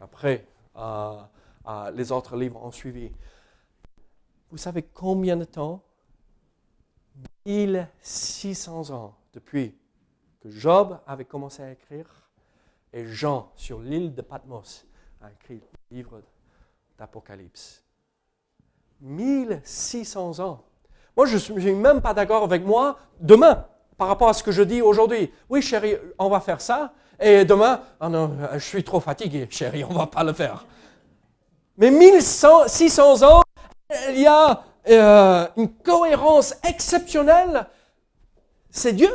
Après, 0.00 0.46
euh, 0.76 1.20
euh, 1.68 1.90
les 1.90 2.12
autres 2.12 2.34
livres 2.34 2.64
ont 2.64 2.72
suivi. 2.72 3.12
Vous 4.50 4.56
savez 4.56 4.82
combien 4.82 5.36
de 5.36 5.44
temps 5.44 5.82
1600 7.46 8.90
ans 8.90 9.14
depuis 9.32 9.74
que 10.40 10.50
Job 10.50 10.98
avait 11.06 11.24
commencé 11.24 11.62
à 11.62 11.70
écrire 11.70 12.06
et 12.92 13.06
Jean, 13.06 13.50
sur 13.56 13.80
l'île 13.80 14.14
de 14.14 14.22
Patmos, 14.22 14.84
a 15.22 15.30
écrit 15.30 15.62
le 15.90 15.96
livre 15.96 16.20
d'Apocalypse. 16.98 17.82
1600 19.00 20.40
ans. 20.40 20.62
Moi, 21.16 21.26
je 21.26 21.34
ne 21.34 21.38
suis 21.38 21.74
même 21.74 22.00
pas 22.00 22.14
d'accord 22.14 22.44
avec 22.44 22.64
moi 22.64 22.98
demain 23.18 23.66
par 23.96 24.08
rapport 24.08 24.28
à 24.28 24.34
ce 24.34 24.42
que 24.42 24.52
je 24.52 24.62
dis 24.62 24.82
aujourd'hui. 24.82 25.32
Oui, 25.48 25.62
chérie, 25.62 25.96
on 26.18 26.28
va 26.28 26.40
faire 26.40 26.60
ça. 26.60 26.92
Et 27.18 27.44
demain, 27.44 27.80
oh 28.00 28.08
non, 28.08 28.36
je 28.54 28.58
suis 28.58 28.84
trop 28.84 29.00
fatigué, 29.00 29.46
chérie, 29.50 29.84
on 29.84 29.90
ne 29.92 29.98
va 29.98 30.06
pas 30.06 30.24
le 30.24 30.32
faire. 30.32 30.66
Mais 31.76 31.90
1600 31.90 33.22
ans, 33.22 33.42
il 34.10 34.20
y 34.20 34.26
a 34.26 34.62
euh, 34.88 35.46
une 35.56 35.72
cohérence 35.72 36.54
exceptionnelle. 36.68 37.66
C'est 38.70 38.92
Dieu. 38.92 39.12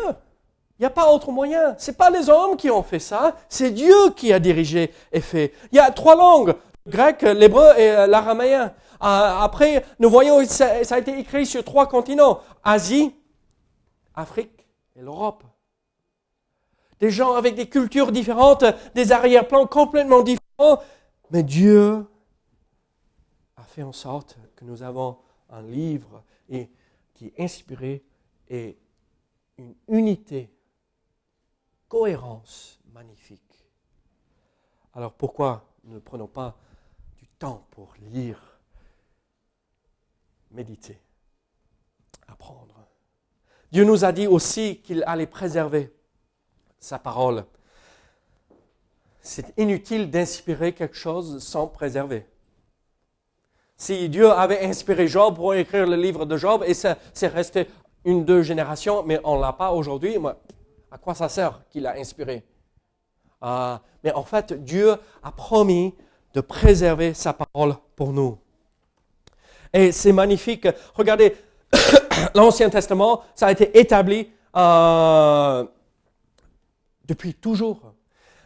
Il 0.79 0.83
n'y 0.83 0.85
a 0.85 0.91
pas 0.91 1.11
autre 1.11 1.31
moyen. 1.31 1.75
Ce 1.77 1.89
n'est 1.89 1.97
pas 1.97 2.09
les 2.09 2.29
hommes 2.29 2.55
qui 2.55 2.69
ont 2.69 2.83
fait 2.83 2.99
ça, 2.99 3.35
c'est 3.49 3.71
Dieu 3.71 4.11
qui 4.15 4.31
a 4.31 4.39
dirigé 4.39 4.93
et 5.11 5.21
fait. 5.21 5.53
Il 5.71 5.75
y 5.75 5.79
a 5.79 5.89
trois 5.91 6.15
langues, 6.15 6.55
le 6.85 6.91
grec, 6.91 7.23
l'hébreu 7.23 7.73
et 7.77 7.91
euh, 7.91 8.07
l'araméen. 8.07 8.65
Euh, 8.65 8.69
après, 9.01 9.83
nous 9.99 10.09
voyons, 10.09 10.45
ça, 10.45 10.83
ça 10.83 10.95
a 10.95 10.99
été 10.99 11.17
écrit 11.17 11.45
sur 11.45 11.63
trois 11.63 11.87
continents, 11.87 12.39
Asie, 12.63 13.13
Afrique 14.15 14.67
et 14.95 15.01
l'Europe. 15.01 15.43
Des 16.99 17.11
gens 17.11 17.33
avec 17.33 17.55
des 17.55 17.67
cultures 17.67 18.11
différentes, 18.11 18.65
des 18.95 19.11
arrière-plans 19.11 19.67
complètement 19.67 20.21
différents, 20.21 20.81
mais 21.29 21.43
Dieu 21.43 22.05
a 23.55 23.63
fait 23.63 23.83
en 23.83 23.91
sorte 23.91 24.37
que 24.55 24.65
nous 24.65 24.81
avons 24.81 25.17
un 25.49 25.61
livre 25.61 26.23
qui 27.13 27.27
est 27.27 27.39
inspiré 27.39 28.03
et 28.49 28.77
une 29.57 29.75
unité 29.87 30.49
cohérence 31.87 32.79
magnifique. 32.93 33.41
Alors 34.93 35.13
pourquoi 35.13 35.65
ne 35.83 35.99
prenons 35.99 36.27
pas 36.27 36.57
du 37.17 37.27
temps 37.27 37.67
pour 37.71 37.93
lire, 38.11 38.59
méditer, 40.51 41.01
apprendre? 42.27 42.87
Dieu 43.71 43.83
nous 43.83 44.05
a 44.05 44.11
dit 44.11 44.27
aussi 44.27 44.81
qu'il 44.81 45.03
allait 45.05 45.27
préserver 45.27 45.93
sa 46.79 46.99
parole. 46.99 47.45
C'est 49.21 49.53
inutile 49.57 50.09
d'inspirer 50.09 50.73
quelque 50.73 50.95
chose 50.95 51.43
sans 51.43 51.67
préserver. 51.67 52.25
Si 53.77 54.09
Dieu 54.09 54.31
avait 54.31 54.65
inspiré 54.65 55.07
Job 55.07 55.35
pour 55.35 55.53
écrire 55.53 55.85
le 55.85 55.95
livre 55.95 56.25
de 56.25 56.35
Job, 56.35 56.63
et 56.65 56.73
c'est 56.73 57.27
resté 57.27 57.67
une, 58.03 58.25
deux 58.25 58.41
générations, 58.41 59.03
mais 59.03 59.19
on 59.23 59.35
ne 59.37 59.41
l'a 59.41 59.53
pas 59.53 59.71
aujourd'hui, 59.71 60.17
à 60.91 60.97
quoi 60.97 61.13
ça 61.13 61.29
sert 61.29 61.61
qu'il 61.69 61.85
a 61.85 61.93
inspiré? 61.93 62.43
Ah, 63.39 63.81
Mais 64.03 64.11
en 64.13 64.23
fait, 64.23 64.51
Dieu 64.63 64.95
a 65.21 65.31
promis 65.31 65.93
de 66.33 66.41
préserver 66.41 67.13
sa 67.13 67.33
parole 67.33 67.75
pour 67.95 68.13
nous. 68.13 68.39
Et 69.71 69.91
c'est 69.91 70.11
magnifique. 70.11 70.67
Regardez, 70.95 71.35
l'Ancien 72.33 72.71
Testament, 72.71 73.21
ça 73.35 73.47
a 73.47 73.51
été 73.51 73.77
établi 73.77 74.31
euh, 74.55 75.65
depuis 77.05 77.35
toujours. 77.35 77.93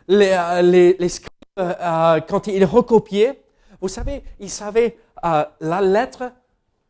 Les, 0.09 0.31
euh, 0.31 0.61
les, 0.61 1.09
scribes, 1.09 1.29
euh, 1.57 2.19
quand 2.21 2.47
ils 2.47 2.65
recopiaient, 2.65 3.41
vous 3.79 3.87
savez, 3.87 4.23
ils 4.39 4.49
savaient 4.49 4.97
la 5.23 5.81
lettre 5.81 6.31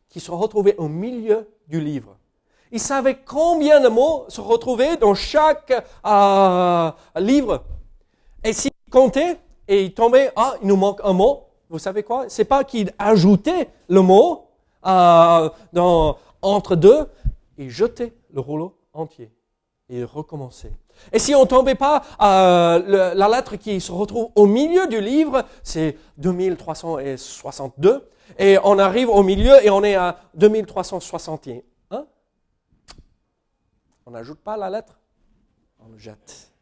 qui 0.08 0.20
se 0.20 0.30
retrouvait 0.30 0.76
au 0.76 0.88
milieu 0.88 1.48
du 1.68 1.80
livre. 1.80 2.16
Il 2.70 2.80
savait 2.80 3.18
combien 3.24 3.80
de 3.80 3.88
mots 3.88 4.24
se 4.28 4.40
retrouvaient 4.40 4.96
dans 4.96 5.14
chaque 5.14 5.72
euh, 6.06 6.90
livre. 7.16 7.64
Et 8.42 8.52
s'il 8.52 8.72
comptait 8.90 9.38
et 9.68 9.84
il 9.84 9.94
tombait, 9.94 10.32
ah, 10.36 10.54
il 10.62 10.68
nous 10.68 10.76
manque 10.76 11.00
un 11.04 11.12
mot, 11.12 11.44
vous 11.68 11.78
savez 11.78 12.02
quoi? 12.02 12.24
C'est 12.28 12.44
pas 12.44 12.64
qu'il 12.64 12.92
ajoutait 12.98 13.68
le 13.88 14.00
mot 14.00 14.48
euh, 14.86 15.48
entre 16.40 16.76
deux, 16.76 17.08
il 17.58 17.70
jetait 17.70 18.12
le 18.32 18.40
rouleau 18.40 18.76
entier 18.92 19.30
et 19.88 19.98
il 19.98 20.04
recommençait. 20.04 20.72
Et 21.12 21.18
si 21.18 21.34
on 21.34 21.46
tombait 21.46 21.74
pas, 21.74 22.02
euh, 22.20 23.14
la 23.14 23.28
lettre 23.28 23.56
qui 23.56 23.80
se 23.80 23.92
retrouve 23.92 24.30
au 24.34 24.46
milieu 24.46 24.86
du 24.86 25.00
livre, 25.00 25.44
c'est 25.62 25.96
2362, 26.18 28.08
et 28.38 28.58
on 28.64 28.78
arrive 28.78 29.08
au 29.08 29.22
milieu 29.22 29.64
et 29.64 29.70
on 29.70 29.82
est 29.82 29.94
à 29.94 30.18
2361. 30.34 31.62
On 34.06 34.10
n'ajoute 34.10 34.40
pas 34.40 34.56
la 34.56 34.70
lettre, 34.70 34.98
on 35.80 35.88
le 35.88 35.98
jette. 35.98 36.52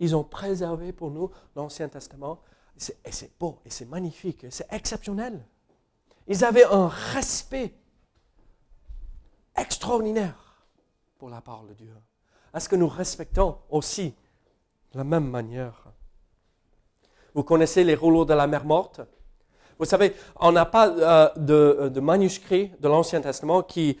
Ils 0.00 0.16
ont 0.16 0.24
préservé 0.24 0.92
pour 0.92 1.10
nous 1.10 1.30
l'Ancien 1.54 1.88
Testament. 1.88 2.40
Et 3.04 3.12
c'est 3.12 3.38
beau, 3.38 3.60
et 3.64 3.70
c'est 3.70 3.84
magnifique, 3.84 4.46
c'est 4.50 4.66
exceptionnel. 4.72 5.44
Ils 6.26 6.44
avaient 6.44 6.64
un 6.64 6.88
respect 6.88 7.74
extraordinaire 9.56 10.66
pour 11.18 11.28
la 11.28 11.40
parole 11.40 11.68
de 11.68 11.74
Dieu. 11.74 11.94
Est-ce 12.54 12.68
que 12.68 12.76
nous 12.76 12.88
respectons 12.88 13.58
aussi 13.70 14.14
de 14.92 14.98
la 14.98 15.04
même 15.04 15.28
manière 15.28 15.84
Vous 17.34 17.42
connaissez 17.42 17.84
les 17.84 17.94
rouleaux 17.94 18.24
de 18.24 18.34
la 18.34 18.46
mer 18.46 18.64
morte? 18.64 19.00
Vous 19.78 19.86
savez, 19.86 20.14
on 20.36 20.52
n'a 20.52 20.66
pas 20.66 20.88
euh, 20.88 21.30
de, 21.36 21.88
de, 21.88 22.00
manuscrits 22.00 22.70
de 22.78 22.88
l'Ancien 22.88 23.20
Testament 23.20 23.62
qui, 23.62 23.98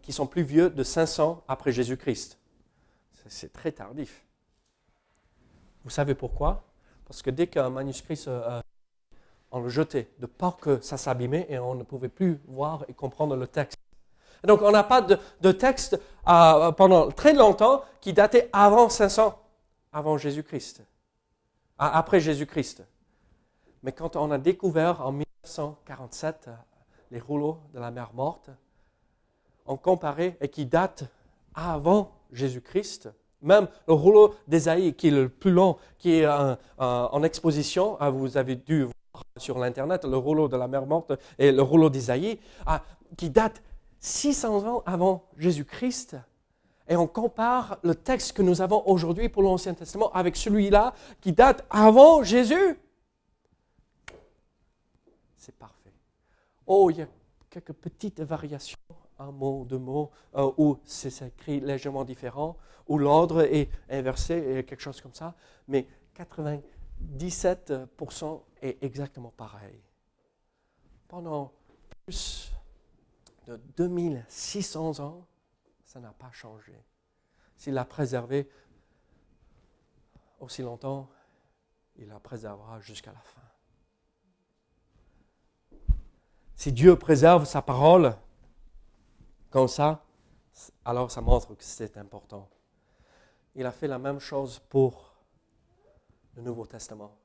qui 0.00 0.12
sont 0.12 0.26
plus 0.26 0.42
vieux 0.42 0.70
de 0.70 0.82
500 0.82 1.44
après 1.48 1.72
Jésus-Christ. 1.72 2.38
C'est 3.26 3.52
très 3.52 3.72
tardif. 3.72 4.24
Vous 5.84 5.90
savez 5.90 6.14
pourquoi? 6.14 6.64
Parce 7.06 7.20
que 7.20 7.30
dès 7.30 7.46
qu'un 7.46 7.68
manuscrit 7.68 8.16
se, 8.16 8.30
euh, 8.30 8.60
on 9.50 9.60
le 9.60 9.68
jetait, 9.68 10.08
de 10.18 10.26
peur 10.26 10.56
que 10.56 10.80
ça 10.80 10.96
s'abîmait 10.96 11.46
et 11.48 11.58
on 11.58 11.74
ne 11.74 11.82
pouvait 11.82 12.08
plus 12.08 12.40
voir 12.46 12.84
et 12.88 12.94
comprendre 12.94 13.36
le 13.36 13.46
texte. 13.46 13.78
Donc 14.44 14.62
on 14.62 14.70
n'a 14.70 14.84
pas 14.84 15.02
de, 15.02 15.52
texte 15.52 16.00
euh, 16.28 16.72
pendant 16.72 17.10
très 17.10 17.32
longtemps 17.32 17.82
qui 18.00 18.12
datait 18.12 18.48
avant 18.52 18.88
500, 18.88 19.38
avant 19.92 20.18
Jésus-Christ. 20.18 20.82
après 21.78 22.20
Jésus-Christ. 22.20 22.84
Mais 23.82 23.92
quand 23.92 24.16
on 24.16 24.30
a 24.30 24.38
découvert 24.38 25.06
en 25.06 25.12
1947 25.12 26.50
les 27.10 27.20
rouleaux 27.20 27.58
de 27.72 27.78
la 27.78 27.90
mer 27.90 28.10
morte, 28.14 28.50
on 29.66 29.76
comparait 29.76 30.36
et 30.40 30.48
qui 30.48 30.66
datent 30.66 31.04
avant 31.54 32.12
Jésus-Christ, 32.32 33.10
même 33.42 33.68
le 33.86 33.94
rouleau 33.94 34.34
d'Ésaïe, 34.48 34.94
qui 34.94 35.08
est 35.08 35.12
le 35.12 35.28
plus 35.28 35.50
long, 35.52 35.76
qui 35.98 36.14
est 36.14 36.26
en 36.78 37.22
exposition, 37.22 37.96
ah, 38.00 38.10
vous 38.10 38.36
avez 38.36 38.56
dû 38.56 38.84
voir 38.84 39.24
sur 39.36 39.58
l'Internet 39.58 40.04
le 40.04 40.16
rouleau 40.16 40.48
de 40.48 40.56
la 40.56 40.68
mer 40.68 40.86
morte 40.86 41.12
et 41.38 41.52
le 41.52 41.62
rouleau 41.62 41.90
d'Ésaïe, 41.90 42.38
ah, 42.66 42.82
qui 43.16 43.30
date 43.30 43.62
600 44.00 44.66
ans 44.66 44.82
avant 44.86 45.24
Jésus-Christ. 45.36 46.16
Et 46.88 46.96
on 46.96 47.06
compare 47.06 47.78
le 47.82 47.94
texte 47.94 48.32
que 48.32 48.42
nous 48.42 48.62
avons 48.62 48.82
aujourd'hui 48.86 49.28
pour 49.28 49.42
l'Ancien 49.42 49.74
Testament 49.74 50.10
avec 50.12 50.36
celui-là 50.36 50.94
qui 51.20 51.32
date 51.32 51.66
avant 51.68 52.22
Jésus. 52.22 52.78
C'est 55.36 55.54
parfait. 55.54 55.92
Oh, 56.66 56.90
il 56.90 56.98
y 56.98 57.02
a 57.02 57.08
quelques 57.50 57.74
petites 57.74 58.20
variations 58.20 58.78
un 59.18 59.32
mot, 59.32 59.64
deux 59.64 59.78
mots, 59.78 60.10
euh, 60.36 60.52
ou 60.56 60.78
c'est 60.84 61.26
écrit 61.26 61.58
légèrement 61.60 62.04
différent, 62.04 62.56
ou 62.86 62.98
l'ordre 62.98 63.42
est 63.42 63.68
inversé, 63.90 64.34
et 64.34 64.64
quelque 64.64 64.80
chose 64.80 65.00
comme 65.00 65.14
ça, 65.14 65.34
mais 65.66 65.88
97% 66.16 68.42
est 68.62 68.82
exactement 68.82 69.32
pareil. 69.36 69.80
Pendant 71.08 71.50
plus 72.04 72.52
de 73.48 73.56
2600 73.76 75.00
ans, 75.00 75.26
ça 75.82 76.00
n'a 76.00 76.12
pas 76.12 76.30
changé. 76.32 76.74
S'il 77.56 77.72
l'a 77.72 77.86
préservé 77.86 78.50
aussi 80.38 80.60
longtemps, 80.60 81.08
il 81.96 82.08
la 82.08 82.20
préservera 82.20 82.78
jusqu'à 82.80 83.10
la 83.10 83.20
fin. 83.20 83.40
Si 86.54 86.72
Dieu 86.72 86.96
préserve 86.98 87.46
sa 87.46 87.62
parole, 87.62 88.14
comme 89.50 89.68
ça, 89.68 90.04
alors 90.84 91.10
ça 91.10 91.22
montre 91.22 91.54
que 91.54 91.64
c'est 91.64 91.96
important. 91.96 92.50
Il 93.54 93.64
a 93.64 93.72
fait 93.72 93.88
la 93.88 93.98
même 93.98 94.18
chose 94.18 94.58
pour 94.58 95.14
le 96.34 96.42
Nouveau 96.42 96.66
Testament. 96.66 97.16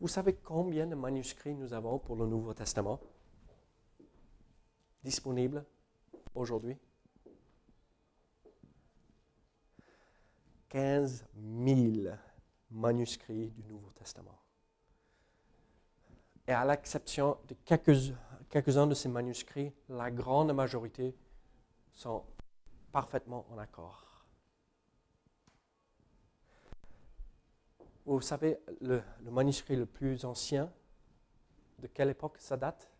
Vous 0.00 0.08
savez 0.08 0.34
combien 0.34 0.86
de 0.86 0.96
manuscrits 0.96 1.54
nous 1.54 1.72
avons 1.72 1.98
pour 1.98 2.16
le 2.16 2.26
Nouveau 2.26 2.52
Testament? 2.52 2.98
Disponibles 5.02 5.64
aujourd'hui? 6.34 6.76
15 10.68 11.24
000 11.64 12.14
manuscrits 12.70 13.48
du 13.48 13.64
Nouveau 13.64 13.90
Testament. 13.90 14.38
Et 16.46 16.52
à 16.52 16.64
l'exception 16.64 17.38
de 17.48 17.54
quelques 17.64 18.12
quelques-uns 18.48 18.86
de 18.86 18.94
ces 18.94 19.08
manuscrits, 19.08 19.72
la 19.88 20.10
grande 20.10 20.52
majorité 20.52 21.14
sont 21.92 22.24
parfaitement 22.92 23.46
en 23.50 23.58
accord. 23.58 24.04
Vous 28.06 28.20
savez, 28.22 28.58
le, 28.80 29.02
manuscrit 29.30 29.76
le 29.76 29.84
plus 29.84 30.24
ancien, 30.24 30.72
de 31.78 31.86
quelle 31.88 32.08
époque 32.08 32.38
ça 32.38 32.56
date? 32.56 32.90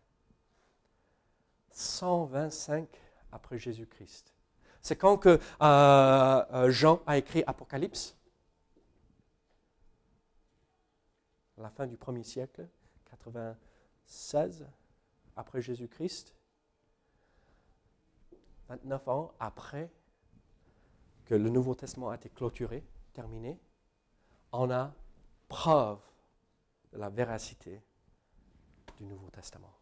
125 1.79 2.87
après 3.31 3.57
Jésus-Christ. 3.57 4.33
C'est 4.81 4.97
quand 4.97 5.17
que 5.17 5.39
euh, 5.61 6.45
euh, 6.53 6.71
Jean 6.71 7.01
a 7.05 7.17
écrit 7.17 7.43
Apocalypse, 7.47 8.17
à 11.57 11.61
la 11.61 11.69
fin 11.69 11.87
du 11.87 11.97
premier 11.97 12.23
siècle, 12.23 12.67
96 13.09 14.67
après 15.35 15.61
Jésus-Christ, 15.61 16.35
29 18.69 19.09
ans 19.09 19.33
après 19.39 19.91
que 21.25 21.35
le 21.35 21.49
Nouveau 21.49 21.75
Testament 21.75 22.09
a 22.09 22.15
été 22.15 22.29
clôturé, 22.29 22.85
terminé, 23.13 23.59
on 24.51 24.69
a 24.71 24.93
preuve 25.47 25.99
de 26.91 26.97
la 26.97 27.09
véracité 27.09 27.81
du 28.97 29.05
Nouveau 29.05 29.29
Testament. 29.29 29.78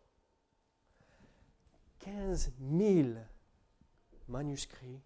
15 2.08 2.54
000 2.72 3.10
manuscrits 4.30 5.02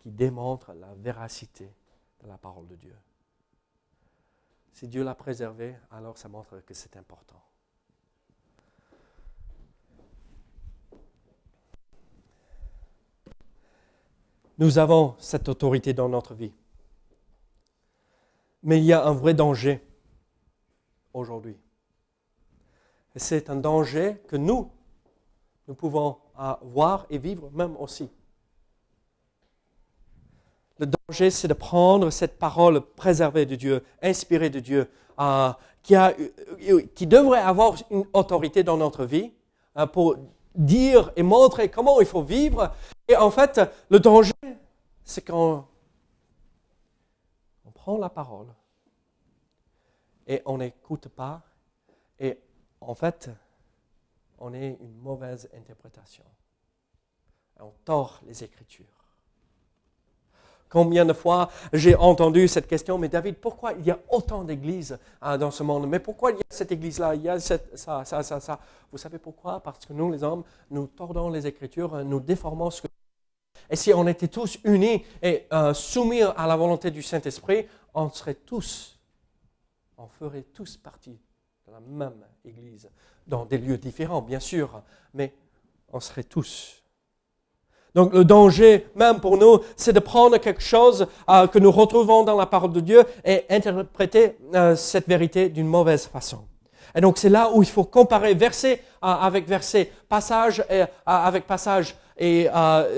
qui 0.00 0.10
démontrent 0.10 0.72
la 0.72 0.92
véracité 0.94 1.72
de 2.20 2.26
la 2.26 2.36
parole 2.36 2.66
de 2.66 2.74
Dieu. 2.74 2.96
Si 4.72 4.88
Dieu 4.88 5.04
l'a 5.04 5.14
préservé, 5.14 5.76
alors 5.92 6.18
ça 6.18 6.28
montre 6.28 6.58
que 6.66 6.74
c'est 6.74 6.96
important. 6.96 7.40
Nous 14.58 14.78
avons 14.78 15.14
cette 15.20 15.48
autorité 15.48 15.92
dans 15.92 16.08
notre 16.08 16.34
vie. 16.34 16.52
Mais 18.64 18.78
il 18.78 18.84
y 18.84 18.92
a 18.92 19.04
un 19.04 19.12
vrai 19.12 19.34
danger 19.34 19.80
aujourd'hui. 21.12 21.56
C'est 23.14 23.50
un 23.50 23.56
danger 23.56 24.20
que 24.26 24.36
nous, 24.36 24.72
nous 25.68 25.74
pouvons 25.74 26.23
voir 26.62 27.06
et 27.10 27.18
vivre 27.18 27.50
même 27.52 27.76
aussi. 27.76 28.10
Le 30.78 30.86
danger, 30.86 31.30
c'est 31.30 31.48
de 31.48 31.54
prendre 31.54 32.10
cette 32.10 32.38
parole 32.38 32.80
préservée 32.80 33.46
de 33.46 33.54
Dieu, 33.54 33.84
inspirée 34.02 34.50
de 34.50 34.58
Dieu, 34.58 34.90
euh, 35.20 35.52
qui, 35.82 35.94
a, 35.94 36.12
qui 36.94 37.06
devrait 37.06 37.40
avoir 37.40 37.74
une 37.90 38.04
autorité 38.12 38.64
dans 38.64 38.76
notre 38.76 39.04
vie 39.04 39.32
euh, 39.76 39.86
pour 39.86 40.16
dire 40.54 41.12
et 41.14 41.22
montrer 41.22 41.70
comment 41.70 42.00
il 42.00 42.06
faut 42.06 42.22
vivre. 42.22 42.72
Et 43.06 43.16
en 43.16 43.30
fait, 43.30 43.60
le 43.88 44.00
danger, 44.00 44.32
c'est 45.04 45.22
quand 45.22 45.68
on 47.64 47.70
prend 47.70 47.98
la 47.98 48.08
parole 48.08 48.48
et 50.26 50.42
on 50.46 50.58
n'écoute 50.58 51.08
pas 51.08 51.42
et 52.18 52.38
en 52.80 52.94
fait, 52.94 53.30
on 54.38 54.52
est 54.52 54.76
une 54.80 54.96
mauvaise 54.96 55.48
interprétation. 55.56 56.24
On 57.60 57.72
tord 57.84 58.20
les 58.26 58.42
Écritures. 58.42 59.04
Combien 60.68 61.04
de 61.04 61.12
fois 61.12 61.50
j'ai 61.72 61.94
entendu 61.94 62.48
cette 62.48 62.66
question, 62.66 62.98
mais 62.98 63.08
David, 63.08 63.36
pourquoi 63.36 63.74
il 63.74 63.86
y 63.86 63.92
a 63.92 63.98
autant 64.08 64.42
d'églises 64.42 64.98
hein, 65.22 65.38
dans 65.38 65.52
ce 65.52 65.62
monde? 65.62 65.86
Mais 65.88 66.00
pourquoi 66.00 66.32
il 66.32 66.38
y 66.38 66.40
a 66.40 66.44
cette 66.48 66.72
église-là, 66.72 67.14
il 67.14 67.22
y 67.22 67.28
a 67.28 67.38
ça, 67.38 67.58
ça, 67.76 68.04
ça, 68.04 68.40
ça. 68.40 68.58
Vous 68.90 68.98
savez 68.98 69.18
pourquoi? 69.18 69.60
Parce 69.60 69.86
que 69.86 69.92
nous, 69.92 70.10
les 70.10 70.24
hommes, 70.24 70.42
nous 70.70 70.88
tordons 70.88 71.28
les 71.28 71.46
Écritures, 71.46 72.04
nous 72.04 72.18
déformons 72.18 72.70
ce 72.70 72.82
que... 72.82 72.88
Et 73.70 73.76
si 73.76 73.94
on 73.94 74.06
était 74.08 74.26
tous 74.26 74.58
unis 74.64 75.04
et 75.22 75.46
euh, 75.52 75.72
soumis 75.74 76.22
à 76.22 76.46
la 76.46 76.56
volonté 76.56 76.90
du 76.90 77.02
Saint-Esprit, 77.02 77.68
on 77.94 78.10
serait 78.10 78.34
tous, 78.34 78.98
on 79.96 80.08
ferait 80.08 80.42
tous 80.42 80.76
partie 80.76 81.20
de 81.66 81.72
la 81.72 81.78
même 81.78 82.26
église, 82.44 82.90
dans 83.26 83.44
des 83.44 83.58
lieux 83.58 83.78
différents, 83.78 84.22
bien 84.22 84.40
sûr, 84.40 84.82
mais 85.12 85.32
on 85.92 86.00
serait 86.00 86.24
tous 86.24 86.84
donc 87.94 88.12
le 88.12 88.24
danger, 88.24 88.86
même 88.96 89.20
pour 89.20 89.36
nous, 89.38 89.60
c'est 89.76 89.92
de 89.92 90.00
prendre 90.00 90.36
quelque 90.38 90.62
chose 90.62 91.06
euh, 91.28 91.46
que 91.46 91.60
nous 91.60 91.70
retrouvons 91.70 92.24
dans 92.24 92.36
la 92.36 92.46
parole 92.46 92.72
de 92.72 92.80
Dieu 92.80 93.04
et 93.24 93.44
interpréter 93.48 94.36
euh, 94.54 94.74
cette 94.74 95.06
vérité 95.06 95.48
d'une 95.48 95.68
mauvaise 95.68 96.06
façon. 96.06 96.44
Et 96.96 97.00
donc 97.00 97.18
c'est 97.18 97.28
là 97.28 97.50
où 97.54 97.62
il 97.62 97.68
faut 97.68 97.84
comparer 97.84 98.34
verset 98.34 98.82
avec 99.00 99.48
verset, 99.48 99.90
passage 100.08 100.64
avec 101.04 101.44
passage 101.44 101.96
et 102.16 102.48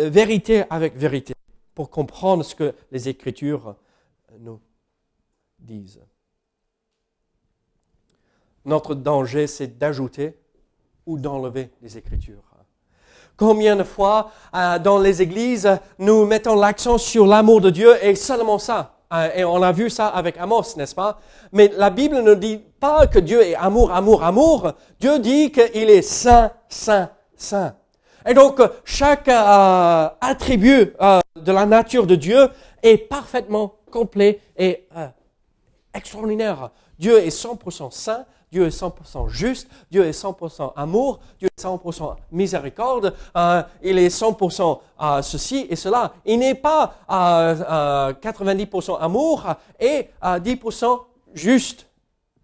vérité 0.01 0.65
avec 0.69 0.97
vérité 0.97 1.33
pour 1.75 1.89
comprendre 1.89 2.45
ce 2.45 2.55
que 2.55 2.75
les 2.93 3.09
Écritures 3.09 3.75
nous 4.39 4.61
disent. 5.59 6.03
Notre 8.67 8.97
danger, 8.97 9.47
c'est 9.47 9.79
d'ajouter 9.79 10.37
ou 11.07 11.19
d'enlever 11.19 11.71
les 11.83 11.97
Écritures. 11.97 12.43
Combien 13.37 13.77
de 13.77 13.85
fois 13.85 14.31
euh, 14.55 14.79
dans 14.79 14.99
les 14.99 15.23
églises 15.23 15.69
nous 15.99 16.25
mettons 16.25 16.57
l'accent 16.57 16.99
sur 16.99 17.27
l'amour 17.27 17.61
de 17.61 17.71
Dieu 17.71 17.93
et 18.03 18.15
seulement 18.15 18.59
ça. 18.59 18.95
Euh, 19.13 19.29
et 19.37 19.45
on 19.45 19.63
a 19.63 19.71
vu 19.73 19.89
ça 19.89 20.09
avec 20.09 20.37
Amos, 20.39 20.77
n'est-ce 20.77 20.95
pas? 20.95 21.21
Mais 21.53 21.71
la 21.77 21.91
Bible 21.91 22.23
ne 22.23 22.35
dit 22.35 22.61
pas 22.81 23.07
que 23.07 23.19
Dieu 23.19 23.43
est 23.43 23.55
amour, 23.55 23.93
amour, 23.93 24.25
amour. 24.25 24.73
Dieu 24.99 25.19
dit 25.19 25.53
qu'il 25.53 25.91
est 25.91 26.03
saint, 26.03 26.51
saint, 26.69 27.11
saint. 27.37 27.77
Et 28.27 28.35
donc 28.35 28.61
chaque 28.85 29.29
euh, 29.29 30.09
attribut 30.21 30.95
de 31.37 31.53
la 31.53 31.67
nature 31.67 32.07
de 32.07 32.17
Dieu 32.17 32.49
est 32.83 32.97
parfaitement 32.97 33.75
complet 33.93 34.41
et 34.57 34.89
extraordinaire. 35.95 36.71
Dieu 36.99 37.19
est 37.19 37.29
100% 37.29 37.91
saint, 37.91 38.25
Dieu 38.51 38.67
est 38.67 38.81
100% 38.81 39.29
juste, 39.29 39.69
Dieu 39.91 40.05
est 40.05 40.13
100% 40.13 40.73
amour, 40.77 41.21
Dieu 41.39 41.49
est 41.49 41.63
100% 41.63 42.17
miséricorde, 42.31 43.15
euh, 43.37 43.63
il 43.83 43.99
est 43.99 44.09
100% 44.09 44.81
euh, 45.01 45.23
ceci 45.23 45.67
et 45.69 45.77
cela. 45.77 46.15
Il 46.25 46.39
n'est 46.39 46.55
pas 46.55 46.95
90% 47.09 48.99
amour 48.99 49.45
et 49.81 50.09
10% 50.23 51.01
juste. 51.35 51.87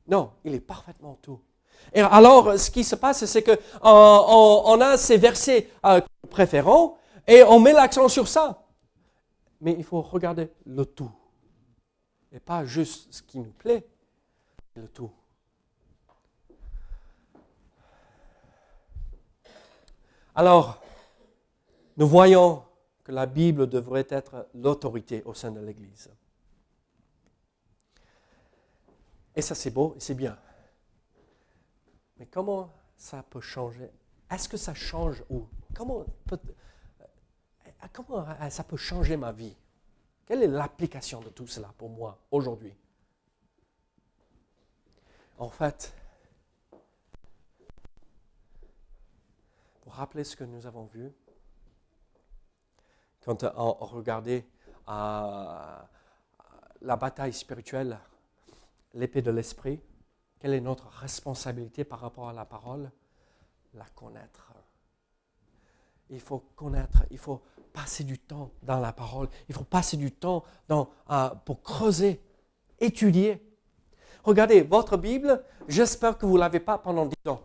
Non, 0.07 0.31
il 0.45 0.55
est 0.55 0.61
parfaitement 0.61 1.19
tout. 1.23 1.41
Et 1.95 2.01
alors, 2.01 2.59
ce 2.59 2.71
qui 2.71 2.85
se 2.85 2.97
passe, 2.97 3.25
c'est 3.25 3.43
que 3.43 3.59
on, 3.83 4.79
a 4.81 4.97
ces 4.97 5.17
versets 5.17 5.69
préférons 6.31 6.95
et 7.27 7.43
on 7.45 7.61
met 7.61 7.73
l'accent 7.73 8.09
sur 8.09 8.27
ça. 8.29 8.65
Mais 9.61 9.77
il 9.79 9.85
faut 9.85 10.03
regarder 10.03 10.51
le 10.67 10.85
tout 10.85 11.11
et 12.33 12.41
pas 12.41 12.65
juste 12.65 13.13
ce 13.13 13.23
qui 13.23 13.39
nous 13.39 13.53
plaît, 13.59 13.87
le 14.75 14.89
tout. 14.89 15.11
Alors, 20.35 20.83
nous 21.97 22.09
voyons 22.09 22.65
que 23.05 23.13
la 23.13 23.27
Bible 23.27 23.69
devrait 23.69 24.07
être 24.09 24.49
l'autorité 24.55 25.23
au 25.25 25.35
sein 25.35 25.51
de 25.51 25.61
l'Église. 25.61 26.11
Et 29.35 29.43
ça, 29.43 29.55
c'est 29.55 29.71
beau 29.71 29.95
et 29.97 30.01
c'est 30.01 30.15
bien. 30.15 30.39
Mais 32.17 32.27
comment 32.27 32.73
ça 32.97 33.23
peut 33.23 33.41
changer? 33.41 33.91
Est-ce 34.31 34.49
que 34.49 34.57
ça 34.57 34.75
change 34.75 35.23
ou 35.29 35.47
comment, 35.75 36.05
comment 37.93 38.25
ça 38.49 38.65
peut 38.65 38.77
changer 38.77 39.17
ma 39.17 39.33
vie? 39.33 39.57
Quelle 40.25 40.43
est 40.43 40.49
l'application 40.49 41.21
de 41.21 41.29
tout 41.29 41.47
cela 41.47 41.75
pour 41.77 41.91
moi 41.91 42.19
aujourd'hui? 42.31 42.75
En 45.39 45.49
fait, 45.49 45.95
pour 49.81 49.95
rappeler 49.95 50.25
ce 50.25 50.37
que 50.37 50.45
nous 50.45 50.67
avons 50.67 50.85
vu, 50.87 51.13
quand 53.25 53.45
on 53.57 53.73
regardait 53.87 54.47
euh, 54.89 55.79
la 56.81 56.97
bataille 56.97 57.33
spirituelle, 57.33 57.99
l'épée 58.95 59.23
de 59.23 59.31
l'esprit, 59.31 59.81
quelle 60.41 60.55
est 60.55 60.61
notre 60.61 60.89
responsabilité 60.89 61.85
par 61.85 62.01
rapport 62.01 62.29
à 62.29 62.33
la 62.33 62.45
parole? 62.45 62.91
La 63.75 63.87
connaître. 63.95 64.53
Il 66.11 66.21
faut 66.21 66.41
connaître, 66.57 67.05
il 67.11 67.19
faut 67.19 67.41
passer 67.73 68.05
du 68.05 68.19
temps 68.19 68.51
dans 68.63 68.81
la 68.81 68.93
parole. 68.93 69.29
Il 69.49 69.55
faut 69.55 69.65
passer 69.65 69.97
du 69.97 70.13
temps 70.13 70.45
pour 71.45 71.63
creuser, 71.63 72.21
étudier. 72.81 73.52
Regardez, 74.25 74.63
votre 74.63 74.97
Bible, 74.97 75.43
j'espère 75.69 76.17
que 76.17 76.27
vous 76.27 76.35
ne 76.35 76.41
l'avez 76.41 76.61
pas 76.61 76.79
pendant 76.79 77.07
dix 77.07 77.29
ans. 77.29 77.41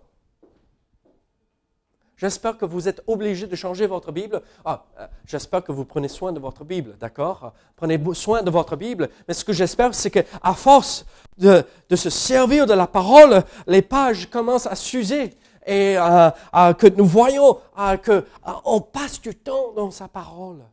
J'espère 2.18 2.58
que 2.58 2.66
vous 2.66 2.88
êtes 2.88 3.04
obligé 3.06 3.46
de 3.46 3.56
changer 3.56 3.86
votre 3.86 4.12
Bible. 4.12 4.42
Ah, 4.66 4.86
euh, 5.00 5.08
j'espère 5.26 5.64
que 5.64 5.72
vous 5.72 5.86
prenez 5.86 6.08
soin 6.08 6.34
de 6.34 6.40
votre 6.40 6.64
Bible, 6.64 6.98
d'accord? 7.00 7.54
Prenez 7.76 8.02
soin 8.14 8.42
de 8.42 8.50
votre 8.50 8.76
Bible. 8.76 9.10
Mais 9.28 9.36
ce 9.36 9.46
que 9.46 9.54
j'espère, 9.54 9.94
c'est 9.94 10.10
qu'à 10.10 10.54
force 10.54 11.06
de, 11.38 11.64
se 11.94 12.10
servir 12.10 12.66
de 12.66 12.74
la 12.74 12.88
parole, 12.88 13.44
les 13.68 13.84
pages 13.84 14.30
commencent 14.32 14.66
à 14.66 14.76
s'user 14.76 15.36
et 15.68 15.96
euh, 15.98 16.74
que 16.74 16.88
nous 16.88 17.06
voyons 17.06 17.60
euh, 17.78 17.98
qu'on 17.98 18.82
passe 18.82 19.22
du 19.22 19.36
temps 19.36 19.74
dans 19.76 19.92
sa 19.92 20.08
parole 20.08 20.64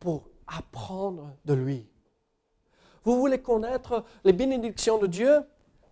pour 0.00 0.24
apprendre 0.48 1.30
de 1.44 1.54
lui. 1.54 1.89
Vous 3.04 3.18
voulez 3.18 3.40
connaître 3.40 4.04
les 4.24 4.32
bénédictions 4.32 4.98
de 4.98 5.06
Dieu? 5.06 5.42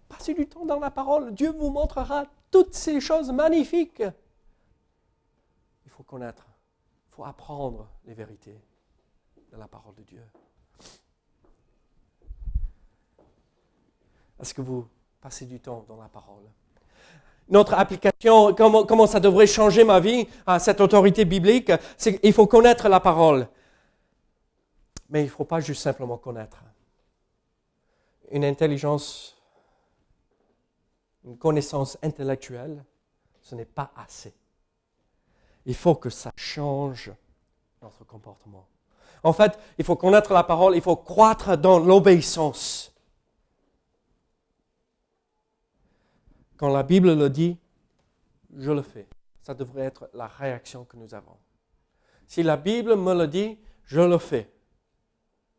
Passez 0.09 0.35
du 0.35 0.47
temps 0.47 0.65
dans 0.65 0.81
la 0.81 0.91
parole. 0.91 1.35
Dieu 1.35 1.51
vous 1.51 1.71
montrera 1.71 2.25
toutes 2.51 2.75
ces 2.75 3.01
choses 3.01 3.31
magnifiques. 3.31 4.03
Il 5.85 5.91
faut 5.91 6.03
connaître, 6.03 6.47
il 7.09 7.15
faut 7.15 7.25
apprendre 7.25 7.89
les 8.07 8.15
vérités 8.15 8.59
de 9.53 9.57
la 9.57 9.69
parole 9.69 9.95
de 9.95 10.03
Dieu. 10.03 10.23
Est-ce 14.41 14.55
que 14.55 14.63
vous 14.63 14.87
passez 15.21 15.47
du 15.47 15.61
temps 15.61 15.85
dans 15.89 15.97
la 15.97 16.09
parole? 16.09 16.45
Notre 17.49 17.75
application, 17.75 18.55
comment, 18.55 19.07
ça 19.07 19.21
devrait 19.21 19.47
changer 19.47 19.83
ma 19.83 20.01
vie 20.01 20.29
à 20.47 20.59
cette 20.59 20.81
autorité 20.81 21.25
biblique, 21.25 21.73
c'est 21.97 22.21
qu'il 22.21 22.33
faut 22.33 22.47
connaître 22.47 22.89
la 22.89 23.01
parole. 23.01 23.49
Mais 25.09 25.23
il 25.23 25.27
ne 25.27 25.31
faut 25.31 25.45
pas 25.45 25.61
juste 25.61 25.83
simplement 25.83 26.19
connaître. 26.19 26.63
Une 28.31 28.45
intelligence, 28.45 29.37
une 31.25 31.39
connaissance 31.39 31.97
intellectuelle, 32.03 32.85
ce 33.41 33.55
n'est 33.55 33.65
pas 33.65 33.91
assez. 33.97 34.35
Il 35.65 35.75
faut 35.75 35.95
que 35.95 36.11
ça 36.11 36.31
change 36.37 37.13
notre 37.83 38.05
comportement. 38.05 38.67
En 39.23 39.33
fait, 39.33 39.59
il 39.79 39.85
faut 39.85 39.97
connaître 39.97 40.33
la 40.33 40.45
parole, 40.45 40.77
il 40.77 40.83
faut 40.83 40.97
croître 40.97 41.57
dans 41.57 41.79
l'obéissance. 41.79 42.95
Quand 46.57 46.69
la 46.69 46.83
Bible 46.83 47.15
le 47.15 47.31
dit, 47.31 47.57
je 48.57 48.71
le 48.71 48.83
fais. 48.83 49.07
Ça 49.43 49.55
devrait 49.55 49.85
être 49.85 50.11
la 50.13 50.27
réaction 50.27 50.85
que 50.85 50.97
nous 50.97 51.15
avons. 51.15 51.37
Si 52.27 52.43
la 52.43 52.57
Bible 52.57 52.97
me 52.97 53.15
le 53.15 53.27
dit, 53.27 53.59
je 53.85 54.01
le 54.01 54.19
fais. 54.19 54.53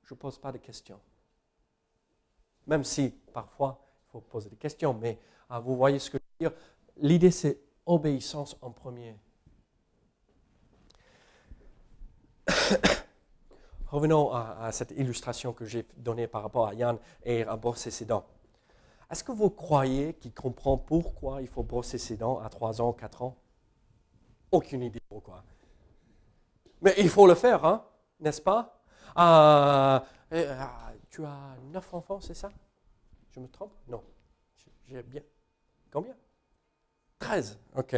Je 0.04 0.14
ne 0.14 0.20
pose 0.20 0.38
pas 0.38 0.52
de 0.52 0.58
questions. 0.58 1.00
Même 2.70 2.84
si 2.84 3.10
parfois 3.34 3.82
il 4.08 4.12
faut 4.12 4.22
poser 4.22 4.48
des 4.48 4.56
questions, 4.56 4.94
mais 4.94 5.18
ah, 5.50 5.60
vous 5.60 5.76
voyez 5.76 5.98
ce 5.98 6.12
que 6.12 6.20
je 6.20 6.46
veux 6.46 6.50
dire. 6.52 6.60
L'idée 6.98 7.32
c'est 7.32 7.60
obéissance 7.88 8.56
en 8.62 8.70
premier. 8.70 9.18
Revenons 13.88 14.32
à, 14.32 14.72
cette 14.72 14.92
illustration 14.92 15.52
que 15.52 15.66
j'ai 15.66 15.84
donnée 15.98 16.28
par 16.28 16.44
rapport 16.44 16.68
à 16.68 16.76
Yann 16.76 17.00
et 17.24 17.42
à 17.42 17.56
brosser 17.56 17.90
ses 17.90 18.06
dents. 18.06 18.24
Est-ce 19.10 19.24
que 19.24 19.32
vous 19.32 19.50
croyez 19.50 20.14
qu'il 20.14 20.32
comprend 20.32 20.78
pourquoi 20.78 21.42
il 21.42 21.48
faut 21.48 21.64
brosser 21.64 21.98
ses 21.98 22.18
dents 22.18 22.40
à 22.40 22.50
3 22.50 22.84
ans, 22.84 22.94
4 22.94 23.24
ans? 23.24 23.36
Aucune 24.52 24.84
idée 24.84 25.02
pourquoi. 25.10 25.44
Mais 26.84 26.94
il 27.00 27.10
faut 27.10 27.26
le 27.26 27.34
faire, 27.34 27.66
hein, 27.66 27.84
n'est-ce 28.20 28.42
pas? 28.42 28.80
Euh, 29.18 30.00
euh, 30.34 30.66
Tu 31.20 31.26
as 31.26 31.58
9 31.74 31.94
enfants, 31.96 32.22
c'est 32.22 32.34
ça? 32.34 32.50
Je 33.36 33.42
me 33.42 33.48
trompe? 33.50 33.74
Non. 33.90 34.02
J'ai 34.88 35.04
bien. 35.04 35.22
Combien? 35.92 36.14
13. 37.20 37.60
OK. 37.76 37.94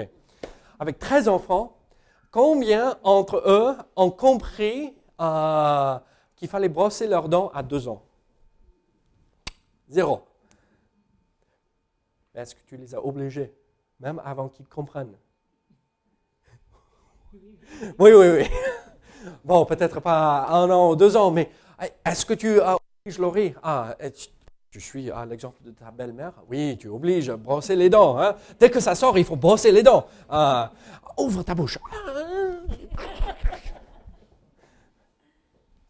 Avec 0.79 0.97
13 0.97 1.27
enfants, 1.27 1.77
combien 2.31 2.97
entre 3.03 3.43
eux 3.45 3.77
ont 3.95 4.09
compris 4.09 4.95
euh, 5.19 5.99
qu'il 6.35 6.47
fallait 6.47 6.67
brosser 6.67 7.05
leurs 7.05 7.29
dents 7.29 7.51
à 7.53 7.61
2 7.61 7.89
ans? 7.89 8.01
Zéro. 9.87 10.25
Est-ce 12.33 12.55
que 12.55 12.61
tu 12.65 12.75
les 12.75 12.95
as 12.95 13.05
obligés, 13.05 13.53
même 13.99 14.19
avant 14.25 14.49
qu'ils 14.49 14.67
comprennent? 14.67 15.15
Oui, 17.99 18.13
oui, 18.13 18.29
oui. 18.39 18.49
Bon, 19.45 19.63
peut-être 19.67 19.99
pas 19.99 20.47
un 20.47 20.67
an 20.71 20.89
ou 20.89 20.95
deux 20.95 21.15
ans, 21.15 21.29
mais 21.29 21.51
est-ce 22.03 22.25
que 22.25 22.33
tu 22.33 22.59
obliges 23.01 23.19
Laurie 23.19 23.55
Ah, 23.63 23.95
tu 24.69 24.79
suis 24.79 25.09
à 25.09 25.25
l'exemple 25.25 25.61
de 25.63 25.71
ta 25.71 25.91
belle-mère? 25.91 26.33
Oui, 26.49 26.77
tu 26.79 26.87
obliges 26.87 27.29
à 27.29 27.37
brosser 27.37 27.75
les 27.75 27.89
dents. 27.89 28.19
Hein? 28.19 28.35
Dès 28.59 28.69
que 28.69 28.79
ça 28.79 28.95
sort, 28.95 29.17
il 29.17 29.25
faut 29.25 29.35
brosser 29.35 29.71
les 29.71 29.83
dents. 29.83 30.05
Ah, 30.29 30.71
ouvre 31.17 31.43
ta 31.43 31.55
bouche. 31.55 31.77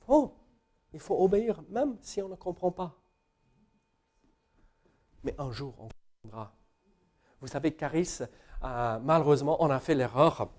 Oh, 0.07 0.33
il 0.93 0.99
faut 0.99 1.21
obéir, 1.23 1.61
même 1.69 1.97
si 2.01 2.21
on 2.21 2.29
ne 2.29 2.35
comprend 2.35 2.71
pas. 2.71 2.95
Mais 5.23 5.35
un 5.37 5.51
jour, 5.51 5.73
on 5.79 5.89
vous 7.41 7.47
savez, 7.47 7.71
Caris, 7.71 8.19
euh, 8.63 8.99
malheureusement, 8.99 9.57
on 9.59 9.69
a 9.69 9.79
fait 9.79 9.95
l'erreur. 9.95 10.49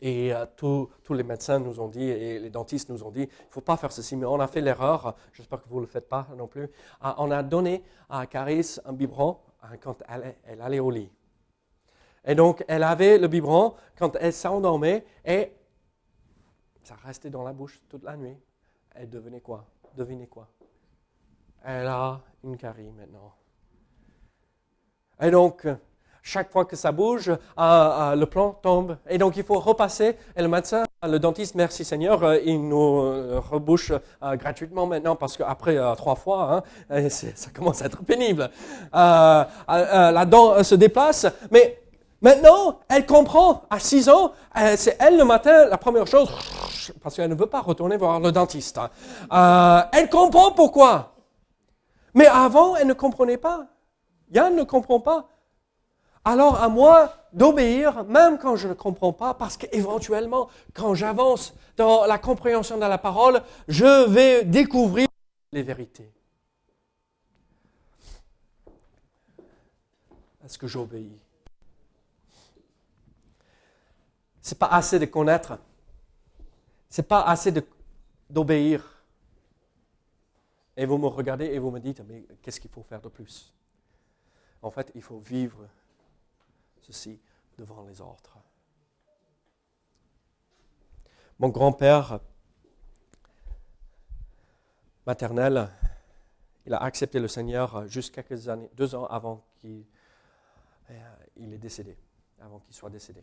Et 0.00 0.32
euh, 0.32 0.46
tous, 0.56 0.88
les 1.10 1.22
médecins 1.22 1.58
nous 1.58 1.80
ont 1.80 1.88
dit, 1.88 2.04
et 2.04 2.38
les 2.38 2.50
dentistes 2.50 2.88
nous 2.88 3.02
ont 3.02 3.10
dit, 3.10 3.22
il 3.22 3.46
ne 3.46 3.50
faut 3.50 3.60
pas 3.60 3.76
faire 3.76 3.92
ceci, 3.92 4.16
mais 4.16 4.26
on 4.26 4.40
a 4.40 4.46
fait 4.46 4.60
l'erreur, 4.60 5.16
j'espère 5.32 5.62
que 5.62 5.68
vous 5.68 5.76
ne 5.76 5.82
le 5.82 5.86
faites 5.86 6.08
pas 6.08 6.28
non 6.36 6.46
plus, 6.46 6.64
euh, 6.64 7.12
on 7.18 7.30
a 7.30 7.42
donné 7.42 7.82
à 8.08 8.26
Caris 8.26 8.76
un 8.84 8.92
biberon 8.92 9.38
quand 9.80 10.02
elle, 10.08 10.36
elle, 10.44 10.60
allait 10.60 10.78
au 10.78 10.90
lit. 10.90 11.10
Et 12.24 12.34
donc, 12.34 12.64
elle 12.68 12.84
avait 12.84 13.18
le 13.18 13.26
biberon 13.26 13.74
quand 13.96 14.16
elle 14.20 14.32
s'endormait, 14.32 15.04
et 15.24 15.52
ça 16.82 16.94
restait 17.04 17.30
dans 17.30 17.42
la 17.42 17.52
bouche 17.52 17.80
toute 17.88 18.04
la 18.04 18.16
nuit. 18.16 18.36
Elle 18.94 19.10
devenait 19.10 19.40
quoi? 19.40 19.66
Devinez 19.96 20.26
quoi? 20.26 20.48
Elle 21.64 21.86
a 21.86 22.20
une 22.44 22.56
carie 22.56 22.90
maintenant. 22.92 23.34
Et 25.20 25.30
donc, 25.30 25.66
chaque 26.28 26.52
fois 26.52 26.64
que 26.64 26.76
ça 26.76 26.92
bouge, 26.92 27.32
le 27.56 28.24
plan 28.24 28.52
tombe. 28.62 28.96
Et 29.08 29.18
donc 29.18 29.36
il 29.36 29.44
faut 29.44 29.58
repasser. 29.58 30.16
Et 30.36 30.42
le 30.42 30.48
médecin, 30.48 30.84
le 31.02 31.18
dentiste, 31.18 31.54
merci 31.54 31.84
Seigneur, 31.84 32.34
il 32.44 32.68
nous 32.68 33.40
rebouche 33.50 33.92
gratuitement 34.20 34.86
maintenant 34.86 35.16
parce 35.16 35.36
qu'après 35.36 35.76
trois 35.96 36.16
fois, 36.16 36.62
hein, 36.90 37.08
ça 37.08 37.50
commence 37.54 37.82
à 37.82 37.86
être 37.86 38.02
pénible. 38.04 38.50
la 38.92 40.26
dent 40.26 40.62
se 40.62 40.74
déplace, 40.74 41.26
mais 41.50 41.80
Maintenant, 42.20 42.80
elle 42.88 43.06
comprend, 43.06 43.62
à 43.70 43.78
6 43.78 44.08
ans, 44.08 44.32
c'est 44.76 44.96
elle 44.98 45.16
le 45.16 45.24
matin, 45.24 45.66
la 45.66 45.78
première 45.78 46.06
chose, 46.08 46.28
parce 47.00 47.14
qu'elle 47.14 47.30
ne 47.30 47.36
veut 47.36 47.46
pas 47.46 47.60
retourner 47.60 47.96
voir 47.96 48.18
le 48.18 48.32
dentiste. 48.32 48.80
Euh, 49.32 49.80
elle 49.92 50.10
comprend 50.10 50.50
pourquoi. 50.50 51.14
Mais 52.14 52.26
avant, 52.26 52.74
elle 52.74 52.88
ne 52.88 52.92
comprenait 52.92 53.36
pas. 53.36 53.66
Yann 54.32 54.56
ne 54.56 54.64
comprend 54.64 54.98
pas. 54.98 55.28
Alors 56.24 56.62
à 56.62 56.68
moi 56.68 57.14
d'obéir, 57.32 58.04
même 58.04 58.38
quand 58.38 58.56
je 58.56 58.68
ne 58.68 58.74
comprends 58.74 59.12
pas, 59.12 59.34
parce 59.34 59.56
qu'éventuellement, 59.56 60.48
quand 60.74 60.94
j'avance 60.94 61.54
dans 61.76 62.06
la 62.06 62.18
compréhension 62.18 62.76
de 62.76 62.82
la 62.82 62.98
parole, 62.98 63.42
je 63.68 64.08
vais 64.08 64.44
découvrir 64.44 65.08
les 65.52 65.62
vérités. 65.62 66.12
Est-ce 70.44 70.58
que 70.58 70.66
j'obéis? 70.66 71.18
C'est 74.40 74.58
pas 74.58 74.68
assez 74.68 74.98
de 74.98 75.04
connaître. 75.04 75.58
C'est 76.88 77.06
pas 77.06 77.22
assez 77.22 77.52
d'obéir. 78.30 79.02
Et 80.74 80.86
vous 80.86 80.96
me 80.96 81.06
regardez 81.06 81.46
et 81.46 81.58
vous 81.58 81.70
me 81.70 81.80
dites, 81.80 82.00
mais 82.08 82.24
qu'est-ce 82.40 82.60
qu'il 82.60 82.70
faut 82.70 82.82
faire 82.82 83.00
de 83.02 83.08
plus? 83.08 83.52
En 84.62 84.70
fait, 84.70 84.90
il 84.94 85.02
faut 85.02 85.18
vivre 85.18 85.68
devant 87.58 87.84
les 87.84 88.00
autres. 88.00 88.36
Mon 91.38 91.48
grand-père 91.50 92.20
maternel, 95.06 95.70
il 96.66 96.74
a 96.74 96.82
accepté 96.82 97.20
le 97.20 97.28
Seigneur 97.28 97.86
juste 97.88 98.14
quelques 98.14 98.48
années, 98.48 98.70
deux 98.74 98.94
ans 98.94 99.06
avant 99.06 99.44
qu'il 99.60 99.84
euh, 100.90 101.16
est 101.36 101.58
décédé, 101.58 101.96
avant 102.40 102.58
qu'il 102.58 102.74
soit 102.74 102.90
décédé. 102.90 103.22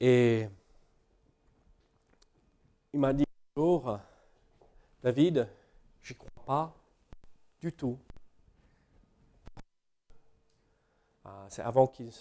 Et 0.00 0.48
il 2.92 3.00
m'a 3.00 3.12
dit 3.12 3.24
un 3.24 3.60
jour, 3.60 3.98
David, 5.02 5.48
je 6.02 6.14
ne 6.14 6.18
crois 6.18 6.44
pas 6.44 6.74
du 7.60 7.72
tout. 7.72 7.98
Ah, 11.17 11.17
c'est 11.48 11.62
avant 11.62 11.86
qu'il 11.86 12.12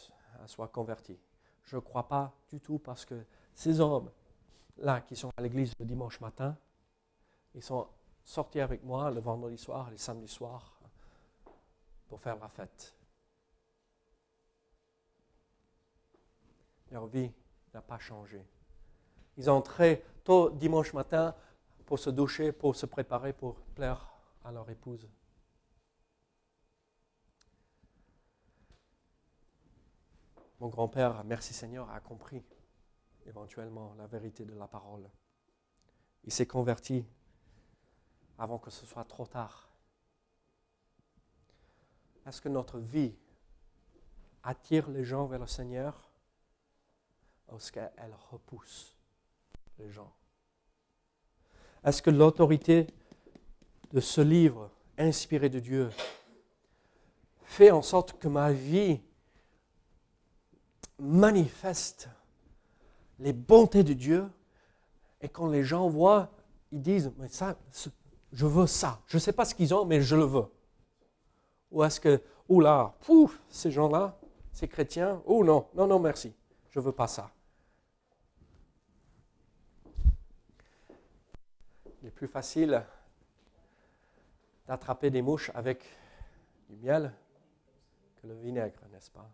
soit 0.46 0.68
converti. 0.68 1.20
Je 1.64 1.76
ne 1.76 1.82
crois 1.82 2.08
pas 2.08 2.34
du 2.50 2.60
tout 2.60 2.80
parce 2.80 3.06
que 3.06 3.26
ces 3.54 3.80
hommes-là 3.80 5.02
qui 5.02 5.16
sont 5.16 5.32
à 5.38 5.42
l'église 5.42 5.74
le 5.80 5.86
dimanche 5.86 6.20
matin, 6.22 6.56
ils 7.56 7.64
sont 7.64 7.88
sortis 8.24 8.60
avec 8.60 8.84
moi 8.84 9.12
le 9.12 9.20
vendredi 9.20 9.58
soir, 9.58 9.90
le 9.90 9.98
samedi 9.98 10.28
soir, 10.28 10.80
pour 12.08 12.20
faire 12.22 12.38
la 12.38 12.48
fête. 12.48 12.96
Leur 16.92 17.08
vie 17.08 17.32
n'a 17.74 17.82
pas 17.82 18.00
changé. 18.00 18.46
Ils 19.38 19.50
entraient 19.50 20.04
tôt 20.24 20.50
dimanche 20.50 20.94
matin 20.94 21.36
pour 21.86 22.00
se 22.00 22.10
doucher, 22.10 22.52
pour 22.52 22.76
se 22.76 22.86
préparer 22.86 23.34
pour 23.34 23.56
plaire 23.76 24.08
à 24.44 24.52
leur 24.52 24.70
épouse. 24.70 25.08
Mon 30.60 30.68
grand-père, 30.68 31.24
merci 31.24 31.54
Seigneur, 31.54 31.90
a 31.92 32.00
compris 32.00 32.44
éventuellement 33.26 33.94
la 33.98 34.08
vérité 34.08 34.46
de 34.46 34.54
la 34.56 34.68
parole. 34.68 35.08
Il 36.24 36.32
s'est 36.32 36.48
converti 36.48 37.06
avant 38.38 38.58
que 38.58 38.72
ce 38.72 38.86
soit 38.86 39.06
trop 39.06 39.26
tard. 39.26 39.70
Est-ce 42.26 42.42
que 42.42 42.50
notre 42.50 42.80
vie 42.80 43.16
attire 44.44 44.90
les 44.90 45.04
gens 45.04 45.26
vers 45.26 45.40
le 45.40 45.48
Seigneur 45.48 46.08
est-ce 47.56 47.72
qu'elle 47.72 48.16
repousse 48.30 48.96
les 49.80 49.90
gens? 49.92 50.12
Est-ce 51.84 52.02
que 52.02 52.10
l'autorité 52.10 52.88
de 53.94 54.00
ce 54.02 54.22
livre 54.22 54.70
inspiré 54.98 55.50
de 55.50 55.60
Dieu 55.60 55.90
fait 57.44 57.72
en 57.72 57.82
sorte 57.82 58.20
que 58.20 58.28
ma 58.28 58.52
vie 58.52 59.00
manifeste 61.00 62.10
les 63.20 63.34
bontés 63.34 63.84
de 63.84 63.94
Dieu 63.94 64.30
et 65.22 65.30
quand 65.30 65.48
les 65.48 65.64
gens 65.64 65.88
voient, 65.90 66.30
ils 66.72 66.82
disent, 66.82 67.12
mais 67.18 67.28
ça, 67.28 67.58
je 68.32 68.46
veux 68.46 68.68
ça. 68.68 69.02
Je 69.08 69.18
ne 69.18 69.20
sais 69.20 69.34
pas 69.34 69.46
ce 69.46 69.56
qu'ils 69.56 69.74
ont, 69.74 69.86
mais 69.86 70.02
je 70.02 70.16
le 70.16 70.26
veux. 70.26 70.46
Ou 71.72 71.84
est-ce 71.84 72.00
que, 72.00 72.22
oula, 72.48 72.96
pouf, 73.02 73.42
ces 73.50 73.72
gens-là, 73.72 74.18
ces 74.52 74.68
chrétiens, 74.68 75.22
oh 75.26 75.44
non, 75.44 75.68
non, 75.76 75.88
non, 75.88 76.00
merci, 76.00 76.34
je 76.70 76.80
ne 76.80 76.86
veux 76.86 76.92
pas 76.92 77.08
ça. 77.08 77.32
il 82.02 82.08
est 82.08 82.12
plus 82.12 82.28
facile 82.28 82.84
d'attraper 84.68 85.10
des 85.10 85.22
mouches 85.22 85.52
avec 85.54 85.84
du 86.70 86.76
miel 86.78 87.14
que 88.16 88.28
le 88.28 88.36
vinaigre, 88.36 88.80
n'est-ce 88.92 89.12
pas? 89.12 89.30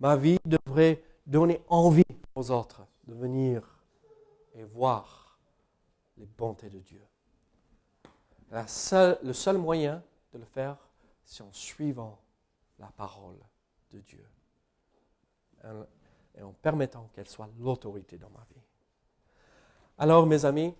Ma 0.00 0.16
vie 0.16 0.38
devrait 0.44 1.02
donner 1.26 1.60
envie 1.68 2.04
aux 2.34 2.50
autres 2.50 2.86
de 3.06 3.14
venir 3.14 3.62
et 4.54 4.64
voir 4.64 5.38
les 6.16 6.26
bontés 6.26 6.70
de 6.70 6.78
Dieu. 6.78 7.02
le 8.50 9.32
seul 9.32 9.58
moyen 9.58 10.02
de 10.32 10.38
le 10.38 10.44
faire, 10.44 10.76
c'est 11.24 11.42
en 11.42 11.52
suivant 11.52 12.18
la 12.78 12.88
parole 12.88 13.38
de 13.90 14.00
Dieu 14.00 14.24
et 16.36 16.42
en 16.42 16.52
permettant 16.52 17.10
qu'elle 17.12 17.28
soit 17.28 17.48
l'autorité 17.58 18.16
dans 18.16 18.30
ma 18.30 18.44
vie. 18.50 18.62
Alors, 19.98 20.26
mes 20.26 20.44
amis, 20.44 20.74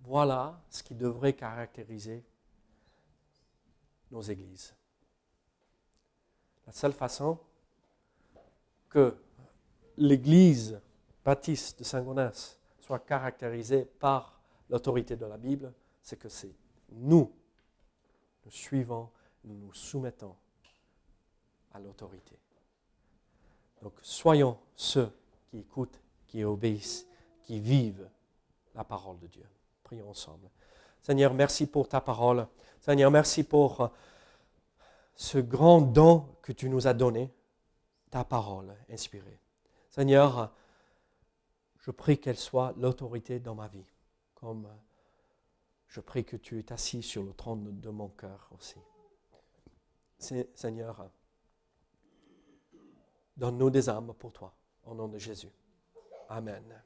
voilà 0.00 0.60
ce 0.68 0.82
qui 0.82 0.94
devrait 0.94 1.34
caractériser 1.34 2.24
nos 4.10 4.22
églises. 4.22 4.74
La 6.66 6.72
seule 6.72 6.92
façon 6.92 7.38
que 8.88 9.16
l'église 9.96 10.80
baptiste 11.24 11.78
de 11.80 11.84
Saint-Gonès 11.84 12.58
soit 12.80 13.00
caractérisée 13.00 13.84
par 13.84 14.40
l'autorité 14.70 15.16
de 15.16 15.26
la 15.26 15.36
Bible, 15.36 15.72
c'est 16.02 16.18
que 16.18 16.28
c'est 16.28 16.54
nous, 16.92 17.30
nous 18.44 18.50
suivons, 18.50 19.10
nous 19.44 19.54
nous 19.54 19.74
soumettons 19.74 20.34
à 21.72 21.78
l'autorité. 21.78 22.38
Donc 23.82 23.92
soyons 24.00 24.58
ceux 24.74 25.10
qui 25.50 25.58
écoutent, 25.58 26.00
qui 26.26 26.44
obéissent, 26.44 27.06
qui 27.42 27.60
vivent 27.60 28.08
la 28.74 28.84
parole 28.84 29.18
de 29.18 29.26
Dieu. 29.26 29.46
Prions 29.84 30.10
ensemble. 30.10 30.48
Seigneur, 31.02 31.32
merci 31.34 31.66
pour 31.66 31.88
ta 31.88 32.00
parole. 32.00 32.46
Seigneur, 32.80 33.10
merci 33.10 33.44
pour 33.44 33.90
ce 35.14 35.38
grand 35.38 35.80
don 35.80 36.26
que 36.42 36.52
tu 36.52 36.68
nous 36.68 36.86
as 36.86 36.94
donné, 36.94 37.30
ta 38.10 38.24
parole 38.24 38.74
inspirée. 38.90 39.40
Seigneur, 39.90 40.52
je 41.78 41.90
prie 41.90 42.18
qu'elle 42.18 42.36
soit 42.36 42.74
l'autorité 42.76 43.40
dans 43.40 43.54
ma 43.54 43.68
vie, 43.68 43.86
comme 44.34 44.68
je 45.86 46.00
prie 46.00 46.24
que 46.24 46.36
tu 46.36 46.58
es 46.58 46.72
assis 46.72 47.02
sur 47.02 47.22
le 47.22 47.32
trône 47.32 47.80
de 47.80 47.90
mon 47.90 48.08
cœur 48.08 48.50
aussi. 48.54 48.78
Seigneur, 50.18 51.10
donne-nous 53.36 53.70
des 53.70 53.88
âmes 53.88 54.12
pour 54.14 54.32
toi, 54.32 54.54
au 54.84 54.94
nom 54.94 55.08
de 55.08 55.18
Jésus. 55.18 55.52
Amen. 56.28 56.82